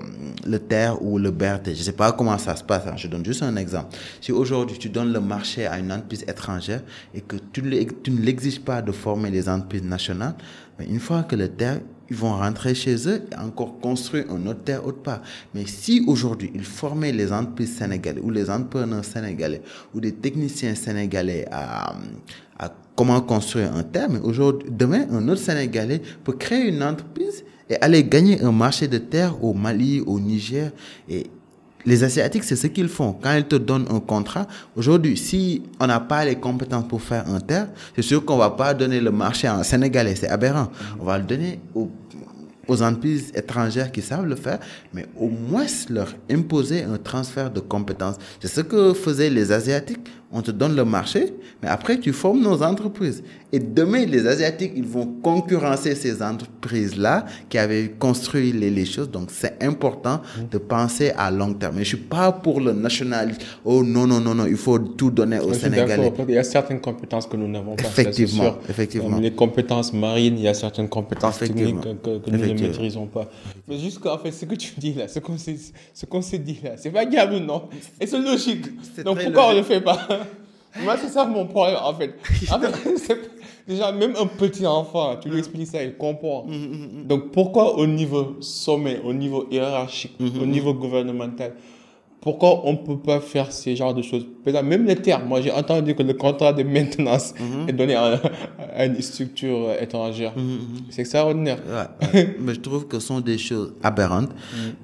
le 0.46 0.58
terre 0.58 1.02
ou 1.02 1.18
le 1.18 1.32
BRT. 1.32 1.66
Je 1.66 1.72
ne 1.72 1.76
sais 1.76 1.92
pas 1.92 2.14
comment 2.14 2.38
ça 2.38 2.56
se 2.56 2.64
passe. 2.64 2.88
Hein. 2.88 2.94
Je 2.96 3.10
donne 3.10 3.26
juste 3.26 3.44
un 3.44 3.58
exemple. 3.58 3.98
Si 4.22 4.32
aujourd'hui 4.32 4.78
tu 4.78 4.88
donnes 4.88 5.12
le 5.12 5.20
marché 5.20 5.68
à 5.68 5.80
une 5.80 5.92
entreprise 5.92 6.24
étrangère 6.30 6.82
et 7.14 7.20
que 7.20 7.36
tu, 7.52 7.62
tu 8.02 8.12
ne 8.12 8.22
l'exiges 8.22 8.62
pas 8.62 8.82
de 8.82 8.94
former 8.94 9.30
les 9.30 9.50
entreprises 9.50 9.84
nationales, 9.84 10.36
mais 10.80 10.86
une 10.86 11.02
fois 11.02 11.24
que 11.24 11.36
le 11.36 11.50
terre, 11.50 11.82
ils 12.10 12.15
vont 12.15 12.34
rentrer 12.34 12.76
chez 12.76 13.08
eux 13.08 13.24
et 13.32 13.36
encore 13.36 13.80
construire 13.80 14.26
un 14.32 14.46
autre 14.48 14.63
terre 14.63 14.86
autre 14.86 15.02
part. 15.02 15.22
Mais 15.54 15.65
si 15.65 16.04
aujourd'hui 16.08 16.52
ils 16.54 16.63
formaient 16.63 17.12
les 17.12 17.32
entreprises 17.32 17.78
sénégalaises 17.78 18.24
ou 18.24 18.30
les 18.30 18.50
entrepreneurs 18.50 19.06
sénégalais 19.06 19.62
ou 19.94 20.00
des 20.00 20.13
techniciens 20.13 20.76
sénégalais 20.76 21.46
à, 21.52 21.96
comment 22.96 23.20
construire 23.20 23.76
un 23.76 23.84
terre, 23.84 24.08
mais 24.10 24.20
aujourd'hui, 24.20 24.70
demain, 24.72 25.06
un 25.12 25.28
autre 25.28 25.41
Sénégalais 25.41 26.02
peut 26.24 26.32
créer 26.32 26.70
une 26.70 26.82
entreprise 26.82 27.44
et 27.70 27.76
aller 27.82 28.04
gagner 28.06 28.41
un 28.41 28.54
marché 28.54 28.88
de 28.88 28.98
terre 28.98 29.44
au 29.44 29.54
Mali, 29.54 30.02
au 30.06 30.18
Niger. 30.18 30.72
Et 31.10 31.26
les 31.86 32.04
Asiatiques, 32.04 32.43
c'est 32.43 32.56
ce 32.56 32.67
qu'ils 32.67 32.89
font. 32.89 33.13
Quand 33.13 33.34
ils 33.36 33.45
te 33.45 33.56
donnent 33.56 33.88
un 33.89 34.00
contrat, 34.00 34.48
aujourd'hui, 34.76 35.17
si 35.17 35.62
on 35.80 35.88
n'a 35.88 36.00
pas 36.00 36.26
les 36.26 36.36
compétences 36.36 36.88
pour 36.88 37.02
faire 37.02 37.28
un 37.30 37.39
terre, 37.39 37.67
c'est 37.95 38.02
sûr 38.02 38.24
qu'on 38.26 38.38
va 38.38 38.50
pas 38.50 38.74
donner 38.74 39.00
le 39.00 39.12
marché 39.12 39.48
un 39.48 39.63
Sénégalais. 39.63 40.15
C'est 40.15 40.30
aberrant. 40.30 40.69
On 41.00 41.06
va 41.06 41.17
le 41.17 41.24
donner 41.24 41.60
aux, 41.76 41.89
aux 42.67 42.82
entreprises 42.82 43.32
étrangères 43.36 43.91
qui 43.91 44.02
savent 44.02 44.26
le 44.26 44.36
faire, 44.36 44.60
mais 44.93 45.06
au 45.17 45.28
moins 45.30 45.65
leur 45.89 46.08
imposer 46.30 46.84
un 46.84 46.98
transfert 46.98 47.52
de 47.52 47.60
compétences. 47.60 48.15
C'est 48.39 48.48
ce 48.48 48.62
que 48.62 48.93
faisaient 48.93 49.30
les 49.30 49.52
Asiatiques 49.52 50.08
on 50.32 50.42
te 50.42 50.52
donne 50.52 50.76
le 50.76 50.86
marché, 50.86 51.34
mais 51.62 51.70
après 51.70 52.00
tu 52.00 52.12
formes 52.12 52.42
nos 52.42 52.62
entreprises. 52.64 53.24
Et 53.56 53.60
demain, 53.60 54.06
les 54.06 54.28
Asiatiques, 54.28 54.74
ils 54.76 54.84
vont 54.84 55.06
concurrencer 55.22 55.96
ces 55.96 56.22
entreprises-là 56.22 57.26
qui 57.48 57.58
avaient 57.58 57.88
construit 57.98 58.52
les, 58.52 58.86
choses. 58.86 59.10
Donc 59.10 59.30
c'est 59.32 59.64
important 59.64 60.22
de 60.52 60.58
penser 60.58 61.14
à 61.16 61.32
long 61.32 61.54
terme. 61.54 61.76
Mais 61.78 61.84
je 61.84 61.90
suis 61.90 61.98
pas 61.98 62.34
pour 62.34 62.60
le 62.60 62.74
nationalisme. 62.74 63.40
Oh 63.64 63.82
non, 63.82 64.06
non, 64.08 64.20
non, 64.20 64.36
non, 64.36 64.46
il 64.46 64.58
faut 64.58 64.78
tout 64.78 65.10
donner 65.10 65.40
aux 65.40 65.54
Sénégalais. 65.54 66.12
Il 66.28 66.34
y 66.34 66.38
a 66.38 66.44
certaines 66.44 66.82
compétences 66.82 67.28
que 67.28 67.38
nous 67.38 67.48
n'avons 67.48 67.78
pas. 67.78 67.84
Effectivement, 67.84 68.56
effectivement. 68.68 69.20
les 69.20 69.32
compétences 69.32 69.94
marines, 69.94 70.38
il 70.38 70.44
y 70.44 70.48
a 70.50 70.54
certaines 70.54 70.90
compétences 70.90 71.40
techniques 71.40 71.80
que, 72.04 72.30
nous 72.30 72.38
ne 72.38 72.54
maîtrisons 72.60 73.06
pas. 73.06 73.30
Mais 73.70 73.78
juste 73.78 74.00
qu'en 74.00 74.18
fait, 74.18 74.32
ce 74.32 74.44
que 74.44 74.56
tu 74.56 74.74
dis 74.78 74.94
là, 74.94 75.08
ce 75.08 75.20
qu'on 75.20 75.38
s'est 76.22 76.40
dit 76.40 76.60
là, 76.62 76.72
c'est 76.76 76.92
pas 76.92 77.06
diable, 77.06 77.38
non? 77.38 77.70
Et 78.02 78.08
c'est 78.08 78.20
logique. 78.20 78.66
Donc 79.06 79.24
pourquoi 79.24 79.48
on 79.48 79.52
ne 79.54 79.58
le 79.60 79.64
fait 79.64 79.80
pas? 79.80 80.25
Moi, 80.84 80.98
c'est 80.98 81.10
ça 81.10 81.26
mon 81.26 81.46
problème, 81.46 81.78
en 81.82 81.94
fait. 81.94 82.16
déjà, 83.68 83.92
même 83.92 84.14
un 84.20 84.28
petit 84.28 84.66
enfant, 84.66 85.18
tu 85.22 85.30
lui 85.30 85.40
expliques 85.40 85.68
ça, 85.68 85.84
il 85.84 85.96
comprend. 85.96 86.46
Mm, 86.46 86.52
mm, 86.52 87.02
mm, 87.02 87.08
Donc, 87.08 87.32
pourquoi 87.32 87.78
au 87.78 87.88
niveau 87.88 88.38
sommet, 88.42 89.00
au 89.04 89.14
niveau 89.14 89.48
hiérarchique, 89.50 90.16
au 90.20 90.46
niveau 90.46 90.74
gouvernemental, 90.74 91.54
pourquoi 92.26 92.66
on 92.66 92.72
ne 92.72 92.78
peut 92.78 92.98
pas 92.98 93.20
faire 93.20 93.52
ce 93.52 93.76
genre 93.76 93.94
de 93.94 94.02
choses? 94.02 94.26
Même 94.64 94.86
les 94.86 94.96
termes, 94.96 95.28
moi 95.28 95.42
j'ai 95.42 95.52
entendu 95.52 95.94
que 95.94 96.02
le 96.02 96.16
contrat 96.16 96.54
de 96.54 96.64
maintenance 96.64 97.36
est 97.68 97.72
donné 97.72 97.94
à, 97.94 98.20
une 98.84 99.00
structure 99.00 99.72
étrangère. 99.80 100.34
C'est 100.90 101.02
extraordinaire. 101.02 101.60
Mais 102.40 102.56
je 102.56 102.62
trouve 102.62 102.88
que 102.88 102.98
ce 103.00 103.06
sont 103.06 103.20
des 103.20 103.38
choses 103.38 103.76
aberrantes. 103.84 104.32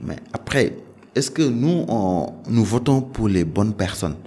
Mais 0.04 0.18
après, 0.34 0.74
est-ce 1.16 1.32
que 1.32 1.42
nous, 1.42 1.84
on, 1.88 2.28
nous 2.48 2.64
votons 2.64 3.02
pour 3.02 3.28
les 3.28 3.44
bonnes 3.44 3.74
personnes? 3.74 4.18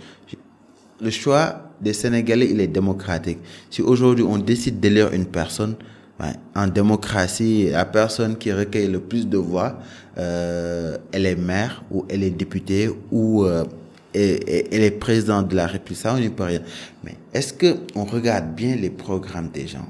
Le 1.00 1.10
choix 1.10 1.70
des 1.80 1.92
Sénégalais, 1.92 2.48
il 2.50 2.60
est 2.60 2.66
démocratique. 2.68 3.38
Si 3.70 3.82
aujourd'hui 3.82 4.24
on 4.24 4.38
décide 4.38 4.80
d'élire 4.80 5.12
une 5.12 5.26
personne, 5.26 5.76
en 6.54 6.66
démocratie, 6.68 7.70
la 7.70 7.84
personne 7.84 8.36
qui 8.36 8.52
recueille 8.52 8.88
le 8.88 9.00
plus 9.00 9.28
de 9.28 9.36
voix, 9.36 9.78
euh, 10.16 10.96
elle 11.12 11.26
est 11.26 11.36
maire 11.36 11.84
ou 11.90 12.04
elle 12.08 12.22
est 12.22 12.30
députée 12.30 12.88
ou 13.10 13.44
euh, 13.44 13.64
elle 14.14 14.82
est 14.84 14.92
présidente 14.92 15.48
de 15.48 15.56
la 15.56 15.66
République. 15.66 15.98
Ça, 16.00 16.14
on 16.14 16.20
n'y 16.20 16.28
peut 16.28 16.44
rien. 16.44 16.60
Mais 17.02 17.16
est-ce 17.32 17.52
que 17.52 17.78
on 17.96 18.04
regarde 18.04 18.54
bien 18.54 18.76
les 18.76 18.90
programmes 18.90 19.48
des 19.52 19.66
gens? 19.66 19.88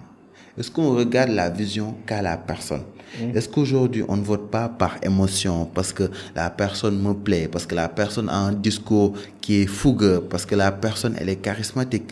Est-ce 0.56 0.70
qu'on 0.70 0.94
regarde 0.94 1.30
la 1.30 1.50
vision 1.50 1.94
qu'a 2.06 2.22
la 2.22 2.38
personne? 2.38 2.84
Mm. 3.20 3.36
Est-ce 3.36 3.48
qu'aujourd'hui, 3.48 4.04
on 4.08 4.16
ne 4.16 4.22
vote 4.22 4.50
pas 4.50 4.68
par 4.68 4.96
émotion, 5.02 5.66
parce 5.74 5.92
que 5.92 6.10
la 6.34 6.50
personne 6.50 7.00
me 7.00 7.14
plaît, 7.14 7.48
parce 7.48 7.66
que 7.66 7.74
la 7.74 7.88
personne 7.88 8.28
a 8.28 8.36
un 8.36 8.52
discours 8.52 9.14
qui 9.40 9.62
est 9.62 9.66
fougueux, 9.66 10.20
parce 10.28 10.46
que 10.46 10.54
la 10.54 10.72
personne, 10.72 11.14
elle 11.18 11.28
est 11.28 11.36
charismatique? 11.36 12.10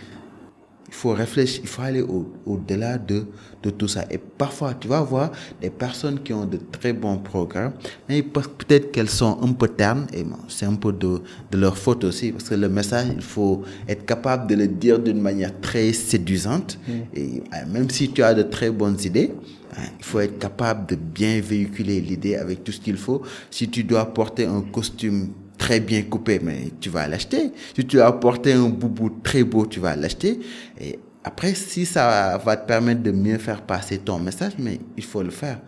Il 0.89 0.95
faut 0.95 1.13
réfléchir, 1.13 1.61
il 1.63 1.69
faut 1.69 1.83
aller 1.83 2.05
au-delà 2.47 2.99
de, 2.99 3.27
de 3.63 3.71
tout 3.71 3.89
ça. 3.89 4.05
Et 4.11 4.19
parfois, 4.19 4.75
tu 4.75 4.89
vas 4.89 5.01
voir 5.01 5.33
des 5.61 5.71
personnes 5.71 6.21
qui 6.23 6.33
ont 6.33 6.45
de 6.45 6.59
très 6.71 6.93
bons 6.93 7.19
programmes, 7.19 7.73
mais 8.09 8.23
peut-être 8.23 8.93
qu'elles 8.93 9.09
sont 9.09 9.39
un 9.43 9.53
peu 9.53 9.69
ternes, 9.69 10.07
et 10.13 10.25
c'est 10.49 10.67
un 10.67 10.75
peu 10.75 10.93
de, 10.93 11.21
de, 11.51 11.59
leur 11.59 11.77
faute 11.77 12.05
aussi, 12.05 12.33
parce 12.33 12.49
que 12.49 12.55
le 12.55 12.69
message, 12.69 13.07
il 13.15 13.23
faut 13.23 13.63
être 13.89 14.05
capable 14.05 14.47
de 14.49 14.55
le 14.55 14.69
dire 14.69 14.99
d'une 14.99 15.21
manière 15.21 15.59
très 15.61 15.93
séduisante. 15.93 16.79
Mm. 16.87 16.93
Et 17.15 17.43
euh, 17.55 17.73
même 17.73 17.91
si 17.91 18.11
tu 18.11 18.23
as 18.23 18.35
de 18.35 18.43
très 18.43 18.71
bonnes 18.71 18.99
idées, 19.05 19.33
hein, 19.77 19.83
il 19.99 20.05
faut 20.05 20.21
être 20.21 20.39
capable 20.39 20.87
de 20.87 20.97
bien 20.97 21.41
véhiculer 21.41 22.01
l'idée 22.01 22.37
avec 22.37 22.65
tout 22.65 22.73
ce 22.73 22.81
qu'il 22.81 22.97
faut. 22.97 23.23
Si 23.51 23.69
tu 23.69 23.85
dois 23.85 24.07
porter 24.13 24.47
un 24.47 24.63
costume 24.63 25.29
très 25.63 25.79
bien 25.79 26.03
coupé, 26.03 26.41
mais 26.43 26.73
tu 26.81 26.91
vas 26.91 27.07
l'acheter. 27.07 27.53
Si 27.77 27.87
tu 27.87 28.01
as 28.01 28.11
porté 28.11 28.53
un 28.53 28.69
boubou 28.69 29.11
très 29.23 29.45
beau, 29.45 29.65
tu 29.65 29.79
vas 29.79 29.95
l'acheter. 29.95 30.41
Et 30.81 30.99
après, 31.25 31.55
si 31.55 31.87
ça 31.87 32.41
va 32.45 32.57
te 32.57 32.67
permettre 32.67 33.03
de 33.03 33.13
mieux 33.13 33.39
faire 33.39 33.63
passer 33.63 33.99
ton 33.99 34.19
message, 34.19 34.53
mais 34.59 34.81
il 34.97 35.05
faut 35.05 35.23
le 35.23 35.31
faire. 35.31 35.61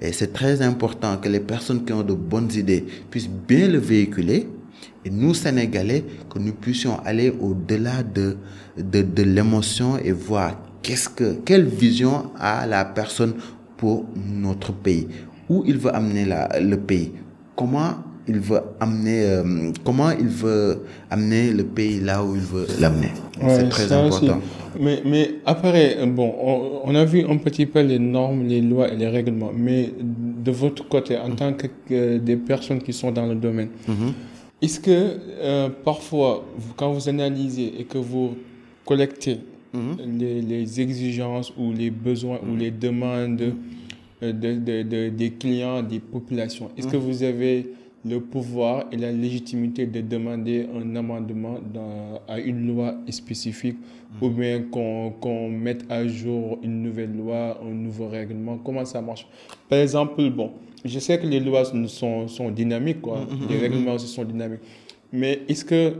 Et 0.00 0.12
c'est 0.12 0.32
très 0.32 0.62
important 0.62 1.18
que 1.18 1.28
les 1.28 1.40
personnes 1.40 1.84
qui 1.84 1.92
ont 1.92 2.02
de 2.02 2.14
bonnes 2.14 2.50
idées 2.54 2.84
puissent 3.10 3.28
bien 3.28 3.68
le 3.68 3.78
véhiculer. 3.78 4.48
Et 5.04 5.10
nous, 5.10 5.34
Sénégalais, 5.34 6.04
que 6.32 6.38
nous 6.38 6.52
puissions 6.52 6.98
aller 7.04 7.30
au-delà 7.38 8.02
de, 8.02 8.38
de, 8.78 9.02
de 9.02 9.22
l'émotion 9.22 9.98
et 9.98 10.12
voir 10.12 10.58
qu'est-ce 10.82 11.10
que, 11.10 11.34
quelle 11.44 11.66
vision 11.66 12.30
a 12.38 12.66
la 12.66 12.84
personne 12.86 13.34
pour 13.76 14.06
notre 14.16 14.72
pays. 14.72 15.06
Où 15.50 15.62
il 15.66 15.76
veut 15.76 15.94
amener 15.94 16.24
la, 16.24 16.48
le 16.60 16.78
pays. 16.78 17.12
Comment 17.54 17.96
il 18.26 18.40
veut 18.40 18.60
amener, 18.80 19.24
euh, 19.26 19.70
comment 19.84 20.10
il 20.10 20.28
veut 20.28 20.82
amener 21.10 21.52
le 21.52 21.64
pays 21.64 22.00
là 22.00 22.24
où 22.24 22.34
il 22.34 22.40
veut 22.40 22.66
l'amener. 22.80 23.12
c'est 23.48 23.68
très 23.68 23.92
important. 23.92 24.40
Mais, 24.80 25.02
mais 25.04 25.34
après, 25.46 26.04
bon, 26.06 26.34
on, 26.84 26.94
a 26.94 27.04
vu 27.04 27.24
un 27.28 27.36
petit 27.36 27.66
peu 27.66 27.80
les 27.80 27.98
normes, 27.98 28.46
les 28.46 28.60
lois 28.60 28.92
et 28.92 28.96
les 28.96 29.08
règlements, 29.08 29.52
mais 29.56 29.90
de 30.00 30.50
votre 30.50 30.88
côté, 30.88 31.18
en 31.18 31.30
tant 31.34 31.52
que 31.52 32.18
des 32.18 32.36
personnes 32.36 32.82
qui 32.82 32.92
sont 32.92 33.12
dans 33.12 33.26
le 33.26 33.34
domaine, 33.34 33.68
mm-hmm. 33.88 34.12
est-ce 34.62 34.80
que 34.80 35.18
euh, 35.40 35.68
parfois, 35.84 36.44
quand 36.76 36.92
vous 36.92 37.08
analysez 37.08 37.72
et 37.78 37.84
que 37.84 37.98
vous 37.98 38.36
collectez 38.84 39.38
mm-hmm. 39.74 40.18
les, 40.18 40.42
les, 40.42 40.80
exigences 40.80 41.52
ou 41.56 41.72
les 41.72 41.90
besoins 41.90 42.40
ou 42.48 42.56
les 42.56 42.70
demandes 42.70 43.54
euh, 44.22 44.32
de, 44.32 44.54
de, 44.54 44.82
de, 44.82 45.08
des 45.08 45.30
clients, 45.30 45.82
des 45.82 46.00
populations, 46.00 46.70
est-ce 46.76 46.88
que 46.88 46.96
vous 46.96 47.22
avez 47.22 47.66
le 48.06 48.20
pouvoir 48.20 48.84
et 48.92 48.96
la 48.96 49.12
légitimité 49.12 49.86
de 49.86 50.00
demander 50.00 50.66
un 50.74 50.94
amendement 50.96 51.58
dans, 51.72 52.20
à 52.28 52.38
une 52.38 52.66
loi 52.66 52.94
spécifique 53.10 53.78
ou 54.20 54.28
bien 54.28 54.62
qu'on 54.70 55.50
mette 55.50 55.84
à 55.90 56.06
jour 56.06 56.58
une 56.62 56.82
nouvelle 56.82 57.16
loi, 57.16 57.58
un 57.62 57.72
nouveau 57.72 58.08
règlement. 58.08 58.58
Comment 58.58 58.84
ça 58.84 59.00
marche? 59.00 59.26
Par 59.68 59.78
exemple, 59.78 60.28
bon, 60.30 60.52
je 60.84 60.98
sais 60.98 61.18
que 61.18 61.26
les 61.26 61.40
lois 61.40 61.64
sont, 61.64 62.28
sont 62.28 62.50
dynamiques, 62.50 63.00
quoi. 63.00 63.20
Mm, 63.20 63.34
mm, 63.34 63.48
les 63.48 63.58
règlements 63.58 63.94
aussi 63.94 64.06
sont 64.06 64.24
dynamiques. 64.24 64.60
Mais 65.12 65.40
est-ce 65.48 65.64
que 65.64 65.94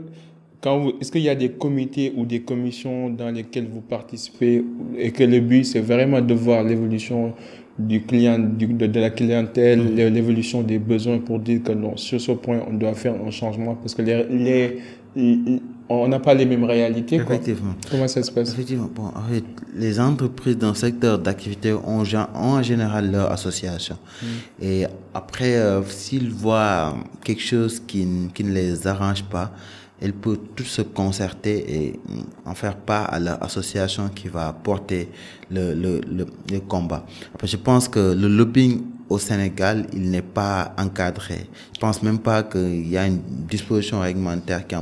est-ce 1.01 1.13
qu'il 1.13 1.21
y 1.21 1.29
a 1.29 1.35
des 1.35 1.51
comités 1.51 2.13
ou 2.17 2.25
des 2.25 2.41
commissions 2.41 3.11
dans 3.11 3.31
lesquelles 3.31 3.69
vous 3.71 3.83
participez 3.83 4.65
et 4.97 5.11
que 5.11 5.23
le 5.23 5.41
but 5.41 5.65
c'est 5.65 5.81
vraiment 5.81 6.23
de 6.23 6.33
voir 6.33 6.65
l'évolution 6.65 7.35
du 7.79 8.03
client, 8.03 8.39
de, 8.39 9.01
la 9.01 9.11
clientèle, 9.11 9.81
mm. 9.81 10.15
l'évolution 10.15 10.63
des 10.63 10.79
besoins 10.79 11.19
pour 11.19 11.39
dire 11.39 11.63
que 11.63 11.73
non, 11.73 11.97
sur 11.97 12.21
ce 12.21 12.33
point, 12.33 12.61
on 12.69 12.75
doit 12.75 12.95
faire 12.95 13.15
un 13.15 13.31
changement 13.31 13.75
parce 13.75 13.95
que 13.95 14.03
les, 14.03 14.79
les, 15.17 15.61
on 15.89 16.09
n'a 16.09 16.19
pas 16.19 16.35
les 16.35 16.47
mêmes 16.47 16.65
réalités. 16.65 17.17
Effectivement. 17.17 17.75
Comment 17.91 18.09
ça 18.09 18.23
se 18.23 18.31
passe? 18.31 18.53
Effectivement. 18.53 18.91
Bon, 18.95 19.07
en 19.07 19.29
fait, 19.33 19.45
les 19.75 19.99
entreprises 20.01 20.57
dans 20.57 20.71
le 20.71 20.75
secteur 20.75 21.19
d'activité 21.19 21.73
ont, 21.73 22.03
ont, 22.03 22.27
en 22.35 22.63
général 22.63 23.11
leur 23.11 23.33
association. 23.33 23.97
Mm. 24.23 24.27
Et 24.63 24.87
après, 25.13 25.57
euh, 25.57 25.83
s'ils 25.85 26.31
voient 26.31 26.95
quelque 27.25 27.43
chose 27.43 27.83
qui, 27.87 28.07
qui 28.35 28.45
ne 28.45 28.53
les 28.53 28.87
arrange 28.87 29.25
pas, 29.25 29.53
elle 30.01 30.13
peut 30.13 30.39
tous 30.55 30.65
se 30.65 30.83
concerter 30.83 31.75
et 31.87 32.01
en 32.45 32.55
faire 32.55 32.77
part 32.77 33.13
à 33.13 33.19
l'association 33.21 34.09
qui 34.09 34.29
va 34.29 34.53
porter 34.53 35.09
le, 35.51 35.73
le, 35.75 36.01
le, 36.01 36.27
le 36.51 36.61
combat. 36.61 37.07
Après, 37.35 37.47
je 37.47 37.57
pense 37.57 37.89
que 37.89 38.13
le 38.15 38.29
lobbying 38.29 38.83
au 39.09 39.19
Sénégal, 39.19 39.87
il 39.93 40.11
n'est 40.11 40.23
pas 40.23 40.75
encadré. 40.79 41.47
Je 41.75 41.81
pense 41.81 42.03
même 42.03 42.19
pas 42.19 42.43
qu'il 42.43 42.89
y 42.89 42.97
a 42.97 43.07
une 43.07 43.21
disposition 43.49 44.01
réglementaire 44.01 44.67
qui 44.67 44.75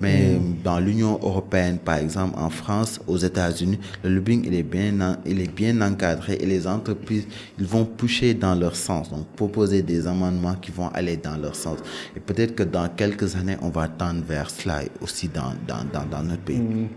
mais 0.00 0.34
mm. 0.34 0.56
dans 0.62 0.78
l'Union 0.78 1.18
européenne, 1.22 1.78
par 1.78 1.96
exemple, 1.96 2.38
en 2.38 2.50
France, 2.50 3.00
aux 3.06 3.16
États-Unis, 3.16 3.78
le 4.02 4.10
lobbying, 4.10 4.44
il 4.44 4.54
est 4.54 4.62
bien, 4.62 5.18
il 5.24 5.40
est 5.40 5.52
bien 5.54 5.80
encadré 5.80 6.34
et 6.40 6.46
les 6.46 6.66
entreprises, 6.66 7.26
ils 7.58 7.64
vont 7.64 7.84
pousser 7.84 8.34
dans 8.34 8.54
leur 8.54 8.76
sens, 8.76 9.10
donc 9.10 9.26
proposer 9.36 9.82
des 9.82 10.06
amendements 10.06 10.54
qui 10.54 10.70
vont 10.72 10.88
aller 10.88 11.16
dans 11.16 11.36
leur 11.36 11.54
sens. 11.54 11.78
Et 12.16 12.20
peut-être 12.20 12.54
que 12.54 12.62
dans 12.64 12.88
quelques 12.88 13.36
années, 13.36 13.56
on 13.62 13.70
va 13.70 13.88
tendre 13.88 14.22
vers 14.26 14.50
cela 14.50 14.80
aussi 15.00 15.28
dans, 15.28 15.54
dans, 15.66 15.84
dans, 15.92 16.06
dans 16.06 16.22
notre 16.22 16.42
pays. 16.42 16.58
Mm. 16.58 16.88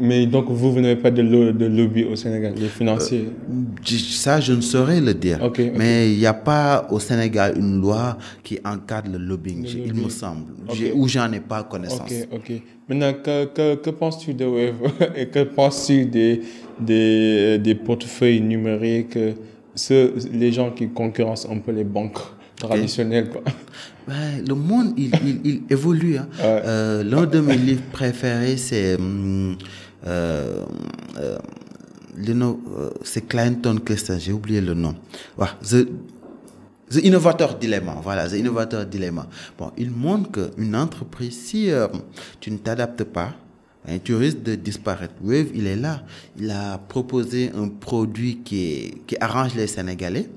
Mais 0.00 0.26
donc, 0.26 0.46
vous, 0.48 0.72
vous 0.72 0.80
n'avez 0.80 0.96
pas 0.96 1.10
de, 1.10 1.22
de, 1.22 1.66
lobby 1.66 2.04
au 2.04 2.16
Sénégal, 2.16 2.54
les 2.56 2.68
financiers 2.68 3.28
euh, 3.50 3.98
Ça, 4.10 4.40
je 4.40 4.52
ne 4.52 4.60
saurais 4.60 5.00
le 5.00 5.14
dire. 5.14 5.38
Mais 5.76 6.12
il 6.12 6.18
n'y 6.18 6.26
a 6.26 6.34
pas 6.34 6.86
au 6.90 6.98
Sénégal 6.98 7.54
une 7.56 7.80
loi 7.80 8.18
qui 8.42 8.58
encadre 8.64 9.10
le 9.12 9.18
lobbying, 9.18 9.66
il 9.86 9.94
me 9.94 10.08
semble, 10.08 10.52
ou 10.94 11.08
j'en 11.08 11.32
ai 11.32 11.40
pas 11.40 11.62
connaissance. 11.62 12.12
Ok. 12.32 12.52
Maintenant, 12.88 13.14
que, 13.14 13.46
que, 13.46 13.74
que 13.76 13.90
penses-tu 13.90 14.34
de 14.34 14.44
Wave 14.44 14.92
et 15.16 15.26
que 15.28 15.42
penses-tu 15.44 16.04
des, 16.04 16.42
des, 16.78 17.58
des 17.58 17.74
portefeuilles 17.74 18.42
numériques, 18.42 19.18
ceux, 19.74 20.14
les 20.32 20.52
gens 20.52 20.70
qui 20.70 20.88
concurrencent 20.88 21.48
un 21.50 21.58
peu 21.58 21.72
les 21.72 21.84
banques 21.84 22.18
traditionnelles 22.56 23.30
quoi? 23.30 23.42
Ben, 24.06 24.44
le 24.46 24.54
monde, 24.54 24.92
il, 24.98 25.10
il, 25.24 25.40
il 25.44 25.62
évolue. 25.70 26.18
Hein. 26.18 26.28
Euh, 26.40 27.02
L'un 27.02 27.24
de 27.26 27.40
mes 27.40 27.56
livres 27.56 27.82
préférés, 27.92 28.56
c'est 28.56 28.98
euh, 29.00 29.54
euh, 30.06 30.64
euh, 31.18 31.38
c'est 33.02 33.26
Clinton 33.26 33.78
Christian, 33.84 34.18
j'ai 34.18 34.32
oublié 34.32 34.60
le 34.60 34.74
nom. 34.74 34.94
The, 35.38 35.88
The 36.90 37.02
Innovator 37.02 37.54
Dilemma, 37.58 37.96
voilà, 38.02 38.28
The 38.28 38.34
Innovator 38.34 38.84
Dilemma. 38.84 39.26
Bon, 39.58 39.72
il 39.78 39.90
montre 39.90 40.30
qu'une 40.54 40.76
entreprise, 40.76 41.36
si 41.46 41.70
euh, 41.70 41.88
tu 42.40 42.50
ne 42.50 42.58
t'adaptes 42.58 43.04
pas, 43.04 43.32
hein, 43.88 43.98
tu 44.04 44.14
risques 44.14 44.42
de 44.42 44.54
disparaître. 44.54 45.14
Wave, 45.22 45.48
il 45.54 45.66
est 45.66 45.76
là. 45.76 46.02
Il 46.38 46.50
a 46.50 46.78
proposé 46.78 47.50
un 47.56 47.68
produit 47.68 48.40
qui, 48.44 48.64
est, 48.64 49.06
qui 49.06 49.16
arrange 49.18 49.54
les 49.54 49.66
Sénégalais. 49.66 50.28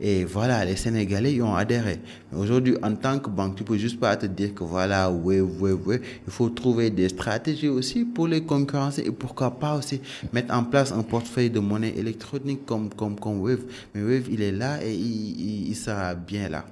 Et 0.00 0.24
voilà, 0.24 0.64
les 0.64 0.74
Sénégalais 0.76 1.34
y 1.34 1.42
ont 1.42 1.54
adhéré. 1.54 1.98
Aujourd'hui, 2.36 2.76
en 2.82 2.94
tant 2.94 3.18
que 3.20 3.30
banque, 3.30 3.56
tu 3.56 3.64
peux 3.64 3.76
juste 3.76 4.00
pas 4.00 4.16
te 4.16 4.26
dire 4.26 4.52
que 4.52 4.64
voilà, 4.64 5.10
oui, 5.10 5.40
oui, 5.40 5.70
oui. 5.86 5.96
Il 6.26 6.32
faut 6.32 6.48
trouver 6.48 6.90
des 6.90 7.08
stratégies 7.08 7.68
aussi 7.68 8.04
pour 8.04 8.26
les 8.26 8.42
concurrencer 8.42 9.02
et 9.06 9.12
pourquoi 9.12 9.52
pas 9.52 9.76
aussi 9.76 10.00
mettre 10.32 10.52
en 10.52 10.64
place 10.64 10.90
un 10.90 11.02
portefeuille 11.02 11.50
de 11.50 11.60
monnaie 11.60 11.94
électronique 11.96 12.66
comme, 12.66 12.90
comme, 12.90 13.18
comme 13.18 13.40
Wave. 13.40 13.62
Mais 13.94 14.02
Wave, 14.02 14.28
il 14.30 14.42
est 14.42 14.52
là 14.52 14.84
et 14.84 14.92
il, 14.92 15.68
il, 15.68 15.76
sera 15.76 16.14
bien 16.14 16.48
là. 16.48 16.64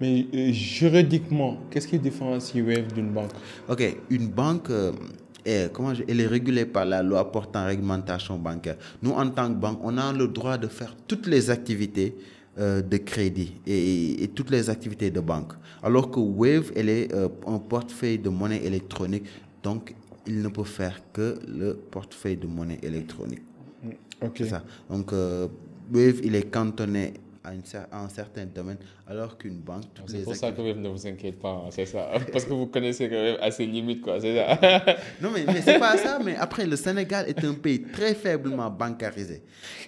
Mais 0.00 0.26
euh, 0.34 0.50
juridiquement, 0.50 1.58
qu'est-ce 1.70 1.86
qui 1.86 1.98
différencie 2.00 2.60
Wave 2.64 2.92
d'une 2.92 3.10
banque? 3.10 3.30
Ok, 3.68 3.96
une 4.10 4.26
banque, 4.26 4.70
euh, 4.70 5.68
comment 5.72 5.92
elle 6.08 6.20
est 6.20 6.26
régulée 6.26 6.64
par 6.64 6.84
la 6.86 7.04
loi 7.04 7.30
portant 7.30 7.66
réglementation 7.66 8.36
bancaire. 8.36 8.76
Nous, 9.00 9.12
en 9.12 9.28
tant 9.30 9.48
que 9.48 9.54
banque, 9.54 9.78
on 9.84 9.96
a 9.96 10.12
le 10.12 10.26
droit 10.26 10.58
de 10.58 10.66
faire 10.66 10.96
toutes 11.06 11.28
les 11.28 11.50
activités 11.50 12.16
euh, 12.58 12.82
de 12.82 12.98
crédit 12.98 13.54
et, 13.66 14.30
toutes 14.32 14.50
les 14.50 14.70
activités 14.70 15.10
de 15.10 15.18
banque. 15.18 15.54
Alors 15.82 16.08
que 16.08 16.20
Wave, 16.20 16.70
elle 16.76 16.88
est 16.88 17.12
euh, 17.12 17.28
un 17.48 17.58
portefeuille 17.58 18.18
de 18.18 18.28
monnaie 18.28 18.64
électronique, 18.64 19.24
donc 19.60 19.92
il 20.24 20.40
ne 20.40 20.48
peut 20.48 20.62
faire 20.62 21.00
que 21.12 21.36
le 21.48 21.74
portefeuille 21.74 22.36
de 22.36 22.46
monnaie 22.46 22.78
électronique. 22.82 23.42
Mm, 23.82 23.88
ok. 24.26 24.32
C'est 24.36 24.48
ça. 24.50 24.62
Donc 24.88 25.12
euh, 25.12 25.48
Wave, 25.92 26.20
il 26.22 26.36
est 26.36 26.48
cantonné 26.48 27.14
à, 27.44 27.52
une, 27.52 27.60
un 27.92 28.08
certain 28.08 28.46
domaine, 28.46 28.78
alors 29.06 29.36
qu'une 29.36 29.58
banque... 29.58 29.84
C'est 30.06 30.24
pour 30.24 30.34
ça 30.34 30.50
que 30.52 30.62
Wave 30.62 30.78
ne 30.78 30.88
vous 30.88 31.06
inquiète 31.06 31.38
pas, 31.38 31.50
hein, 31.50 31.68
c'est 31.70 31.84
ça. 31.84 32.08
Parce 32.32 32.44
que 32.44 32.52
vous 32.52 32.66
connaissez 32.66 33.08
quand 33.08 33.22
même 33.22 33.36
assez 33.40 33.66
limites, 33.66 34.00
quoi, 34.00 34.20
c'est 34.20 34.34
ça. 34.34 34.58
non, 35.22 35.30
mais, 35.32 35.44
mais 35.46 35.60
c'est 35.60 35.78
pas 35.78 35.96
ça. 35.98 36.18
Mais 36.24 36.36
après, 36.36 36.66
le 36.66 36.76
Sénégal 36.76 37.28
est 37.28 37.44
un 37.44 37.52
pays 37.52 37.82
très 37.82 38.14
faiblement 38.14 38.70
bancarisé. 38.70 39.42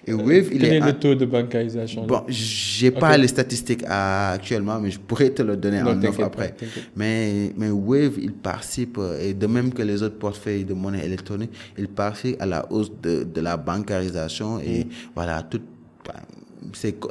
Et 0.05 0.13
Wave, 0.13 0.49
il 0.51 0.61
Quel 0.61 0.73
est, 0.73 0.79
le 0.79 0.93
taux 0.93 1.15
de 1.15 1.25
bancarisation 1.25 2.05
Bon, 2.05 2.23
j'ai 2.27 2.91
n'ai 2.91 2.99
pas 2.99 3.17
les 3.17 3.27
statistiques 3.27 3.83
actuellement, 3.87 4.79
mais 4.79 4.91
je 4.91 4.99
pourrais 4.99 5.31
te 5.31 5.41
le 5.41 5.57
donner 5.57 5.81
en 5.81 6.01
offre 6.03 6.23
après. 6.23 6.55
mais, 6.95 7.51
mais 7.57 7.69
Wave, 7.69 8.19
il 8.19 8.33
participe, 8.33 8.99
et 9.19 9.33
de 9.33 9.47
même 9.47 9.73
que 9.73 9.81
les 9.81 10.03
autres 10.03 10.19
portefeuilles 10.19 10.65
de 10.65 10.73
monnaie 10.73 11.05
électronique, 11.05 11.51
il 11.77 11.87
participe 11.87 12.41
à 12.41 12.45
la 12.45 12.71
hausse 12.71 12.91
de, 13.01 13.23
de 13.23 13.41
la 13.41 13.57
bancarisation 13.57 14.59
et 14.59 14.83
mm. 14.83 14.89
voilà, 15.15 15.43
tout 15.43 15.61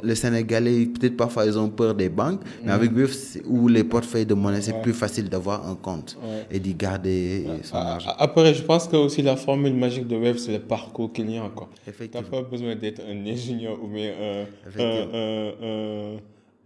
les 0.03 0.15
Sénégalais, 0.15 0.85
peut-être 0.85 1.17
parfois 1.17 1.45
ils 1.45 1.57
ont 1.57 1.69
peur 1.69 1.93
des 1.95 2.09
banques, 2.09 2.41
mais 2.63 2.71
avec 2.71 2.91
Wave 2.95 3.13
ou 3.45 3.67
les 3.67 3.83
portefeuilles 3.83 4.25
de 4.25 4.33
monnaie, 4.33 4.61
c'est 4.61 4.81
plus 4.81 4.93
facile 4.93 5.29
d'avoir 5.29 5.67
un 5.67 5.75
compte 5.75 6.17
et 6.51 6.59
d'y 6.59 6.73
garder 6.73 7.45
son 7.63 7.75
argent. 7.75 8.11
Après, 8.17 8.53
je 8.53 8.63
pense 8.63 8.87
que 8.87 8.95
aussi 8.95 9.21
la 9.21 9.35
formule 9.35 9.73
magique 9.73 10.07
de 10.07 10.15
Wave, 10.15 10.37
c'est 10.37 10.53
le 10.53 10.59
parcours 10.59 11.11
client. 11.11 11.51
Tu 11.85 12.09
n'as 12.13 12.21
pas 12.23 12.41
besoin 12.41 12.75
d'être 12.75 13.01
un 13.07 13.25
ingénieur 13.25 13.77
ou 13.83 13.87
bien 13.87 14.11
un, 14.21 14.81
un, 14.81 16.17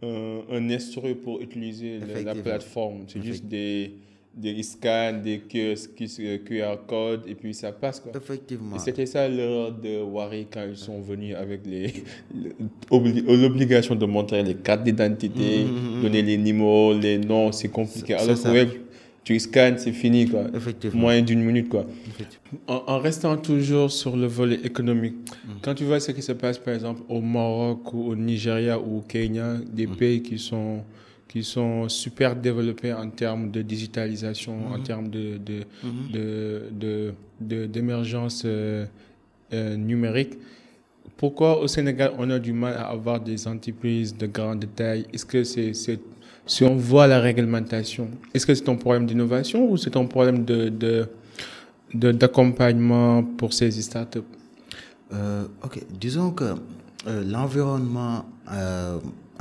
un, 0.03 0.41
un, 0.51 0.69
instructeur 0.69 1.15
pour 1.23 1.41
utiliser 1.41 1.99
la 2.23 2.35
plateforme. 2.35 3.03
C'est 3.07 3.23
juste 3.23 3.45
des 3.45 3.93
des 4.33 4.63
scans, 4.63 5.13
des 5.21 5.39
QR 5.39 6.77
codes, 6.87 7.23
et 7.27 7.35
puis 7.35 7.53
ça 7.53 7.71
passe. 7.71 7.99
Quoi. 7.99 8.13
Effectivement. 8.15 8.79
c'était 8.79 9.05
ça 9.05 9.27
l'heure 9.27 9.73
de 9.73 10.01
Wari 10.01 10.47
quand 10.51 10.65
ils 10.69 10.77
sont 10.77 11.01
venus 11.01 11.35
avec 11.35 11.61
l'obligation 12.91 13.95
de 13.95 14.05
montrer 14.05 14.41
les 14.43 14.55
cartes 14.55 14.83
d'identité, 14.83 15.65
mm, 15.65 15.67
mm, 15.67 15.97
mm, 15.97 16.01
donner 16.01 16.21
les 16.21 16.37
numéros, 16.37 16.93
les 16.93 17.17
noms, 17.17 17.51
c'est 17.51 17.69
compliqué. 17.69 18.13
Alors 18.13 18.37
tu 19.23 19.39
scannes, 19.39 19.77
c'est 19.77 19.91
fini, 19.91 20.27
quoi. 20.27 20.45
Effectivement. 20.51 21.01
Moins 21.01 21.21
d'une 21.21 21.43
minute, 21.43 21.69
quoi. 21.69 21.85
En, 22.67 22.83
en, 22.87 22.99
restant 22.99 23.37
toujours 23.37 23.91
sur 23.91 24.17
le 24.17 24.25
volet 24.25 24.59
économique, 24.63 25.13
quand 25.61 25.75
tu 25.75 25.83
vois 25.83 25.99
ce 25.99 26.11
qui 26.11 26.23
se 26.23 26.31
passe, 26.31 26.57
par 26.57 26.73
exemple, 26.73 27.01
au 27.07 27.21
Maroc 27.21 27.93
ou 27.93 28.09
au 28.09 28.15
Nigeria 28.15 28.79
ou 28.79 28.97
au 28.97 29.01
Kenya, 29.01 29.57
des 29.71 29.85
pays 29.85 30.23
qui 30.23 30.39
sont 30.39 30.83
qui 31.31 31.45
sont 31.45 31.87
super 31.87 32.35
développés 32.35 32.91
en 32.91 33.09
termes 33.09 33.51
de 33.51 33.61
digitalisation, 33.61 34.67
en 34.67 34.77
mhm. 34.77 34.83
termes 34.83 35.09
de, 35.09 35.39
de, 36.11 37.13
de, 37.39 37.65
d'émergence 37.67 38.43
euh, 38.43 38.85
euh, 39.53 39.77
numérique. 39.77 40.33
Pourquoi 41.15 41.61
au 41.61 41.67
Sénégal, 41.67 42.11
on 42.17 42.29
a 42.29 42.37
du 42.37 42.51
mal 42.51 42.73
à 42.73 42.87
avoir 42.87 43.21
des 43.21 43.47
entreprises 43.47 44.13
de 44.17 44.27
grande 44.27 44.65
taille? 44.75 45.05
Est-ce 45.13 45.25
que 45.25 45.45
c'est, 45.45 45.73
c'est 45.73 46.01
si 46.45 46.65
on 46.65 46.75
voit 46.75 47.07
la 47.07 47.21
réglementation, 47.21 48.09
est-ce 48.33 48.45
que 48.45 48.53
c'est 48.53 48.67
un 48.67 48.75
problème 48.75 49.05
d'innovation 49.05 49.71
ou 49.71 49.77
c'est 49.77 49.95
un 49.95 50.05
problème 50.05 50.43
de, 50.43 50.67
de, 50.67 52.11
d'accompagnement 52.11 53.23
pour 53.23 53.53
ces 53.53 53.71
startups? 53.71 54.19
Euh, 55.13 55.45
Ok, 55.63 55.81
disons 55.97 56.31
que 56.31 56.55
l'environnement 57.07 58.25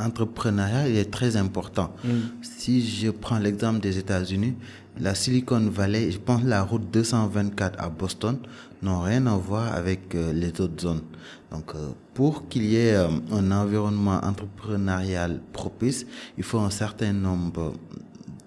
entrepreneuriat 0.00 0.88
est 0.88 1.10
très 1.10 1.36
important. 1.36 1.92
Mm. 2.04 2.08
Si 2.42 2.86
je 2.86 3.10
prends 3.10 3.38
l'exemple 3.38 3.80
des 3.80 3.98
États-Unis, 3.98 4.54
la 4.98 5.14
Silicon 5.14 5.60
Valley, 5.70 6.10
je 6.10 6.18
pense 6.18 6.42
la 6.44 6.62
route 6.62 6.90
224 6.90 7.80
à 7.80 7.88
Boston 7.88 8.38
n'ont 8.82 9.00
rien 9.00 9.26
à 9.26 9.36
voir 9.36 9.74
avec 9.74 10.14
euh, 10.14 10.32
les 10.32 10.48
autres 10.60 10.80
zones. 10.82 11.02
Donc, 11.50 11.74
euh, 11.74 11.90
pour 12.14 12.48
qu'il 12.48 12.64
y 12.64 12.76
ait 12.76 12.94
euh, 12.94 13.08
un 13.32 13.50
environnement 13.50 14.20
entrepreneurial 14.22 15.40
propice, 15.52 16.06
il 16.36 16.44
faut 16.44 16.58
un 16.58 16.70
certain 16.70 17.12
nombre 17.12 17.74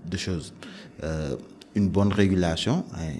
de 0.09 0.17
choses. 0.17 0.53
une 1.75 1.89
bonne 1.89 2.13
régulation, 2.13 2.85
hein, 2.93 3.13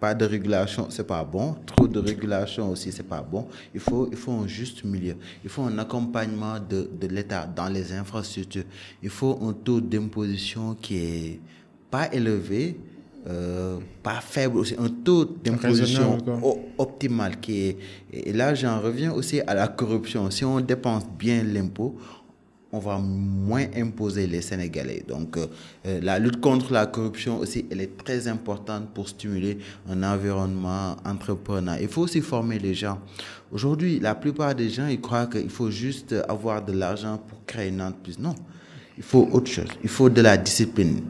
pas 0.00 0.14
de 0.14 0.24
régulation, 0.24 0.88
c'est 0.90 1.06
pas 1.06 1.24
bon. 1.24 1.56
Trop 1.64 1.88
de 1.88 1.98
régulation 1.98 2.70
aussi, 2.70 2.92
c'est 2.92 3.02
pas 3.02 3.22
bon. 3.22 3.46
Il 3.74 3.80
faut, 3.80 4.08
il 4.10 4.16
faut 4.16 4.32
un 4.32 4.46
juste 4.46 4.84
milieu. 4.84 5.16
Il 5.42 5.50
faut 5.50 5.62
un 5.62 5.78
accompagnement 5.78 6.58
de, 6.58 6.90
de 7.00 7.06
l'État 7.06 7.46
dans 7.46 7.68
les 7.68 7.92
infrastructures. 7.92 8.64
Il 9.02 9.10
faut 9.10 9.38
un 9.42 9.52
taux 9.52 9.80
d'imposition 9.80 10.74
qui 10.74 10.96
est 10.98 11.40
pas 11.90 12.12
élevé, 12.12 12.78
euh, 13.26 13.78
pas 14.02 14.20
faible 14.20 14.58
aussi, 14.58 14.74
un 14.78 14.88
taux 14.88 15.24
d'imposition 15.24 16.18
optimal 16.78 17.40
qui 17.40 17.60
est. 17.68 17.78
Et 18.12 18.32
là, 18.32 18.54
j'en 18.54 18.80
reviens 18.80 19.12
aussi 19.12 19.40
à 19.40 19.54
la 19.54 19.66
corruption. 19.66 20.30
Si 20.30 20.44
on 20.44 20.60
dépense 20.60 21.04
bien 21.18 21.42
l'impôt, 21.42 21.96
on 22.76 22.80
va 22.80 22.98
moins 22.98 23.64
imposer 23.74 24.26
les 24.26 24.42
Sénégalais. 24.42 25.02
Donc, 25.08 25.36
euh, 25.36 25.46
euh, 25.86 26.00
la 26.02 26.18
lutte 26.18 26.40
contre 26.40 26.72
la 26.72 26.86
corruption 26.86 27.38
aussi, 27.38 27.64
elle 27.70 27.80
est 27.80 27.96
très 27.96 28.28
importante 28.28 28.90
pour 28.92 29.08
stimuler 29.08 29.58
un 29.88 30.02
environnement 30.02 30.96
entrepreneur. 31.04 31.76
Il 31.80 31.88
faut 31.88 32.02
aussi 32.02 32.20
former 32.20 32.58
les 32.58 32.74
gens. 32.74 32.98
Aujourd'hui, 33.50 33.98
la 33.98 34.14
plupart 34.14 34.54
des 34.54 34.68
gens, 34.68 34.86
ils 34.88 35.00
croient 35.00 35.26
qu'il 35.26 35.48
faut 35.50 35.70
juste 35.70 36.14
avoir 36.28 36.64
de 36.64 36.72
l'argent 36.72 37.18
pour 37.26 37.44
créer 37.46 37.68
une 37.68 37.80
entreprise. 37.80 38.18
Non, 38.18 38.34
il 38.96 39.02
faut 39.02 39.28
autre 39.32 39.50
chose. 39.50 39.68
Il 39.82 39.88
faut 39.88 40.10
de 40.10 40.20
la 40.20 40.36
discipline. 40.36 41.00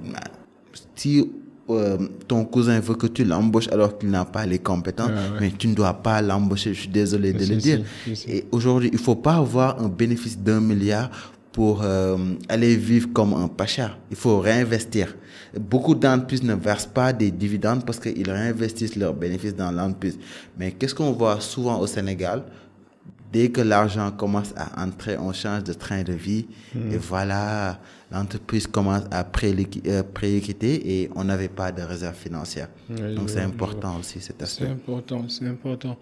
Si 0.94 1.28
euh, 1.68 1.96
ton 2.28 2.44
cousin 2.44 2.78
veut 2.78 2.94
que 2.94 3.08
tu 3.08 3.24
l'embauches 3.24 3.68
alors 3.72 3.98
qu'il 3.98 4.10
n'a 4.10 4.24
pas 4.24 4.46
les 4.46 4.58
compétences, 4.60 5.10
ah 5.12 5.36
mais 5.40 5.50
tu 5.50 5.66
ne 5.66 5.74
dois 5.74 5.94
pas 5.94 6.22
l'embaucher. 6.22 6.72
Je 6.74 6.80
suis 6.80 6.88
désolé 6.88 7.32
de 7.32 7.44
le 7.44 7.56
dire. 7.56 7.80
Et 8.28 8.44
aujourd'hui, 8.52 8.90
il 8.92 8.98
faut 8.98 9.16
pas 9.16 9.36
avoir 9.36 9.80
un 9.82 9.88
bénéfice 9.88 10.38
d'un 10.38 10.60
milliard 10.60 11.10
pour 11.56 11.80
euh, 11.82 12.18
aller 12.50 12.76
vivre 12.76 13.08
comme 13.14 13.32
un 13.32 13.48
pacha. 13.48 13.96
Il 14.10 14.16
faut 14.18 14.40
réinvestir. 14.40 15.16
Beaucoup 15.58 15.94
d'entreprises 15.94 16.42
ne 16.42 16.52
versent 16.52 16.92
pas 17.00 17.14
des 17.14 17.30
dividendes 17.30 17.82
parce 17.86 17.98
qu'ils 17.98 18.30
réinvestissent 18.30 18.94
leurs 18.94 19.14
bénéfices 19.14 19.56
dans 19.56 19.70
l'entreprise. 19.70 20.18
Mais 20.58 20.72
qu'est-ce 20.72 20.94
qu'on 20.94 21.12
voit 21.12 21.40
souvent 21.40 21.80
au 21.80 21.86
Sénégal? 21.86 22.42
Dès 23.32 23.48
que 23.48 23.62
l'argent 23.62 24.10
commence 24.10 24.52
à 24.54 24.84
entrer, 24.84 25.16
on 25.16 25.32
change 25.32 25.64
de 25.64 25.72
train 25.72 26.02
de 26.02 26.12
vie. 26.12 26.44
Hmm. 26.74 26.92
Et 26.92 26.98
voilà, 26.98 27.80
l'entreprise 28.12 28.66
commence 28.66 29.04
à 29.10 29.24
euh, 29.24 30.02
prééquiter 30.12 31.00
et 31.00 31.10
on 31.16 31.24
n'avait 31.24 31.48
pas 31.48 31.72
de 31.72 31.80
réserve 31.80 32.16
financière. 32.16 32.68
Donc 32.90 33.30
c'est 33.30 33.40
important 33.40 33.96
aussi 33.98 34.20
cet 34.20 34.42
aspect. 34.42 34.66
C'est 34.66 34.70
important, 34.70 35.24
c'est 35.30 35.48
important. 35.48 35.96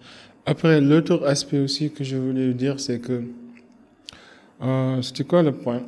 Après, 0.45 0.81
l'autre 0.81 1.25
aspect 1.25 1.59
aussi 1.59 1.91
que 1.91 2.03
je 2.03 2.17
voulais 2.17 2.53
dire, 2.53 2.77
c'est 2.81 2.99
que 2.99 3.23
euh, 4.61 5.01
c'était 5.01 5.23
quoi 5.23 5.43
le 5.43 5.51
point? 5.51 5.83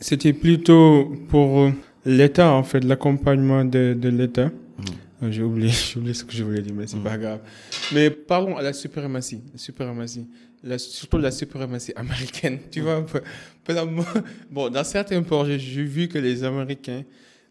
C'était 0.00 0.32
plutôt 0.32 1.12
pour 1.28 1.60
euh, 1.60 1.72
l'État, 2.04 2.52
en 2.52 2.62
fait, 2.62 2.80
l'accompagnement 2.80 3.64
de, 3.64 3.96
de 3.98 4.08
l'État. 4.08 4.46
Mm. 4.46 4.82
Euh, 5.22 5.30
j'ai 5.30 5.42
oublié, 5.42 5.72
oublié 5.96 6.14
ce 6.14 6.24
que 6.24 6.32
je 6.32 6.44
voulais 6.44 6.62
dire, 6.62 6.74
mais 6.74 6.86
c'est 6.86 7.02
pas 7.02 7.16
mm. 7.16 7.20
grave. 7.20 7.40
Mais 7.92 8.10
parlons 8.10 8.56
à 8.56 8.62
la 8.62 8.72
suprématie. 8.72 9.42
La 9.52 9.58
suprématie. 9.58 10.26
La, 10.62 10.78
surtout 10.78 11.18
la 11.18 11.30
suprématie 11.30 11.92
américaine. 11.96 12.58
Tu 12.70 12.80
vois, 12.80 13.04
bon, 14.50 14.70
dans 14.70 14.84
certains 14.84 15.22
projets, 15.22 15.58
j'ai 15.58 15.84
vu 15.84 16.08
que 16.08 16.18
les 16.18 16.42
Américains, 16.42 17.02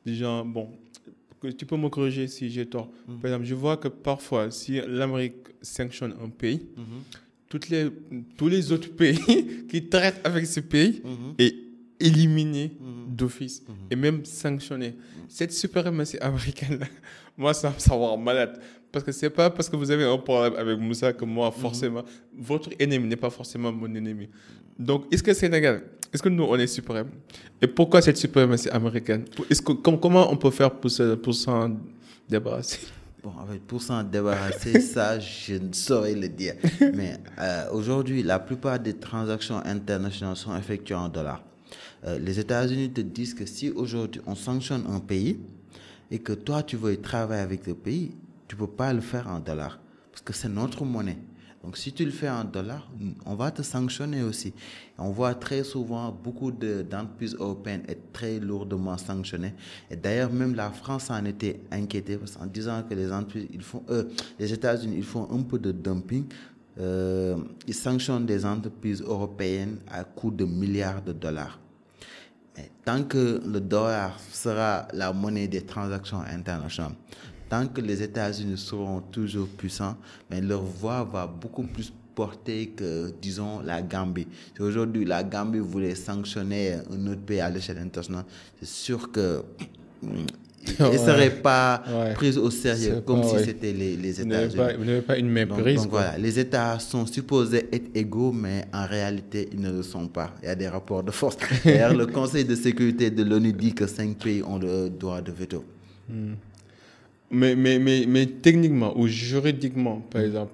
les 0.06 0.16
gens, 0.16 0.44
bon, 0.44 0.70
tu 1.58 1.66
peux 1.66 1.78
me 1.78 1.90
corriger 1.90 2.28
si 2.28 2.50
j'ai 2.50 2.66
tort. 2.66 2.90
Mm. 3.08 3.20
Par 3.20 3.26
exemple, 3.26 3.46
je 3.46 3.56
vois 3.56 3.78
que 3.78 3.88
parfois, 3.88 4.50
si 4.50 4.82
l'Amérique 4.88 5.36
sanctionne 5.62 6.16
un 6.24 6.30
pays, 6.30 6.68
mm-hmm 6.78 7.20
toutes 7.54 7.70
les, 7.70 7.88
tous 8.36 8.47
les 8.47 8.72
autres 8.72 8.89
pays 8.89 9.20
qui 9.70 9.88
traitent 9.88 10.22
avec 10.24 10.47
ce 10.47 10.60
pays 10.60 11.04
mhm. 11.06 11.36
et 11.38 11.56
éliminés 11.99 12.72
mhm. 12.80 13.16
d'office 13.16 13.62
mhm. 13.68 13.76
et 13.91 13.95
même 13.95 14.26
sanctionnés. 14.26 14.95
Cette 15.30 15.54
suprématie 15.54 16.18
américaine-là, 16.18 16.88
moi, 17.38 17.54
ça 17.54 17.70
me 17.70 17.93
rend 17.93 18.18
malade. 18.18 18.60
Parce 18.91 19.06
que 19.06 19.12
c'est 19.12 19.30
pas 19.30 19.51
parce 19.51 19.70
que 19.70 19.76
vous 19.76 19.91
avez 19.91 20.04
un 20.04 20.18
problème 20.18 20.56
avec 20.56 20.80
Moussa 20.80 21.14
que 21.14 21.26
moi, 21.26 21.51
forcément, 21.51 22.04
votre 22.36 22.72
ennemi 22.80 23.08
n'est 23.08 23.16
pas 23.16 23.30
forcément 23.30 23.72
mon 23.72 23.93
ennemi. 23.93 24.30
Donc, 24.80 25.06
est-ce 25.12 25.22
que 25.22 25.34
Sénégal, 25.34 25.84
est-ce 26.12 26.24
que 26.24 26.30
nous, 26.30 26.45
on 26.45 26.56
est 26.56 26.66
suprême? 26.66 27.10
Et 27.62 27.68
pourquoi 27.68 28.01
cette 28.01 28.18
suprématie 28.18 28.70
américaine? 28.70 29.26
Est-ce 29.47 29.62
que, 29.62 29.74
Comment 29.74 30.32
on 30.32 30.38
peut 30.38 30.49
faire 30.51 30.72
pour 30.72 30.89
s'en 31.36 31.78
débarrasser? 32.28 32.80
Bon, 33.24 33.32
pour 33.67 33.82
s'en 33.82 34.03
débarrasser, 34.03 34.82
ça, 34.93 35.17
je 35.17 35.53
ne 35.53 35.71
saurais 35.71 36.13
le 36.13 36.28
dire. 36.28 36.55
Mais 36.93 37.17
euh, 37.39 37.71
aujourd'hui, 37.71 38.21
la 38.21 38.38
plupart 38.38 38.78
des 38.78 38.95
transactions 38.95 39.61
internationales 39.63 40.36
sont 40.36 40.53
effectuées 40.57 40.95
en 40.95 41.07
dollars. 41.07 41.41
Euh, 42.05 42.19
les 42.19 42.38
États-Unis 42.38 42.91
te 42.91 42.99
disent 42.99 43.34
que 43.34 43.45
si 43.45 43.69
aujourd'hui 43.69 44.21
on 44.28 44.36
sanctionne 44.36 44.84
un 44.89 44.99
pays 44.99 45.39
et 46.11 46.19
que 46.19 46.34
toi 46.34 46.63
tu 46.63 46.76
veux 46.76 46.97
travailler 46.97 47.41
avec 47.41 47.65
le 47.65 47.76
pays, 47.76 48.11
tu 48.49 48.55
ne 48.55 48.59
peux 48.59 48.67
pas 48.67 48.91
le 48.91 48.99
faire 48.99 49.30
en 49.30 49.39
dollars 49.39 49.80
parce 50.11 50.21
que 50.21 50.34
c'est 50.34 50.49
notre 50.49 50.84
monnaie. 50.84 51.17
Donc, 51.64 51.78
si 51.78 51.93
tu 51.93 52.03
le 52.03 52.11
fais 52.11 52.30
en 52.30 52.43
dollars, 52.43 52.89
on 53.26 53.36
va 53.36 53.49
te 53.49 53.61
sanctionner 53.61 54.22
aussi. 54.22 54.53
On 54.97 55.11
voit 55.11 55.34
très 55.34 55.64
souvent 55.64 56.11
beaucoup 56.11 56.51
d'entreprises 56.51 57.36
européennes 57.39 57.84
être 57.88 58.11
très 58.11 58.39
lourdement 58.39 58.97
sanctionnées. 58.97 59.53
Et 59.89 59.95
d'ailleurs, 59.95 60.32
même 60.32 60.55
la 60.55 60.72
France 60.72 61.09
en 61.09 61.24
était 61.24 61.61
inquiétée 61.72 62.20
en 62.39 62.45
disant 62.47 62.84
que 62.84 62.93
les 62.93 63.11
entreprises, 63.11 63.47
ils 63.53 63.61
font, 63.61 63.84
euh, 63.89 64.03
les 64.38 64.51
États-Unis, 64.51 64.95
ils 64.97 65.05
font 65.05 65.28
un 65.32 65.41
peu 65.43 65.57
de 65.57 65.72
dumping 65.72 66.26
euh, 66.80 67.38
ils 67.68 67.74
sanctionnent 67.74 68.26
des 68.26 68.45
entreprises 68.45 69.01
européennes 69.01 69.78
à 69.91 70.03
coût 70.03 70.32
de 70.32 70.43
milliards 70.43 71.01
de 71.03 71.14
dollars. 71.14 71.59
tant 72.84 73.03
que 73.03 73.41
le 73.45 73.59
dollar 73.59 74.20
sera 74.20 74.88
la 74.93 75.14
monnaie 75.14 75.47
des 75.47 75.61
transactions 75.61 76.22
internationales, 76.22 76.95
tant 77.50 77.68
que 77.68 77.82
les 77.82 78.02
États-Unis 78.02 78.58
seront 78.58 79.02
toujours 79.02 79.48
puissants, 79.48 79.98
mais 80.30 80.41
leur 80.41 80.62
voix 80.62 81.04
va 81.04 81.28
beaucoup 81.28 81.64
plus 81.64 81.91
porter 82.14 82.68
que, 82.68 83.12
disons, 83.22 83.62
la 83.62 83.82
Gambie. 83.82 84.28
Si 84.56 84.62
aujourd'hui 84.62 85.06
la 85.06 85.24
Gambie 85.24 85.60
voulait 85.60 85.96
sanctionner 85.96 86.74
un 86.91 87.08
autre 87.08 87.22
pays 87.22 87.39
à 87.39 87.50
l'échelle 87.50 87.80
internationale, 87.80 88.26
c'est 88.60 88.70
sûr 88.70 89.12
que 89.12 89.44
ne 90.80 90.98
serait 90.98 91.41
pas 91.41 91.84
prise 92.16 92.38
au 92.38 92.50
sérieux 92.50 93.02
comme 93.06 93.24
si 93.24 93.44
c'était 93.44 93.74
les, 93.74 93.96
les 93.98 94.22
États-Unis. 94.22 94.64
Vous 94.78 94.86
n'avez 94.86 95.02
pas 95.02 95.18
une 95.18 95.30
méprise. 95.30 95.82
Donc, 95.82 95.91
voilà, 95.91 96.18
les 96.18 96.39
États 96.39 96.80
sont 96.80 97.06
supposés 97.06 97.68
être 97.72 97.89
égaux, 97.96 98.32
mais 98.32 98.66
en 98.74 98.86
réalité, 98.86 99.50
ils 99.52 99.60
ne 99.60 99.72
le 99.72 99.84
sont 99.84 100.08
pas. 100.08 100.34
Il 100.41 100.46
y 100.46 100.50
a 100.50 100.56
des 100.56 100.68
rapports 100.68 101.04
de 101.04 101.12
force. 101.12 101.38
D'ailleurs, 101.66 101.94
le 101.94 102.06
Conseil 102.08 102.46
de 102.46 102.56
sécurité 102.56 103.10
de 103.10 103.24
l'ONU 103.24 103.54
dit 103.54 103.74
que 103.74 103.88
cinq 103.88 104.18
pays 104.18 104.44
ont 104.44 104.60
le 104.60 104.89
droit 104.89 105.22
de 105.22 105.32
veto. 105.32 105.64
Hmm. 106.10 106.34
Mais, 107.34 107.56
mais, 107.56 107.80
mais, 107.80 108.06
mais, 108.08 108.28
techniquement 108.28 108.96
ou 108.98 109.08
juridiquement, 109.08 110.02
par 110.12 110.22
hmm. 110.22 110.26
exemple, 110.26 110.54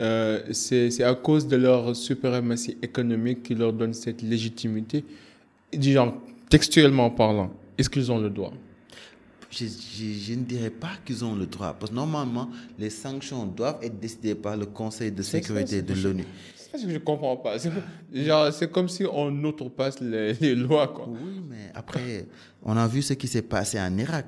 euh, 0.00 0.40
c'est 0.52 1.02
à 1.02 1.14
cause 1.14 1.48
de 1.48 1.56
leur 1.56 1.96
suprématie 1.96 2.76
économique 2.82 3.42
qui 3.42 3.54
leur 3.54 3.72
donne 3.72 3.92
cette 3.92 4.22
légitimité. 4.22 5.04
Genre, 5.72 6.14
textuellement 6.48 7.10
parlant, 7.10 7.50
est-ce 7.76 7.90
qu'ils 7.90 8.12
ont 8.12 8.18
le 8.18 8.30
droit? 8.30 8.52
Je, 9.50 10.34
ne 10.34 10.44
dirais 10.44 10.70
pas 10.70 10.92
qu'ils 11.04 11.24
ont 11.24 11.34
le 11.34 11.46
droit. 11.46 11.72
Parce 11.72 11.90
que 11.90 11.96
normalement, 11.96 12.50
les 12.78 12.90
sanctions 12.90 13.46
doivent 13.46 13.78
être 13.82 13.98
décidées 13.98 14.34
par 14.34 14.56
le 14.56 14.66
Conseil 14.66 15.10
de 15.10 15.22
sécurité 15.22 15.80
de 15.82 15.94
l'ONU. 15.94 16.24
C'est 16.54 16.78
ce 16.78 16.82
que 16.84 16.90
je 16.90 16.94
ne 16.94 16.98
comprends 16.98 17.36
pas. 17.36 17.56
C'est 17.58 18.70
comme 18.70 18.88
si 18.88 19.04
on 19.10 19.32
outrepasse 19.44 20.00
les, 20.00 20.34
les 20.34 20.54
lois. 20.54 20.88
Quoi. 20.88 21.08
Oui, 21.08 21.40
mais 21.48 21.70
après, 21.74 22.26
on 22.62 22.76
a 22.76 22.86
vu 22.86 23.00
ce 23.02 23.14
qui 23.14 23.28
s'est 23.28 23.42
passé 23.42 23.80
en 23.80 23.96
Irak. 23.96 24.26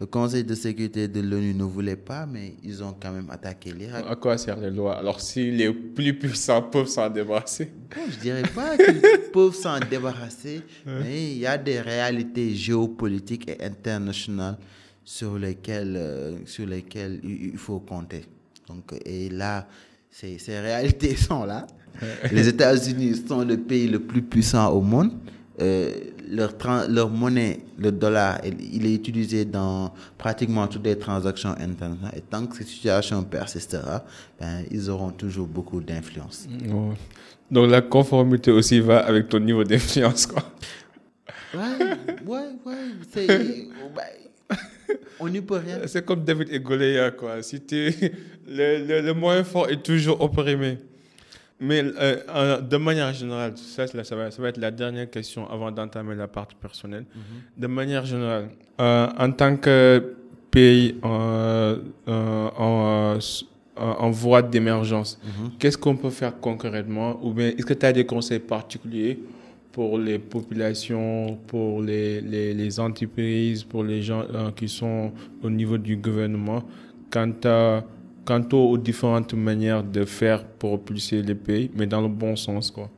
Le 0.00 0.06
Conseil 0.06 0.44
de 0.44 0.54
sécurité 0.54 1.08
de 1.08 1.20
l'ONU 1.20 1.52
ne 1.52 1.62
voulait 1.64 1.94
pas, 1.94 2.24
mais 2.24 2.54
ils 2.64 2.82
ont 2.82 2.94
quand 2.98 3.12
même 3.12 3.28
attaqué 3.30 3.70
l'Irak. 3.70 4.06
À 4.08 4.16
quoi 4.16 4.38
servent 4.38 4.62
les 4.62 4.70
lois? 4.70 4.96
Alors, 4.96 5.20
si 5.20 5.50
les 5.50 5.70
plus 5.74 6.14
puissants 6.18 6.62
peuvent 6.62 6.86
s'en 6.86 7.10
débarrasser 7.10 7.70
Je 7.94 8.16
ne 8.16 8.20
dirais 8.22 8.42
pas 8.54 8.76
qu'ils 8.82 9.02
peuvent 9.30 9.54
s'en 9.54 9.78
débarrasser, 9.78 10.62
mais 10.86 11.32
il 11.32 11.38
y 11.38 11.46
a 11.46 11.58
des 11.58 11.82
réalités 11.82 12.54
géopolitiques 12.54 13.50
et 13.50 13.62
internationales 13.62 14.56
sur 15.04 15.38
lesquelles, 15.38 15.96
euh, 15.98 16.38
sur 16.46 16.64
lesquelles 16.66 17.20
il 17.22 17.58
faut 17.58 17.80
compter. 17.80 18.22
Donc, 18.68 18.94
et 19.04 19.28
là, 19.28 19.68
ces, 20.10 20.38
ces 20.38 20.60
réalités 20.60 21.14
sont 21.28 21.44
là. 21.44 21.66
les 22.32 22.48
États-Unis 22.48 23.22
sont 23.28 23.44
le 23.44 23.58
pays 23.58 23.86
le 23.86 23.98
plus 23.98 24.22
puissant 24.22 24.70
au 24.72 24.80
monde. 24.80 25.12
Euh, 25.60 25.90
leur, 26.30 26.54
leur 26.88 27.10
monnaie, 27.10 27.60
le 27.78 27.92
dollar, 27.92 28.40
il 28.44 28.86
est 28.86 28.94
utilisé 28.94 29.44
dans 29.44 29.92
pratiquement 30.16 30.66
toutes 30.66 30.84
les 30.84 30.98
transactions 30.98 31.50
internationales. 31.50 32.14
Et 32.16 32.20
tant 32.20 32.46
que 32.46 32.56
cette 32.56 32.68
situation 32.68 33.22
persistera, 33.24 34.04
ben, 34.38 34.64
ils 34.70 34.88
auront 34.88 35.10
toujours 35.10 35.46
beaucoup 35.46 35.80
d'influence. 35.80 36.46
Donc 37.50 37.70
la 37.70 37.82
conformité 37.82 38.50
aussi 38.50 38.80
va 38.80 38.98
avec 39.00 39.28
ton 39.28 39.40
niveau 39.40 39.64
d'influence, 39.64 40.26
quoi. 40.26 40.44
Ouais, 41.52 41.60
ouais, 42.26 42.48
ouais. 42.64 43.26
Ben, 43.26 44.56
on 45.18 45.28
n'y 45.28 45.40
peut 45.40 45.56
rien. 45.56 45.80
C'est 45.86 46.04
comme 46.04 46.24
David 46.24 46.48
et 46.52 46.60
Goliath, 46.60 47.16
quoi. 47.16 47.42
Si 47.42 47.60
le, 47.70 48.86
le, 48.86 49.00
le 49.00 49.14
moins 49.14 49.42
fort 49.44 49.68
est 49.68 49.82
toujours 49.82 50.20
opprimé. 50.20 50.78
Mais 51.60 51.84
euh, 51.84 52.60
de 52.60 52.76
manière 52.78 53.12
générale, 53.12 53.52
ça, 53.56 53.86
ça, 53.86 54.16
va, 54.16 54.30
ça 54.30 54.42
va 54.42 54.48
être 54.48 54.56
la 54.56 54.70
dernière 54.70 55.10
question 55.10 55.48
avant 55.50 55.70
d'entamer 55.70 56.14
la 56.14 56.26
partie 56.26 56.56
personnelle. 56.56 57.04
Mhm. 57.14 57.22
De 57.58 57.66
manière 57.66 58.06
générale, 58.06 58.48
euh, 58.80 59.08
en 59.18 59.30
tant 59.30 59.56
que 59.56 60.14
pays 60.50 60.96
euh, 61.04 61.76
en, 62.06 63.18
en, 63.76 64.10
voie 64.10 64.40
d'émergence, 64.40 65.20
mhm. 65.22 65.50
qu'est-ce 65.58 65.76
qu'on 65.76 65.96
peut 65.96 66.10
faire 66.10 66.40
concrètement? 66.40 67.20
Ou 67.22 67.34
bien 67.34 67.48
est-ce 67.48 67.66
que 67.66 67.74
tu 67.74 67.84
as 67.84 67.92
des 67.92 68.06
conseils 68.06 68.40
particuliers 68.40 69.18
pour 69.70 69.98
les 69.98 70.18
populations, 70.18 71.38
pour 71.46 71.82
les, 71.82 72.22
les, 72.22 72.54
les 72.54 72.80
entreprises, 72.80 73.64
pour 73.64 73.84
les 73.84 74.00
gens 74.02 74.24
qui 74.56 74.68
sont 74.68 75.12
au 75.42 75.50
niveau 75.50 75.76
du 75.76 75.96
gouvernement 75.96 76.64
quant 77.10 77.32
à 77.44 77.84
quant 78.24 78.46
aux 78.52 78.78
différentes 78.78 79.34
manières 79.34 79.82
de 79.82 80.04
faire 80.04 80.46
pour 80.46 80.78
propulser 80.78 81.22
les 81.22 81.34
pays, 81.34 81.70
mais 81.74 81.86
dans 81.86 82.00
le 82.00 82.08
bon 82.08 82.36
sens, 82.36 82.70
quoi. 82.70 82.90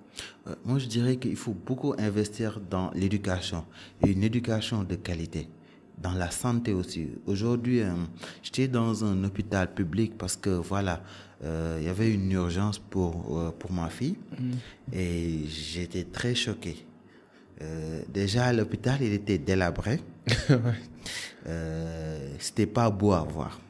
Euh, 0.47 0.55
moi, 0.65 0.79
je 0.79 0.87
dirais 0.87 1.17
qu'il 1.17 1.37
faut 1.37 1.55
beaucoup 1.55 1.95
investir 1.99 2.61
dans 2.71 2.91
l'éducation 2.95 3.65
une 4.07 4.23
éducation 4.23 4.85
de 4.85 4.97
qualité. 4.97 5.49
Dans 5.99 6.13
la 6.13 6.31
santé 6.31 6.73
aussi. 6.73 7.09
Aujourd'hui, 7.27 7.81
euh, 7.81 7.93
j'étais 8.43 8.67
dans 8.67 9.05
un 9.05 9.23
hôpital 9.25 9.73
public 9.73 10.19
parce 10.19 10.37
que, 10.37 10.51
voilà, 10.51 11.03
euh, 11.45 11.79
il 11.81 11.87
y 11.87 11.89
avait 11.89 12.13
une 12.13 12.33
urgence 12.33 12.79
pour, 12.79 13.53
pour 13.59 13.73
ma 13.73 13.89
fille 13.89 14.17
mm. 14.39 14.53
et 14.93 15.45
j'étais 15.47 16.05
très 16.05 16.35
choqué. 16.35 16.87
déjà, 18.13 18.53
l'hôpital, 18.53 18.99
il 19.01 19.13
était 19.13 19.39
délabré. 19.39 20.01
C'était 22.39 22.67
pas 22.67 22.91
beau 22.91 23.13
à 23.13 23.23
voir. 23.23 23.61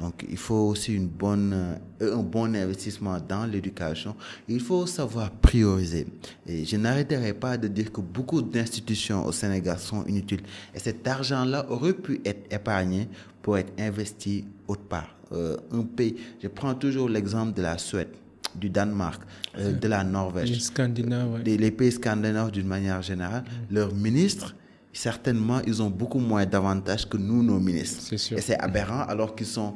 Donc, 0.00 0.24
il 0.28 0.38
faut 0.38 0.68
aussi 0.68 0.94
une 0.94 1.08
bonne, 1.08 1.52
euh, 2.00 2.16
un 2.18 2.22
bon 2.22 2.54
investissement 2.54 3.18
dans 3.20 3.44
l'éducation. 3.44 4.16
Il 4.48 4.60
faut 4.60 4.86
savoir 4.86 5.30
prioriser. 5.30 6.06
Et 6.46 6.64
je 6.64 6.76
n'arrêterai 6.76 7.34
pas 7.34 7.58
de 7.58 7.68
dire 7.68 7.92
que 7.92 8.00
beaucoup 8.00 8.40
d'institutions 8.40 9.26
au 9.26 9.32
Sénégal 9.32 9.78
sont 9.78 10.04
inutiles. 10.06 10.40
Et 10.74 10.78
cet 10.78 11.06
argent-là 11.06 11.66
aurait 11.70 11.92
pu 11.92 12.20
être 12.24 12.50
épargné 12.52 13.08
pour 13.42 13.58
être 13.58 13.72
investi 13.78 14.44
autre 14.66 14.82
part. 14.82 15.14
Euh, 15.32 15.56
un 15.72 15.82
pays, 15.82 16.16
je 16.42 16.48
prends 16.48 16.74
toujours 16.74 17.08
l'exemple 17.08 17.52
de 17.54 17.62
la 17.62 17.76
Suède 17.76 18.08
du 18.54 18.70
Danemark, 18.70 19.22
euh, 19.58 19.72
de 19.72 19.86
la 19.86 20.02
Norvège. 20.02 20.50
Les 20.50 20.58
Scandinaves, 20.58 21.42
les 21.44 21.70
pays 21.70 21.92
scandinaves 21.92 22.50
d'une 22.50 22.66
manière 22.66 23.02
générale, 23.02 23.44
mm. 23.44 23.74
leurs 23.74 23.94
ministres 23.94 24.54
certainement, 24.92 25.60
ils 25.66 25.82
ont 25.82 25.90
beaucoup 25.90 26.18
moins 26.18 26.46
d'avantages 26.46 27.08
que 27.08 27.16
nous, 27.16 27.42
nos 27.42 27.58
ministres. 27.58 28.16
Sûr. 28.16 28.38
Et 28.38 28.40
c'est 28.40 28.58
aberrant 28.58 29.02
alors 29.02 29.34
qu'ils 29.34 29.46
sont 29.46 29.74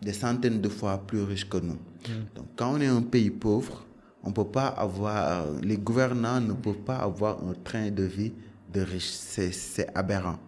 des 0.00 0.12
centaines 0.12 0.60
de 0.60 0.68
fois 0.68 0.98
plus 0.98 1.22
riches 1.22 1.48
que 1.48 1.58
nous. 1.58 1.74
Mm. 1.74 2.36
Donc, 2.36 2.46
quand 2.56 2.74
on 2.74 2.80
est 2.80 2.86
un 2.86 3.02
pays 3.02 3.30
pauvre, 3.30 3.84
on 4.22 4.32
peut 4.32 4.44
pas 4.44 4.68
avoir, 4.68 5.46
les 5.62 5.76
gouvernants 5.76 6.40
ne 6.40 6.52
peuvent 6.52 6.84
pas 6.84 6.96
avoir 6.96 7.38
un 7.42 7.54
train 7.62 7.90
de 7.90 8.04
vie 8.04 8.32
de 8.72 8.80
riches. 8.80 9.10
C'est 9.10 9.88
aberrant. 9.94 10.38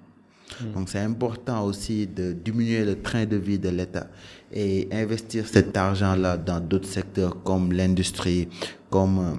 Mm. 0.60 0.72
Donc, 0.72 0.88
c'est 0.88 1.00
important 1.00 1.64
aussi 1.64 2.06
de 2.06 2.32
diminuer 2.32 2.84
le 2.84 3.00
train 3.00 3.26
de 3.26 3.36
vie 3.36 3.58
de 3.58 3.68
l'État 3.68 4.08
et 4.52 4.88
investir 4.92 5.46
cet 5.46 5.76
argent-là 5.76 6.36
dans 6.36 6.60
d'autres 6.60 6.88
secteurs 6.88 7.42
comme 7.42 7.72
l'industrie, 7.72 8.48
comme 8.90 9.18
euh, 9.18 9.34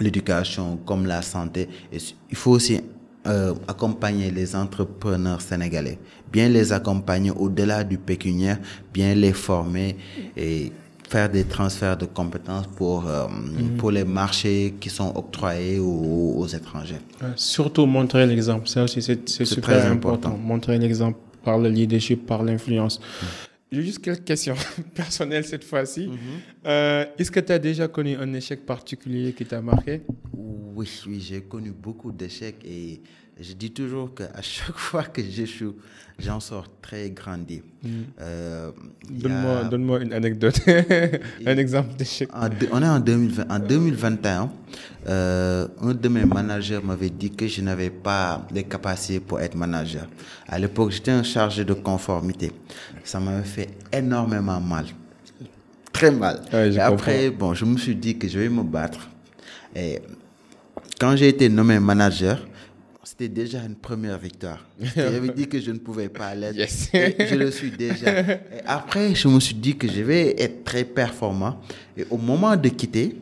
l'éducation, 0.00 0.76
comme 0.78 1.06
la 1.06 1.22
santé. 1.22 1.68
Et 1.92 1.98
il 2.30 2.36
faut 2.36 2.52
aussi 2.52 2.80
euh, 3.26 3.54
accompagner 3.68 4.30
les 4.30 4.56
entrepreneurs 4.56 5.40
sénégalais, 5.40 5.98
bien 6.32 6.48
les 6.48 6.72
accompagner 6.72 7.30
au-delà 7.30 7.84
du 7.84 7.98
pécuniaire, 7.98 8.58
bien 8.94 9.14
les 9.14 9.34
former 9.34 9.96
et 10.36 10.72
faire 11.08 11.28
des 11.28 11.44
transferts 11.44 11.96
de 11.98 12.06
compétences 12.06 12.66
pour, 12.68 13.06
euh, 13.06 13.26
mhm. 13.28 13.76
pour 13.76 13.90
les 13.90 14.04
marchés 14.04 14.74
qui 14.80 14.88
sont 14.88 15.12
octroyés 15.14 15.78
aux, 15.78 16.46
étrangers. 16.46 17.00
surtout 17.36 17.84
montrer 17.84 18.26
l'exemple, 18.26 18.68
ça 18.68 18.84
aussi 18.84 19.02
c'est 19.02 19.44
super 19.44 19.90
important. 19.92 20.38
Montrer 20.38 20.78
l'exemple 20.78 21.18
par 21.44 21.58
le 21.58 21.68
leadership, 21.68 22.26
par 22.26 22.42
l'influence. 22.42 23.00
J'ai 23.72 23.82
juste 23.82 24.00
quelques 24.00 24.24
questions 24.24 24.56
personnelles 24.94 25.44
cette 25.44 25.64
fois-ci. 25.64 26.08
Mhm. 26.08 26.18
Euh, 26.66 27.04
est-ce 27.18 27.30
que 27.30 27.40
tu 27.40 27.52
as 27.52 27.58
déjà 27.58 27.86
connu 27.86 28.16
un 28.16 28.32
échec 28.34 28.66
particulier 28.66 29.32
qui 29.32 29.46
t'a 29.46 29.60
marqué? 29.60 30.02
Oui, 30.34 30.88
oui 31.06 31.20
j'ai 31.20 31.42
connu 31.42 31.70
beaucoup 31.70 32.10
d'échecs 32.10 32.64
et 32.64 33.00
je 33.40 33.54
dis 33.54 33.70
toujours 33.70 34.14
qu'à 34.14 34.42
chaque 34.42 34.76
fois 34.88 35.04
que 35.04 35.22
j'échoue, 35.22 35.74
j'en 36.18 36.40
sors 36.40 36.66
très 36.82 37.10
grandi. 37.10 37.62
Mm. 37.82 37.88
Euh, 38.20 38.70
donne-moi, 39.70 40.00
une 40.00 40.12
anecdote, 40.12 40.60
un 41.46 41.56
exemple 41.56 41.96
d'échec. 41.96 42.28
On 42.70 42.82
est 42.82 42.88
en, 42.88 43.00
2020, 43.00 43.50
en 43.50 43.58
2021. 43.58 44.50
Euh, 45.08 45.68
un 45.80 45.94
de 45.94 46.08
mes 46.08 46.24
managers 46.24 46.80
m'avait 46.84 47.10
dit 47.10 47.30
que 47.30 47.46
je 47.46 47.62
n'avais 47.62 47.90
pas 47.90 48.46
les 48.52 48.64
capacités 48.64 49.20
pour 49.20 49.40
être 49.40 49.54
manager. 49.54 50.06
À 50.46 50.58
l'époque, 50.58 50.90
j'étais 50.90 51.10
un 51.12 51.22
chargé 51.22 51.64
de 51.64 51.72
conformité. 51.72 52.52
Ça 53.04 53.18
m'avait 53.18 53.44
fait 53.44 53.70
énormément 53.92 54.60
mal. 54.60 54.86
Très 55.92 56.10
mal. 56.10 56.42
et 56.52 56.78
après, 56.78 57.30
bon, 57.30 57.54
je 57.54 57.64
me 57.64 57.76
suis 57.76 57.96
dit 57.96 58.16
que 58.18 58.28
je 58.28 58.38
vais 58.38 58.48
me 58.48 58.62
battre. 58.62 59.08
Et 59.74 60.00
quand 61.00 61.16
j'ai 61.16 61.28
été 61.28 61.48
nommé 61.48 61.80
manager, 61.80 62.46
c'était 63.20 63.34
déjà 63.42 63.58
une 63.62 63.74
première 63.74 64.18
victoire. 64.18 64.64
J'avais 64.96 65.28
dit 65.28 65.46
que 65.46 65.60
je 65.60 65.70
ne 65.72 65.78
pouvais 65.78 66.08
pas 66.08 66.34
l'être. 66.34 66.56
Yes. 66.56 66.88
Je 66.92 67.34
le 67.34 67.50
suis 67.50 67.70
déjà. 67.70 68.20
Et 68.20 68.64
après, 68.66 69.14
je 69.14 69.28
me 69.28 69.38
suis 69.40 69.54
dit 69.54 69.76
que 69.76 69.86
je 69.86 70.00
vais 70.00 70.40
être 70.40 70.64
très 70.64 70.84
performant. 70.84 71.60
Et 71.98 72.06
au 72.08 72.16
moment 72.16 72.56
de 72.56 72.68
quitter, 72.70 73.16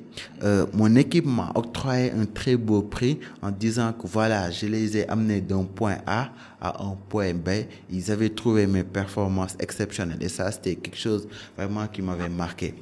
euh, 0.45 0.67
mon 0.73 0.95
équipe 0.95 1.27
m'a 1.27 1.51
octroyé 1.55 2.13
un 2.13 2.27
très 2.27 2.57
beau 2.57 2.83
prix 2.83 3.19
en 3.43 3.51
disant 3.51 3.93
que 3.93 4.07
voilà, 4.07 4.53
je 4.53 4.67
les 4.67 4.99
ai 4.99 5.09
amenés 5.09 5.41
d'un 5.41 5.65
point 5.65 5.97
A 6.07 6.31
à 6.61 6.81
un 6.85 6.97
point 7.09 7.35
B. 7.35 7.49
Ils 7.91 8.13
avaient 8.13 8.31
trouvé 8.31 8.69
mes 8.69 8.85
performances 8.85 9.57
exceptionnelles. 9.59 10.23
Et 10.23 10.29
ça, 10.29 10.53
c'était 10.53 10.77
quelque 10.77 10.99
chose 10.99 11.27
vraiment 11.57 11.89
qui 11.89 12.03
m'avait 12.03 12.29
marqué. 12.29 12.75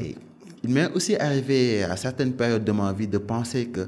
Et 0.00 0.14
il 0.62 0.70
m'est 0.70 0.90
aussi 0.92 1.14
arrivé 1.16 1.82
à 1.82 1.94
certaines 1.98 2.32
périodes 2.32 2.64
de 2.64 2.72
ma 2.72 2.90
vie 2.94 3.06
de 3.06 3.18
penser 3.18 3.66
que 3.66 3.86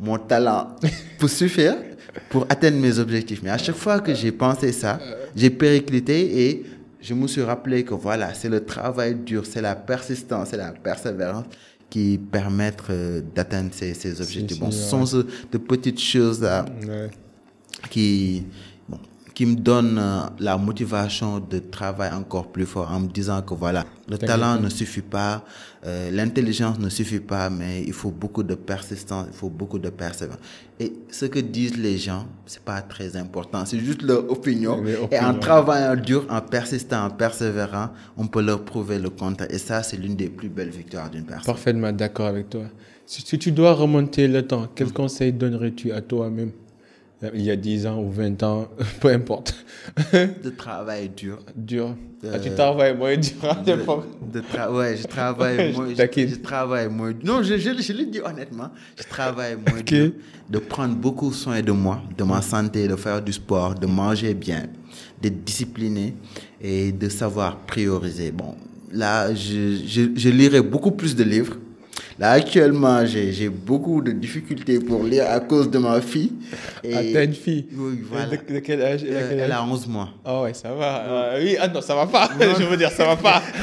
mon 0.00 0.18
talent 0.18 0.76
peut 1.18 1.28
suffire 1.28 1.76
pour 2.28 2.44
atteindre 2.48 2.78
mes 2.78 2.98
objectifs. 2.98 3.40
Mais 3.42 3.50
à 3.50 3.58
chaque 3.58 3.76
fois 3.76 4.00
que 4.00 4.14
j'ai 4.14 4.32
pensé 4.32 4.72
ça, 4.72 4.98
j'ai 5.36 5.50
périclité 5.50 6.46
et 6.48 6.64
je 7.00 7.14
me 7.14 7.26
suis 7.26 7.42
rappelé 7.42 7.84
que 7.84 7.94
voilà, 7.94 8.34
c'est 8.34 8.48
le 8.48 8.64
travail 8.64 9.14
dur, 9.14 9.44
c'est 9.46 9.62
la 9.62 9.74
persistance, 9.74 10.48
c'est 10.50 10.56
la 10.56 10.72
persévérance 10.72 11.44
qui 11.88 12.18
permettent 12.30 12.82
euh, 12.90 13.20
d'atteindre 13.34 13.70
ces, 13.72 13.94
ces 13.94 14.20
objectifs. 14.20 14.58
bon, 14.60 14.70
ce 14.70 14.78
sont 14.90 15.04
de 15.52 15.58
petites 15.58 16.00
choses 16.00 16.40
là 16.42 16.64
Ouais. 16.86 17.10
qui, 17.90 18.44
qui 19.40 19.46
me 19.46 19.54
donnent 19.54 19.96
euh, 19.98 20.20
la 20.38 20.58
motivation 20.58 21.40
de 21.40 21.60
travailler 21.60 22.12
encore 22.12 22.48
plus 22.48 22.66
fort 22.66 22.90
en 22.92 23.00
me 23.00 23.08
disant 23.08 23.40
que 23.40 23.54
voilà, 23.54 23.86
le 24.06 24.18
talent 24.18 24.60
ne 24.60 24.68
suffit 24.68 25.00
pas, 25.00 25.42
euh, 25.86 26.10
l'intelligence 26.10 26.78
ne 26.78 26.90
suffit 26.90 27.20
pas, 27.20 27.48
mais 27.48 27.82
il 27.86 27.94
faut 27.94 28.10
beaucoup 28.10 28.42
de 28.42 28.54
persistance, 28.54 29.28
il 29.32 29.34
faut 29.34 29.48
beaucoup 29.48 29.78
de 29.78 29.88
persévérance. 29.88 30.42
Et 30.78 30.92
ce 31.10 31.24
que 31.24 31.38
disent 31.38 31.78
les 31.78 31.96
gens, 31.96 32.26
c'est 32.44 32.62
pas 32.62 32.82
très 32.82 33.16
important, 33.16 33.64
c'est 33.64 33.78
juste 33.78 34.02
leur 34.02 34.30
opinion. 34.30 34.84
Et 35.10 35.18
en 35.18 35.32
travaillant 35.38 35.96
dur, 35.96 36.26
en 36.28 36.42
persistant, 36.42 37.06
en 37.06 37.10
persévérant, 37.10 37.88
on 38.18 38.26
peut 38.26 38.42
leur 38.42 38.62
prouver 38.62 38.98
le 38.98 39.08
contraire. 39.08 39.48
Et 39.50 39.56
ça, 39.56 39.82
c'est 39.82 39.96
l'une 39.96 40.16
des 40.16 40.28
plus 40.28 40.50
belles 40.50 40.68
victoires 40.68 41.08
d'une 41.08 41.24
personne. 41.24 41.46
Parfaitement 41.46 41.92
d'accord 41.92 42.26
avec 42.26 42.50
toi. 42.50 42.64
Si, 43.06 43.22
si 43.22 43.38
tu 43.38 43.52
dois 43.52 43.72
remonter 43.72 44.28
le 44.28 44.46
temps, 44.46 44.68
quel 44.74 44.92
conseil 44.92 45.32
donnerais-tu 45.32 45.92
à 45.92 46.02
toi-même? 46.02 46.50
Il 47.34 47.42
y 47.42 47.50
a 47.50 47.56
10 47.56 47.86
ans 47.86 48.00
ou 48.02 48.10
20 48.10 48.42
ans, 48.42 48.68
peu 49.00 49.08
importe. 49.08 49.54
De 50.42 50.50
travail 50.50 51.10
dur. 51.14 51.38
dur. 51.54 51.94
Euh, 52.24 52.32
Ah, 52.34 52.38
tu 52.38 52.50
travailles 52.54 52.96
moins 52.96 53.16
dur 53.16 53.32
à 53.42 53.54
de, 53.54 53.72
de 53.72 54.40
tra- 54.40 54.70
ouais, 54.74 54.96
je 54.96 55.06
travaille 55.06 55.72
moins. 55.76 55.88
je, 55.90 56.26
je 56.28 56.34
travaille 56.36 56.88
moins. 56.88 57.12
Non, 57.24 57.42
je, 57.42 57.56
je, 57.56 57.70
je 57.80 57.92
le 57.92 58.04
dis 58.06 58.20
honnêtement. 58.20 58.70
Je 58.98 59.04
travaille 59.04 59.56
moins 59.56 59.78
Ok. 59.80 59.84
dur. 59.86 60.12
De 60.48 60.58
prendre 60.58 60.94
beaucoup 60.96 61.32
soin 61.32 61.60
de 61.62 61.72
moi, 61.72 62.02
de 62.16 62.24
ma 62.24 62.42
santé, 62.42 62.88
de 62.88 62.96
faire 62.96 63.22
du 63.22 63.32
sport, 63.32 63.74
de 63.74 63.86
manger 63.86 64.34
bien, 64.34 64.64
d'être 65.20 65.44
discipliné 65.44 66.14
et 66.60 66.92
de 66.92 67.08
savoir 67.08 67.56
prioriser. 67.58 68.32
Bon, 68.32 68.54
là, 68.92 69.32
je, 69.34 69.76
je 70.16 70.28
lirai 70.28 70.60
beaucoup 70.62 70.90
plus 70.92 71.14
de 71.14 71.22
livres. 71.24 71.56
Là, 72.20 72.32
actuellement, 72.32 73.06
j'ai 73.06 73.48
beaucoup 73.48 74.02
de 74.02 74.12
difficultés 74.12 74.78
pour 74.78 75.02
lire 75.04 75.24
à 75.30 75.40
cause 75.40 75.70
de 75.70 75.78
ma 75.78 76.02
fille. 76.02 76.32
Et 76.84 76.94
Ah, 76.94 77.00
t'as 77.14 77.24
une 77.24 77.32
fille? 77.32 77.64
Oui, 77.74 78.02
voilà. 78.10 78.26
De, 78.26 78.54
de 78.54 78.58
quel 78.58 78.82
âge 78.82 79.02
elle 79.08 79.16
a 79.16 79.20
Euh, 79.20 79.40
elle 79.46 79.52
a 79.52 79.64
11 79.64 79.86
mois. 79.88 80.10
Ah 80.22 80.42
ouais, 80.42 80.52
ça 80.52 80.70
va. 80.74 80.98
Euh, 81.08 81.40
oui, 81.42 81.56
ah 81.58 81.66
non, 81.68 81.80
ça 81.80 81.94
va 81.94 82.04
pas. 82.06 82.28
Je 82.58 82.64
veux 82.64 82.76
dire, 82.76 82.90
ça 82.90 83.06
va 83.06 83.16
pas. 83.16 83.40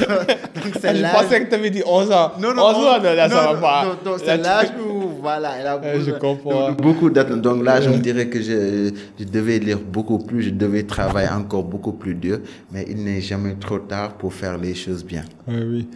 Donc, 0.56 0.74
c'est 0.80 0.88
Ah, 0.88 0.94
je 0.96 1.02
pensais 1.02 1.44
que 1.44 1.48
tu 1.50 1.54
avais 1.54 1.70
dit 1.70 1.82
11 1.86 2.10
ans. 2.10 2.32
Non, 2.40 2.52
non, 2.52 2.64
11 2.64 2.74
ans, 2.74 2.80
on- 2.98 3.02
non, 3.04 3.14
là, 3.14 3.28
ça 3.28 3.34
non, 3.36 3.42
va 3.42 3.54
non, 3.54 3.60
pas. 3.60 3.84
non, 3.84 3.96
non, 4.04 4.12
Là, 4.16 4.22
c'est 4.26 4.36
l'âge 4.38 4.68
où, 4.84 5.08
voilà, 5.22 5.52
elle 5.60 5.66
a 5.68 5.80
Euh, 5.80 6.00
je 6.04 6.10
comprends. 6.10 6.70
de 6.72 6.74
beaucoup 6.82 7.10
d'attentes. 7.10 7.42
Donc 7.42 7.64
là, 7.64 7.80
je 7.80 7.90
me 7.90 7.98
dirais 7.98 8.26
que 8.26 8.42
je, 8.42 8.90
je 9.20 9.24
devais 9.24 9.60
lire 9.60 9.78
beaucoup 9.78 10.18
plus, 10.18 10.42
je 10.42 10.50
devais 10.50 10.82
travailler 10.82 11.28
encore 11.30 11.62
beaucoup 11.62 11.92
plus 11.92 12.16
dur, 12.16 12.40
mais 12.72 12.84
il 12.90 13.04
n'est 13.04 13.20
jamais 13.20 13.54
trop 13.54 13.78
tard 13.78 14.14
pour 14.14 14.34
faire 14.34 14.58
les 14.58 14.74
choses 14.74 15.04
bien. 15.04 15.22
Ouais, 15.46 15.62
oui. 15.64 15.86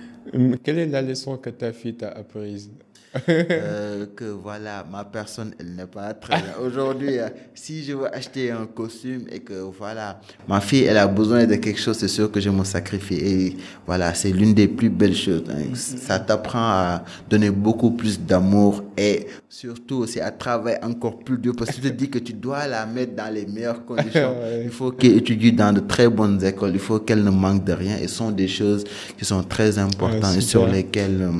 Quelle 0.63 0.79
est 0.79 0.87
la 0.87 1.03
leçon 1.03 1.37
que 1.37 1.51
ta 1.51 1.73
fille 1.73 1.97
t'a 1.97 2.11
apprise? 2.11 2.71
Euh, 3.29 4.07
que 4.17 4.25
voilà, 4.25 4.85
ma 4.91 5.05
personne, 5.05 5.53
elle 5.59 5.75
n'est 5.75 5.87
pas 5.87 6.15
très 6.15 6.37
bien. 6.37 6.55
Aujourd'hui, 6.65 7.19
euh, 7.19 7.29
si 7.55 7.85
je 7.85 7.93
veux 7.93 8.15
acheter 8.15 8.51
un 8.51 8.67
costume 8.67 9.25
et 9.31 9.41
que 9.41 9.55
voilà, 9.79 10.21
ma 10.49 10.61
fille, 10.61 10.85
elle 10.85 10.97
a 10.97 11.07
besoin 11.07 11.47
de 11.47 11.57
quelque 11.57 11.79
chose, 11.81 11.99
c'est 11.99 12.09
sûr 12.09 12.31
que 12.31 12.41
je 12.41 12.51
me 12.51 12.65
sacrifie. 12.65 13.15
Et 13.17 13.57
voilà, 13.87 14.15
c'est 14.15 14.31
l'une 14.31 14.55
des 14.55 14.69
plus 14.69 14.89
belles 14.91 15.15
choses. 15.17 15.45
hein. 15.51 15.75
Ça 15.75 16.19
t'apprend 16.19 16.59
à 16.61 17.05
donner 17.29 17.51
beaucoup 17.51 17.91
plus 17.91 18.19
d'amour 18.21 18.83
et 18.97 19.27
surtout 19.49 19.97
aussi 19.97 20.21
à 20.21 20.31
travailler 20.31 20.79
encore 20.83 21.19
plus 21.19 21.39
dur 21.39 21.55
parce 21.57 21.71
que 21.71 21.77
tu 21.77 21.83
te 21.83 21.89
dis 21.89 22.09
que 22.09 22.19
tu 22.19 22.33
dois 22.33 22.67
la 22.67 22.87
mettre 22.87 23.15
dans 23.15 23.33
les 23.33 23.47
meilleures 23.47 23.85
conditions. 23.85 24.35
Il 24.65 24.71
faut 24.71 24.91
qu'elle 24.93 25.19
étudie 25.19 25.53
dans 25.53 25.73
de 25.73 25.81
très 25.81 26.09
bonnes 26.09 26.43
écoles. 26.45 26.71
Il 26.75 26.79
faut 26.81 26.99
qu'elle 27.01 27.23
ne 27.23 27.31
manque 27.31 27.65
de 27.65 27.73
rien. 27.73 27.97
Et 27.99 28.09
ce 28.09 28.15
sont 28.17 28.31
des 28.31 28.49
choses 28.49 28.85
qui 29.19 29.25
sont 29.25 29.43
très 29.43 29.79
importantes 29.79 30.37
et 30.37 30.41
sur 30.41 30.67
lesquelles 30.67 31.21
euh, 31.23 31.31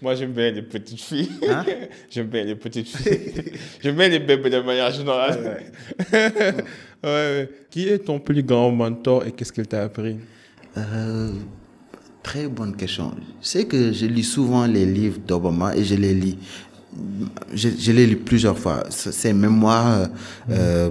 Moi, 0.00 0.14
j'aime 0.14 0.32
bien 0.32 0.50
les 0.50 0.62
petites 0.62 1.00
filles. 1.00 1.30
Hein? 1.48 1.64
J'aime 2.10 2.28
bien 2.28 2.44
les 2.44 2.54
petites 2.54 2.88
filles. 2.88 3.52
j'aime 3.82 3.96
bien 3.96 4.08
les 4.08 4.20
bébés 4.20 4.50
de 4.50 4.60
manière 4.60 4.92
générale. 4.92 5.64
ouais, 6.12 6.54
ouais. 7.02 7.50
Qui 7.68 7.88
est 7.88 7.98
ton 7.98 8.20
plus 8.20 8.42
grand 8.42 8.70
mentor 8.70 9.26
et 9.26 9.32
qu'est-ce 9.32 9.52
qu'il 9.52 9.66
t'a 9.66 9.82
appris? 9.82 10.16
Euh, 10.76 11.32
très 12.22 12.46
bonne 12.46 12.76
question. 12.76 13.12
Je 13.42 13.48
sais 13.48 13.64
que 13.66 13.92
je 13.92 14.06
lis 14.06 14.22
souvent 14.22 14.66
les 14.66 14.86
livres 14.86 15.18
d'Obama 15.26 15.74
et 15.74 15.82
je 15.82 15.96
les 15.96 16.14
lis. 16.14 16.38
Je, 17.54 17.68
je 17.78 17.92
les 17.92 18.06
lis 18.06 18.16
plusieurs 18.16 18.58
fois. 18.58 18.84
Ces 18.88 19.32
mémoires, 19.32 20.08
euh, 20.50 20.90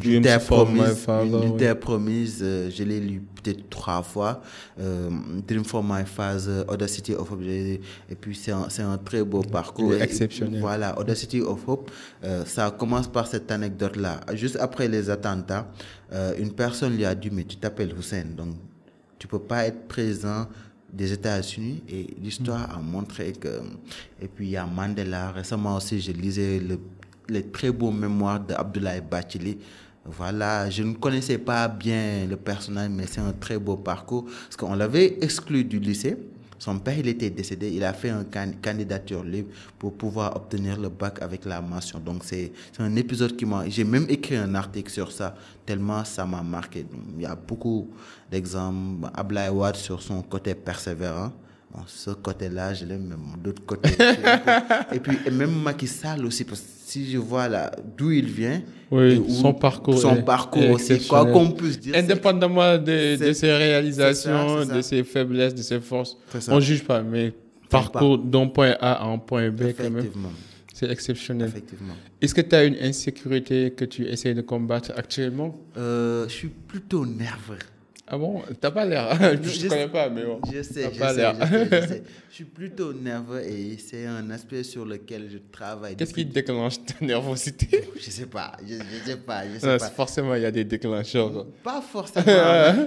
Dreams 0.00 0.24
promise, 0.46 0.94
father, 0.94 1.74
promise, 1.78 2.38
je 2.40 2.82
l'ai 2.82 3.00
lu 3.00 3.22
peut-être 3.42 3.68
trois 3.68 4.02
fois. 4.02 4.42
Euh, 4.80 5.10
Dream 5.46 5.64
for 5.64 5.82
my 5.82 6.04
father, 6.04 6.64
Audacity 6.68 7.14
of 7.14 7.30
Hope, 7.30 7.42
et 7.42 7.80
puis 8.20 8.34
c'est 8.34 8.52
un, 8.52 8.98
très 8.98 9.22
beau 9.22 9.42
parcours. 9.42 9.94
Et- 9.94 10.00
exceptionnel. 10.02 10.60
Voilà, 10.60 10.98
Audacity 10.98 11.40
of 11.40 11.60
Hope, 11.66 11.90
euh, 12.24 12.44
ça 12.44 12.70
commence 12.70 13.08
par 13.08 13.26
cette 13.26 13.50
anecdote-là. 13.50 14.20
Juste 14.34 14.56
après 14.56 14.88
les 14.88 15.10
attentats, 15.10 15.70
euh, 16.12 16.32
une 16.38 16.52
personne 16.52 16.96
lui 16.96 17.04
a 17.04 17.14
dit, 17.14 17.30
mais 17.30 17.44
tu 17.44 17.56
t'appelles 17.56 17.94
Hussein, 17.98 18.24
donc 18.36 18.54
tu 19.18 19.26
peux 19.26 19.38
pas 19.38 19.66
être 19.66 19.86
présent 19.86 20.46
des 20.92 21.12
États-Unis 21.12 21.82
et 21.88 22.06
l'histoire 22.22 22.76
a 22.76 22.80
montré 22.80 23.32
que 23.32 23.60
et 24.20 24.28
puis 24.28 24.46
il 24.46 24.50
y 24.52 24.56
a 24.56 24.66
Mandela. 24.66 25.30
Récemment 25.30 25.76
aussi 25.76 26.00
je 26.00 26.12
lisais 26.12 26.60
le, 26.60 26.78
les 27.28 27.42
très 27.44 27.70
beaux 27.70 27.90
mémoires 27.90 28.40
d'Abdoulaye 28.40 29.00
Bathily. 29.00 29.58
Voilà 30.04 30.68
je 30.70 30.82
ne 30.82 30.94
connaissais 30.94 31.38
pas 31.38 31.68
bien 31.68 32.26
le 32.28 32.36
personnage 32.36 32.90
mais 32.90 33.06
c'est 33.06 33.20
un 33.20 33.32
très 33.32 33.58
beau 33.58 33.76
parcours. 33.76 34.24
Parce 34.24 34.56
qu'on 34.56 34.74
l'avait 34.74 35.18
exclu 35.22 35.64
du 35.64 35.78
lycée 35.78 36.16
son 36.60 36.78
père, 36.78 36.98
il 36.98 37.08
était 37.08 37.30
décédé. 37.30 37.70
Il 37.72 37.82
a 37.82 37.94
fait 37.94 38.10
une 38.10 38.26
can- 38.26 38.52
candidature 38.62 39.24
libre 39.24 39.48
pour 39.78 39.94
pouvoir 39.94 40.36
obtenir 40.36 40.78
le 40.78 40.90
bac 40.90 41.22
avec 41.22 41.46
la 41.46 41.62
mention. 41.62 41.98
Donc, 41.98 42.22
c'est 42.22 42.52
un 42.78 42.94
épisode 42.96 43.34
qui 43.34 43.46
m'a... 43.46 43.66
J'ai 43.66 43.82
même 43.82 44.04
écrit 44.10 44.36
un 44.36 44.54
article 44.54 44.90
sur 44.92 45.10
ça, 45.10 45.34
tellement 45.64 46.04
ça 46.04 46.26
m'a 46.26 46.42
marqué. 46.42 46.82
Donc, 46.82 47.00
il 47.16 47.22
y 47.22 47.26
a 47.26 47.34
beaucoup 47.34 47.88
d'exemples. 48.30 49.08
Ablaye 49.14 49.48
Wade 49.48 49.76
sur 49.76 50.02
son 50.02 50.20
côté 50.20 50.54
persévérant. 50.54 51.32
Bon, 51.72 51.80
ce 51.86 52.10
côté-là, 52.10 52.74
je 52.74 52.84
l'aime, 52.84 53.06
mais 53.08 53.16
mon 53.16 53.48
autre 53.48 53.64
côté. 53.64 53.90
et 54.92 55.00
puis, 55.00 55.18
et 55.24 55.30
même 55.30 55.62
Macky 55.62 55.86
Sall 55.86 56.26
aussi, 56.26 56.44
parce 56.44 56.60
que 56.60 56.66
si 56.90 57.10
je 57.10 57.18
vois 57.18 57.48
là 57.48 57.70
d'où 57.96 58.10
il 58.10 58.26
vient, 58.26 58.60
Oui, 58.90 59.16
où- 59.18 59.30
son 59.30 59.52
parcours 59.54 59.98
son 59.98 60.16
est- 60.16 60.22
parcours 60.22 60.62
est 60.62 60.70
aussi, 60.72 61.06
quoi 61.06 61.24
qu'on 61.26 61.52
puisse 61.52 61.78
dire. 61.78 61.94
Indépendamment 61.96 62.76
de, 62.78 63.16
ses 63.32 63.52
réalisations, 63.52 64.58
ça, 64.60 64.66
ça. 64.66 64.74
de 64.76 64.82
ses 64.82 65.04
faiblesses, 65.04 65.54
de 65.54 65.62
ses 65.62 65.80
forces, 65.80 66.16
on 66.48 66.56
ne 66.56 66.60
juge 66.60 66.84
pas, 66.84 67.02
mais 67.02 67.32
parcours 67.68 68.18
d'un 68.18 68.46
point 68.48 68.74
A 68.80 68.92
à 69.04 69.06
un 69.06 69.18
point 69.18 69.50
B, 69.50 69.72
quand 69.76 69.84
même, 69.84 69.98
Effectivement, 69.98 70.32
c'est 70.74 70.90
exceptionnel. 70.90 71.52
Est-ce 72.20 72.34
que 72.34 72.40
tu 72.40 72.54
as 72.56 72.64
une 72.64 72.76
insécurité 72.82 73.70
que 73.70 73.84
tu 73.84 74.06
essaies 74.06 74.34
de 74.34 74.40
combattre 74.42 74.92
actuellement? 74.96 75.56
Euh, 75.76 76.26
je 76.28 76.32
suis 76.34 76.48
plutôt 76.48 77.06
nerveux. 77.06 77.58
Ah 78.12 78.18
bon? 78.18 78.42
T'as 78.60 78.72
pas 78.72 78.84
l'air. 78.84 79.16
je 79.42 79.64
ne 79.64 79.68
connais 79.68 79.88
pas, 79.88 80.08
mais 80.10 80.24
bon. 80.24 80.40
Je 80.52 80.62
sais, 80.62 80.90
je 80.92 80.98
sais, 80.98 81.32
je 81.40 81.46
sais, 81.46 81.68
je 81.82 81.86
sais. 81.86 82.02
Je 82.30 82.34
suis 82.36 82.44
plutôt 82.44 82.92
nerveux 82.92 83.40
et 83.42 83.76
c'est 83.78 84.06
un 84.06 84.30
aspect 84.30 84.62
sur 84.62 84.84
lequel 84.84 85.28
je 85.30 85.38
travaille. 85.52 85.94
Qu'est-ce 85.96 86.14
qui 86.14 86.24
déclenche 86.24 86.76
ta 86.84 87.04
nervosité? 87.04 87.84
Je 88.00 88.10
sais 88.10 88.26
pas, 88.26 88.52
je, 88.66 88.74
je 88.74 89.10
sais 89.10 89.16
pas, 89.16 89.42
je 89.52 89.58
sais 89.58 89.66
Non, 89.66 89.76
pas. 89.78 89.88
Forcément, 89.90 90.34
il 90.36 90.42
y 90.42 90.46
a 90.46 90.50
des 90.50 90.64
déclencheurs. 90.64 91.44
Pas 91.62 91.82
forcément. 91.82 92.24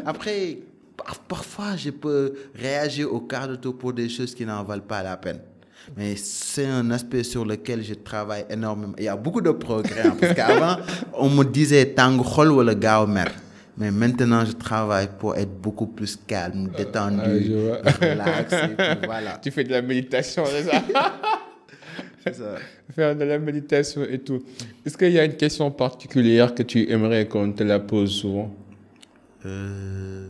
Après, 0.06 0.58
par- 0.98 1.20
parfois, 1.20 1.76
je 1.78 1.90
peux 1.92 2.34
réagir 2.56 3.14
au 3.14 3.20
quart 3.20 3.48
de 3.48 3.56
tour 3.58 3.78
pour 3.78 3.94
des 3.94 4.10
choses 4.10 4.34
qui 4.34 4.46
n'en 4.46 4.64
valent 4.64 4.82
pas 4.88 5.04
la 5.04 5.18
peine. 5.18 5.40
Mais 5.98 6.16
c'est 6.16 6.66
un 6.66 6.90
aspect 6.92 7.24
sur 7.24 7.44
lequel 7.46 7.84
je 7.84 7.94
travaille 7.94 8.46
énormément. 8.50 8.94
Il 8.98 9.04
y 9.04 9.08
a 9.10 9.16
beaucoup 9.18 9.42
de 9.42 9.52
progrès. 9.52 10.08
hein, 10.08 10.16
parce 10.20 10.34
qu'avant, 10.34 10.78
on 11.14 11.30
me 11.30 11.44
disait 11.44 11.88
tango 11.88 12.24
xol 12.24 12.52
wala 12.52 12.74
gaaw 12.74 13.06
mer. 13.06 13.32
Mais 13.78 13.90
maintenant, 13.90 14.46
je 14.46 14.52
travaille 14.52 15.10
pour 15.20 15.36
être 15.36 15.60
beaucoup 15.60 15.88
plus 15.88 16.16
calme, 16.28 16.70
détendu, 16.78 17.22
ah, 17.24 17.40
je 17.40 17.54
vois. 17.54 17.78
relax. 17.78 18.54
et 18.54 18.76
puis 18.76 19.06
voilà. 19.06 19.38
Tu 19.42 19.52
fais 19.52 19.64
de 19.64 19.72
la 19.72 19.82
méditation, 19.82 20.44
c'est 22.24 22.36
ça 22.36 22.56
Faire 22.96 23.16
de 23.16 23.24
la 23.24 23.40
méditation 23.40 24.04
et 24.04 24.20
tout. 24.20 24.44
Est-ce 24.86 24.96
qu'il 24.98 25.12
y 25.12 25.20
a 25.20 25.26
une 25.26 25.36
question 25.36 25.72
particulière 25.72 26.54
que 26.54 26.62
tu 26.62 26.90
aimerais 26.92 27.28
qu'on 27.28 27.52
te 27.52 27.64
la 27.64 27.80
pose 27.80 28.12
souvent? 28.12 28.54
Euh, 29.46 30.28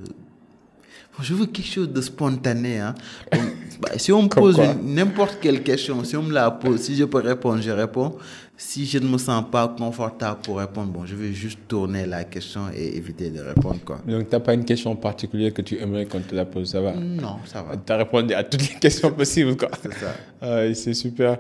je 1.22 1.34
veux 1.34 1.46
quelque 1.46 1.68
chose 1.68 1.92
de 1.92 2.02
spontané. 2.02 2.80
Hein. 2.80 2.96
Bah, 3.82 3.90
si 3.98 4.14
on 4.14 4.24
me 4.24 4.30
pose 4.30 4.62
n'importe 4.82 5.40
quelle 5.42 5.62
question, 5.62 6.04
si 6.06 6.16
on 6.16 6.24
me 6.24 6.32
la 6.32 6.52
pose, 6.52 6.80
si 6.80 6.96
je 6.96 7.04
peux 7.04 7.18
répondre, 7.18 7.62
je 7.62 7.72
réponds. 7.72 8.16
Si 8.56 8.86
je 8.86 9.00
ne 9.00 9.08
me 9.08 9.18
sens 9.18 9.44
pas 9.52 9.68
confortable 9.68 10.40
pour 10.42 10.60
répondre, 10.60 10.94
bon, 10.94 11.06
je 11.06 11.16
vais 11.16 11.34
juste 11.34 11.60
tourner 11.68 12.06
la 12.06 12.24
question 12.24 12.62
et 12.74 12.96
éviter 12.96 13.30
de 13.30 13.42
répondre. 13.42 13.80
Quoi. 13.84 14.00
Donc, 14.08 14.30
tu 14.30 14.36
n'as 14.36 14.40
pas 14.40 14.54
une 14.54 14.64
question 14.64 14.96
particulière 14.96 15.54
que 15.54 15.64
tu 15.64 15.80
aimerais 15.80 16.06
qu'on 16.06 16.22
te 16.22 16.34
la 16.34 16.46
pose, 16.46 16.70
ça 16.70 16.80
va? 16.80 16.94
Non, 16.94 17.40
ça 17.46 17.64
va. 17.64 17.76
Tu 17.76 17.92
as 17.92 17.98
répondu 17.98 18.34
à 18.36 18.44
toutes 18.44 18.62
les 18.62 18.76
questions 18.80 19.12
possibles. 19.12 19.58
C'est 19.82 19.94
ça. 19.94 20.74
C'est 20.74 20.94
super. 20.94 21.40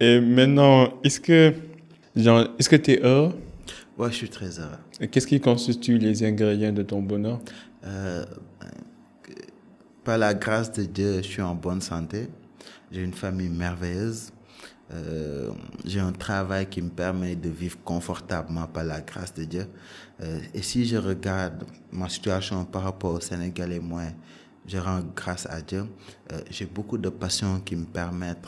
Et 0.00 0.20
maintenant, 0.20 0.94
est-ce 1.04 1.20
que 1.20 1.52
est-ce 2.16 2.68
que 2.68 2.76
tu 2.76 2.92
es 2.92 3.00
heureux? 3.02 3.34
Oui, 3.98 4.08
je 4.10 4.16
suis 4.16 4.28
très 4.28 4.58
heureux. 4.58 5.08
Qu'est-ce 5.10 5.26
qui 5.26 5.40
constitue 5.40 5.98
les 5.98 6.24
ingrédients 6.24 6.72
de 6.72 6.82
ton 6.82 7.02
bonheur? 7.02 7.40
Euh, 7.84 8.24
par 10.04 10.18
la 10.18 10.34
grâce 10.34 10.70
de 10.72 10.84
Dieu, 10.84 11.16
je 11.16 11.22
suis 11.28 11.42
en 11.42 11.54
bonne 11.54 11.80
santé. 11.80 12.28
J'ai 12.92 13.02
une 13.02 13.14
famille 13.14 13.48
merveilleuse. 13.48 14.32
Euh, 14.92 15.50
j'ai 15.84 16.00
un 16.00 16.12
travail 16.12 16.68
qui 16.68 16.82
me 16.82 16.90
permet 16.90 17.34
de 17.34 17.48
vivre 17.48 17.78
confortablement 17.82 18.66
par 18.66 18.84
la 18.84 19.00
grâce 19.00 19.32
de 19.32 19.44
Dieu. 19.44 19.66
Euh, 20.20 20.38
et 20.52 20.62
si 20.62 20.84
je 20.84 20.98
regarde 20.98 21.64
ma 21.90 22.08
situation 22.08 22.64
par 22.66 22.82
rapport 22.82 23.14
au 23.14 23.20
Sénégal 23.20 23.72
et 23.72 23.80
moi, 23.80 24.02
je 24.66 24.76
rends 24.76 25.00
grâce 25.16 25.46
à 25.46 25.62
Dieu. 25.62 25.86
Euh, 26.32 26.40
j'ai 26.50 26.66
beaucoup 26.66 26.98
de 26.98 27.08
passions 27.08 27.60
qui 27.60 27.74
me 27.74 27.86
permettent 27.86 28.46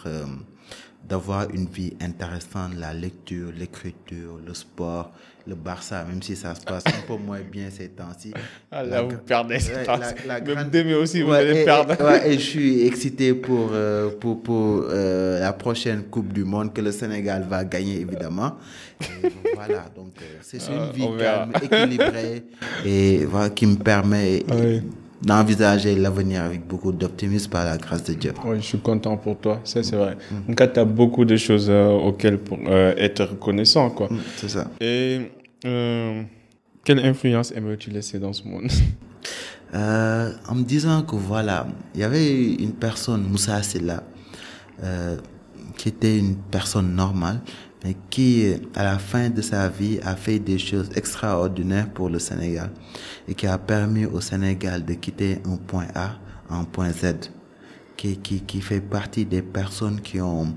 d'avoir 1.08 1.48
une 1.50 1.66
vie 1.66 1.96
intéressante, 2.00 2.74
la 2.76 2.92
lecture, 2.92 3.50
l'écriture, 3.52 4.38
le 4.44 4.52
sport, 4.52 5.12
le 5.46 5.54
Barça, 5.54 6.04
même 6.08 6.22
si 6.22 6.34
ça 6.36 6.54
se 6.54 6.60
passe 6.62 6.84
un 6.86 7.06
peu 7.06 7.16
moins 7.16 7.40
bien 7.40 7.68
ces 7.70 7.88
temps-ci. 7.88 8.32
Ah 8.70 8.82
là, 8.82 9.02
vous 9.02 9.16
perdez 9.24 9.58
ces 9.58 9.84
temps-ci. 9.84 10.14
Même 10.26 10.68
demain 10.70 10.96
aussi, 10.96 11.22
vous 11.22 11.32
allez 11.32 11.64
perdre. 11.64 11.94
et 12.24 12.34
je 12.34 12.38
suis 12.38 12.86
excité 12.86 13.32
pour, 13.32 13.70
euh, 13.72 14.10
pour, 14.20 14.42
pour 14.42 14.84
euh, 14.90 15.40
la 15.40 15.52
prochaine 15.52 16.02
Coupe 16.04 16.32
du 16.32 16.44
Monde 16.44 16.72
que 16.74 16.80
le 16.80 16.92
Sénégal 16.92 17.46
va 17.48 17.64
gagner, 17.64 18.00
évidemment. 18.00 18.56
voilà, 19.54 19.86
donc 19.94 20.14
euh, 20.20 20.38
c'est 20.42 20.58
une 20.68 20.80
ah, 20.80 20.92
vie 20.92 21.08
calme, 21.18 21.52
équilibrée 21.62 22.44
et 22.84 23.24
voilà, 23.24 23.50
qui 23.50 23.66
me 23.66 23.76
permet... 23.76 24.44
Ah 24.50 24.54
d'envisager 25.22 25.94
l'avenir 25.96 26.42
avec 26.42 26.66
beaucoup 26.66 26.92
d'optimisme 26.92 27.50
par 27.50 27.64
la 27.64 27.76
grâce 27.78 28.04
de 28.04 28.14
Dieu. 28.14 28.32
Oui, 28.44 28.56
je 28.58 28.66
suis 28.66 28.78
content 28.78 29.16
pour 29.16 29.38
toi, 29.38 29.60
ça 29.64 29.82
c'est 29.82 29.96
vrai. 29.96 30.16
Mm. 30.30 30.52
En 30.52 30.54
cas, 30.54 30.68
tu 30.68 30.80
as 30.80 30.84
beaucoup 30.84 31.24
de 31.24 31.36
choses 31.36 31.68
euh, 31.70 31.88
auxquelles 31.88 32.38
pour, 32.38 32.58
euh, 32.68 32.94
être 32.96 33.24
reconnaissant. 33.24 33.90
quoi. 33.90 34.08
Mm, 34.10 34.18
c'est 34.36 34.48
ça. 34.48 34.66
Et 34.80 35.32
euh, 35.64 36.22
quelle 36.84 36.98
influence 37.00 37.52
aimerais-tu 37.52 37.90
laisser 37.90 38.18
dans 38.18 38.32
ce 38.32 38.44
monde? 38.44 38.70
En 39.74 40.54
me 40.54 40.62
disant 40.62 41.02
que 41.02 41.16
voilà, 41.16 41.66
il 41.94 42.00
y 42.00 42.04
avait 42.04 42.54
une 42.54 42.72
personne, 42.72 43.24
Moussa 43.24 43.62
Silla, 43.62 44.02
qui 45.76 45.88
était 45.88 46.18
une 46.18 46.36
personne 46.36 46.94
normale, 46.94 47.40
mais 47.84 47.96
qui, 48.10 48.54
à 48.74 48.84
la 48.84 48.98
fin 48.98 49.28
de 49.30 49.42
sa 49.42 49.68
vie, 49.68 49.98
a 50.02 50.16
fait 50.16 50.38
des 50.38 50.58
choses 50.58 50.90
extraordinaires 50.96 51.88
pour 51.92 52.08
le 52.08 52.18
Sénégal 52.18 52.70
et 53.28 53.34
qui 53.34 53.46
a 53.46 53.58
permis 53.58 54.06
au 54.06 54.20
Sénégal 54.20 54.84
de 54.84 54.94
quitter 54.94 55.38
un 55.44 55.56
point 55.56 55.86
A 55.94 56.16
à 56.48 56.56
un 56.56 56.64
point 56.64 56.90
Z, 56.90 57.30
qui, 57.96 58.16
qui, 58.18 58.40
qui 58.40 58.60
fait 58.60 58.80
partie 58.80 59.24
des 59.24 59.42
personnes 59.42 60.00
qui 60.00 60.20
ont 60.20 60.54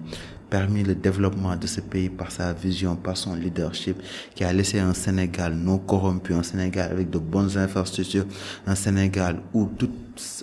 permis 0.50 0.84
le 0.84 0.96
développement 0.96 1.56
de 1.56 1.68
ce 1.68 1.82
pays 1.82 2.10
par 2.10 2.32
sa 2.32 2.54
vision, 2.54 2.96
par 2.96 3.18
son 3.18 3.36
leadership, 3.36 3.98
qui 4.36 4.44
a 4.44 4.52
laissé 4.52 4.80
un 4.80 4.94
Sénégal 4.94 5.54
non 5.54 5.78
corrompu, 5.78 6.34
un 6.34 6.44
Sénégal 6.44 6.92
avec 6.92 7.10
de 7.10 7.20
bonnes 7.20 7.58
infrastructures, 7.58 8.26
un 8.66 8.76
Sénégal 8.76 9.42
où 9.54 9.66
tout, 9.78 9.92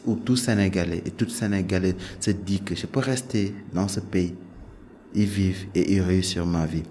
où 0.06 0.14
tout 0.16 0.36
Sénégalais 0.36 1.02
et 1.04 1.10
tout 1.10 1.28
Sénégalais 1.28 1.96
se 2.20 2.30
dit 2.30 2.60
que 2.60 2.74
je 2.74 2.86
peux 2.86 3.00
rester 3.00 3.54
dans 3.72 3.88
ce 3.88 4.00
pays 4.00 4.34
y 5.14 5.24
vivre 5.24 5.66
et 5.74 5.94
y 5.94 6.00
réussir 6.00 6.46
ma 6.46 6.66
vie. 6.66 6.82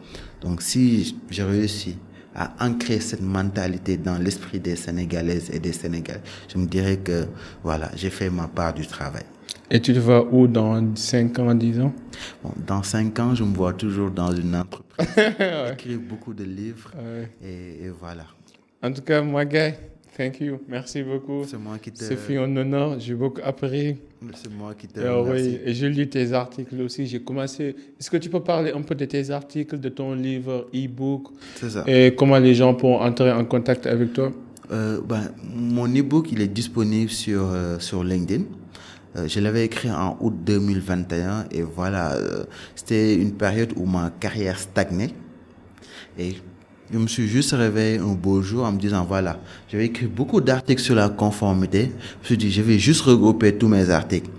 Donc 0.41 0.61
si 0.61 1.15
je 1.29 1.43
réussis 1.43 1.97
à 2.33 2.53
ancrer 2.59 2.99
cette 2.99 3.21
mentalité 3.21 3.95
dans 3.97 4.17
l'esprit 4.17 4.59
des 4.59 4.75
Sénégalaises 4.75 5.49
et 5.53 5.59
des 5.59 5.71
Sénégalais, 5.71 6.21
je 6.51 6.57
me 6.57 6.65
dirais 6.65 6.97
que 6.97 7.27
voilà, 7.63 7.89
j'ai 7.95 8.09
fait 8.09 8.29
ma 8.29 8.47
part 8.47 8.73
du 8.73 8.85
travail. 8.85 9.23
Et 9.71 9.79
tu 9.79 9.93
te 9.93 9.99
vois 9.99 10.27
où 10.31 10.47
dans 10.47 10.95
5 10.95 11.39
ans, 11.39 11.55
10 11.55 11.79
ans? 11.81 11.93
Bon, 12.43 12.51
Dans 12.67 12.83
5 12.83 13.19
ans, 13.19 13.35
je 13.35 13.43
me 13.43 13.53
vois 13.53 13.73
toujours 13.73 14.11
dans 14.11 14.31
une 14.31 14.55
entreprise, 14.55 15.07
écrire 15.71 15.99
beaucoup 15.99 16.33
de 16.33 16.43
livres 16.43 16.91
et, 17.43 17.85
et, 17.85 17.89
voilà. 17.89 18.25
En 18.83 18.91
tout 18.91 19.01
cas, 19.01 19.21
moi, 19.23 19.43
Guy, 19.45 19.73
thank 20.15 20.39
you. 20.39 20.59
Merci 20.67 21.01
beaucoup. 21.01 21.43
C'est 21.47 21.57
moi 21.57 21.79
qui 21.79 21.91
te... 21.91 22.03
C'est 22.03 22.15
fait 22.15 22.37
un 22.37 22.55
honneur. 22.55 22.99
J'ai 22.99 23.15
beaucoup 23.15 23.41
appris. 23.43 23.97
C'est 24.35 24.51
moi 24.51 24.75
qui 24.75 24.87
te 24.87 24.99
euh, 24.99 25.23
Oui, 25.23 25.59
et 25.65 25.73
j'ai 25.73 25.89
lu 25.89 26.07
tes 26.07 26.31
articles 26.33 26.79
aussi. 26.81 27.07
J'ai 27.07 27.21
commencé. 27.21 27.75
Est-ce 27.99 28.11
que 28.11 28.17
tu 28.17 28.29
peux 28.29 28.41
parler 28.41 28.71
un 28.71 28.81
peu 28.81 28.93
de 28.93 29.05
tes 29.05 29.31
articles, 29.31 29.79
de 29.79 29.89
ton 29.89 30.13
livre, 30.13 30.67
e-book? 30.73 31.29
C'est 31.55 31.71
ça. 31.71 31.83
Et 31.87 32.13
comment 32.15 32.37
les 32.37 32.53
gens 32.53 32.75
pourront 32.75 33.01
entrer 33.01 33.31
en 33.31 33.45
contact 33.45 33.87
avec 33.87 34.13
toi? 34.13 34.31
Euh, 34.71 34.99
ben, 35.01 35.31
Mon 35.43 35.87
e-book, 35.87 36.31
il 36.31 36.41
est 36.41 36.47
disponible 36.47 37.09
sur, 37.09 37.49
euh, 37.51 37.79
sur 37.79 38.03
LinkedIn. 38.03 38.43
Euh, 39.15 39.27
je 39.27 39.39
l'avais 39.39 39.65
écrit 39.65 39.89
en 39.91 40.17
août 40.19 40.33
2021 40.45 41.45
et 41.51 41.61
voilà, 41.61 42.17
c'était 42.75 43.15
une 43.15 43.33
période 43.33 43.73
où 43.75 43.85
ma 43.85 44.11
carrière 44.19 44.59
stagnait. 44.59 45.11
Et 46.17 46.35
je 46.91 46.97
me 46.97 47.07
suis 47.07 47.27
juste 47.27 47.51
réveillé 47.53 47.97
un 47.97 48.13
beau 48.13 48.41
jour 48.41 48.65
en 48.65 48.71
me 48.71 48.79
disant, 48.79 49.05
voilà, 49.05 49.39
j'avais 49.69 49.85
écrit 49.85 50.07
beaucoup 50.07 50.41
d'articles 50.41 50.81
sur 50.81 50.95
la 50.95 51.09
conformité. 51.09 51.91
Je 51.91 52.19
me 52.19 52.25
suis 52.25 52.37
dit, 52.37 52.51
je 52.51 52.61
vais 52.61 52.79
juste 52.79 53.01
regrouper 53.01 53.57
tous 53.57 53.67
mes 53.67 53.89
articles. 53.89 54.29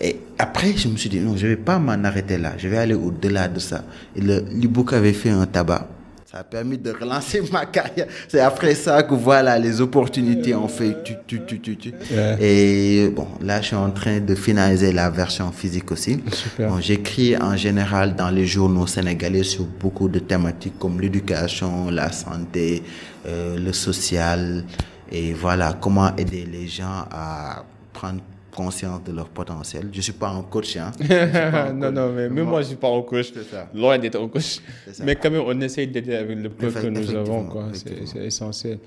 Et 0.00 0.20
après, 0.38 0.76
je 0.76 0.88
me 0.88 0.96
suis 0.96 1.08
dit, 1.08 1.18
non, 1.18 1.36
je 1.36 1.46
vais 1.46 1.56
pas 1.56 1.78
m'en 1.78 2.04
arrêter 2.04 2.38
là. 2.38 2.52
Je 2.56 2.68
vais 2.68 2.76
aller 2.76 2.94
au-delà 2.94 3.48
de 3.48 3.58
ça. 3.58 3.84
Et 4.14 4.20
le 4.20 4.68
book 4.68 4.92
avait 4.92 5.12
fait 5.12 5.30
un 5.30 5.46
tabac. 5.46 5.88
Ça 6.30 6.40
a 6.40 6.44
permis 6.44 6.76
de 6.76 6.90
relancer 6.92 7.40
ma 7.50 7.64
carrière. 7.64 8.06
C'est 8.28 8.40
après 8.40 8.74
ça 8.74 9.02
que 9.02 9.14
voilà, 9.14 9.58
les 9.58 9.80
opportunités 9.80 10.54
ont 10.54 10.68
fait 10.68 11.02
tu, 11.02 11.14
tu, 11.26 11.40
tu, 11.46 11.58
tu, 11.58 11.76
tu. 11.78 11.94
Et 12.38 13.08
bon, 13.16 13.26
là, 13.40 13.62
je 13.62 13.68
suis 13.68 13.76
en 13.76 13.90
train 13.90 14.20
de 14.20 14.34
finaliser 14.34 14.92
la 14.92 15.08
version 15.08 15.50
physique 15.52 15.90
aussi. 15.90 16.22
Bon, 16.58 16.80
J'écris 16.80 17.34
en 17.34 17.56
général 17.56 18.14
dans 18.14 18.28
les 18.28 18.44
journaux 18.44 18.86
sénégalais 18.86 19.42
sur 19.42 19.64
beaucoup 19.64 20.06
de 20.08 20.18
thématiques 20.18 20.78
comme 20.78 21.00
l'éducation, 21.00 21.90
la 21.90 22.12
santé, 22.12 22.82
euh, 23.26 23.56
le 23.58 23.72
social. 23.72 24.64
Et 25.10 25.32
voilà, 25.32 25.78
comment 25.80 26.14
aider 26.16 26.46
les 26.52 26.68
gens 26.68 27.06
à 27.10 27.64
prendre 27.94 28.20
conscience 28.58 29.04
de 29.04 29.12
leur 29.12 29.28
potentiel. 29.28 29.84
Je 29.92 29.98
ne 29.98 30.02
suis 30.02 30.18
pas 30.24 30.30
un 30.30 30.42
coach. 30.42 30.76
Hein. 30.76 30.90
non, 31.74 31.92
non, 31.92 32.12
mais 32.12 32.28
même 32.28 32.46
moi, 32.52 32.60
je 32.60 32.66
ne 32.66 32.70
suis 32.72 32.76
pas 32.76 32.90
un 32.90 33.02
coach. 33.02 33.28
Loin 33.72 33.96
d'être 33.98 34.20
un 34.20 34.28
coach. 34.28 34.60
Mais 35.04 35.14
quand 35.14 35.30
même, 35.30 35.44
on 35.46 35.60
essaye 35.60 35.86
d'aider 35.86 36.16
avec 36.16 36.36
le 36.36 36.48
peu 36.48 36.68
que 36.70 36.88
nous 36.88 37.14
avons. 37.14 37.48
C'est 37.72 38.26
essentiel. 38.26 38.78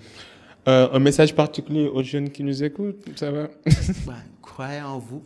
Euh, 0.67 0.89
un 0.93 0.99
message 0.99 1.33
particulier 1.33 1.87
aux 1.87 2.03
jeunes 2.03 2.29
qui 2.29 2.43
nous 2.43 2.63
écoutent, 2.63 3.03
ça 3.15 3.31
va? 3.31 3.47
Bah, 4.05 4.13
Croyez 4.41 4.81
en 4.81 4.99
vous. 4.99 5.23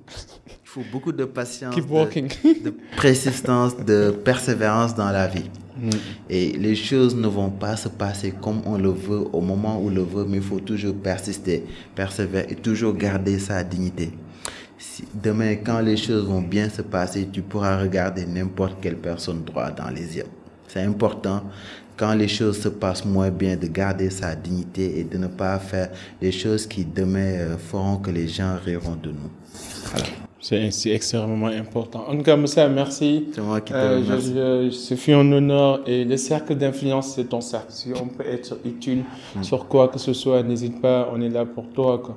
Il 0.48 0.70
faut 0.74 0.84
beaucoup 0.92 1.12
de 1.12 1.26
patience, 1.26 1.76
de, 1.76 1.82
de, 1.82 2.74
persistance, 3.02 3.76
de 3.76 4.12
persévérance 4.12 4.94
dans 4.96 5.12
la 5.12 5.28
vie. 5.28 5.50
Mm. 5.78 5.90
Et 6.30 6.52
les 6.54 6.76
choses 6.76 7.16
ne 7.16 7.28
vont 7.28 7.50
pas 7.50 7.76
se 7.76 7.90
passer 7.90 8.34
comme 8.40 8.62
on 8.66 8.78
le 8.78 8.92
veut 8.92 9.26
au 9.34 9.42
moment 9.42 9.78
où 9.82 9.88
on 9.88 9.90
le 9.90 10.04
veut, 10.04 10.26
mais 10.26 10.38
il 10.38 10.44
faut 10.44 10.60
toujours 10.60 10.96
persister, 10.96 11.66
persévérer 11.96 12.48
et 12.52 12.56
toujours 12.56 12.94
garder 12.94 13.40
sa 13.40 13.64
dignité 13.64 14.12
demain, 15.14 15.56
quand 15.56 15.80
les 15.80 15.98
choses 15.98 16.26
vont 16.26 16.42
bien 16.42 16.70
se 16.70 16.82
passer, 16.82 17.28
tu 17.32 17.42
pourras 17.42 17.82
regarder 17.82 18.26
n'importe 18.26 18.78
quelle 18.82 18.98
personne 18.98 19.44
droit 19.44 19.72
dans 19.72 19.90
les 19.90 20.18
yeux. 20.18 20.28
C'est 20.68 20.82
important, 20.82 21.44
quand 21.98 22.14
les 22.14 22.28
choses 22.28 22.60
se 22.60 22.70
passent 22.70 23.06
moins 23.06 23.30
bien, 23.30 23.56
de 23.56 23.68
garder 23.68 24.10
sa 24.10 24.36
dignité 24.36 25.00
et 25.00 25.04
de 25.04 25.18
ne 25.18 25.28
pas 25.28 25.58
faire 25.60 25.90
des 26.20 26.32
choses 26.32 26.68
qui 26.68 26.84
demain 26.84 27.20
euh, 27.20 27.58
feront 27.58 27.98
que 27.98 28.12
les 28.12 28.28
gens 28.28 28.58
riront 28.64 28.98
de 29.02 29.12
nous. 29.12 29.32
Voilà. 29.92 30.06
C'est 30.42 30.92
extrêmement 30.92 31.48
important. 31.48 32.06
En 32.08 32.16
tout 32.16 32.22
cas, 32.22 32.36
monsieur, 32.36 32.70
merci. 32.70 33.30
C'est 33.34 33.42
moi 33.42 33.62
qui 33.62 33.74
te 33.74 33.78
euh, 33.78 33.98
remercie. 33.98 34.78
Ce 34.78 34.94
fut 34.94 35.14
un 35.14 35.32
honneur. 35.32 35.82
Et 35.88 36.06
le 36.06 36.18
cercle 36.18 36.54
d'influence, 36.54 37.16
c'est 37.16 37.24
ton 37.24 37.42
cercle. 37.42 37.72
Si 37.72 37.90
on 38.00 38.08
peut 38.08 38.28
être 38.28 38.60
utile 38.64 39.06
mm. 39.36 39.44
sur 39.44 39.68
quoi 39.68 39.88
que 39.88 39.98
ce 39.98 40.14
soit, 40.14 40.44
n'hésite 40.44 40.80
pas, 40.80 41.10
on 41.12 41.20
est 41.20 41.30
là 41.30 41.46
pour 41.46 41.68
toi. 41.70 41.98
Quoi. 41.98 42.16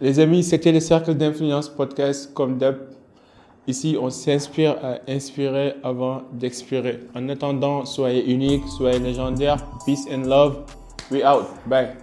Les 0.00 0.20
amis, 0.20 0.44
c'était 0.44 0.70
le 0.70 0.78
Cercle 0.78 1.14
d'Influence 1.14 1.68
podcast 1.68 2.32
comme 2.32 2.56
d'hab. 2.56 2.76
Ici, 3.66 3.96
on 4.00 4.10
s'inspire 4.10 4.76
à 4.80 4.98
inspirer 5.10 5.74
avant 5.82 6.22
d'expirer. 6.32 7.00
En 7.16 7.28
attendant, 7.28 7.84
soyez 7.84 8.30
unique, 8.30 8.62
soyez 8.68 9.00
légendaire. 9.00 9.56
Peace 9.84 10.06
and 10.10 10.22
love. 10.26 10.64
We 11.10 11.24
out. 11.24 11.46
Bye. 11.66 11.96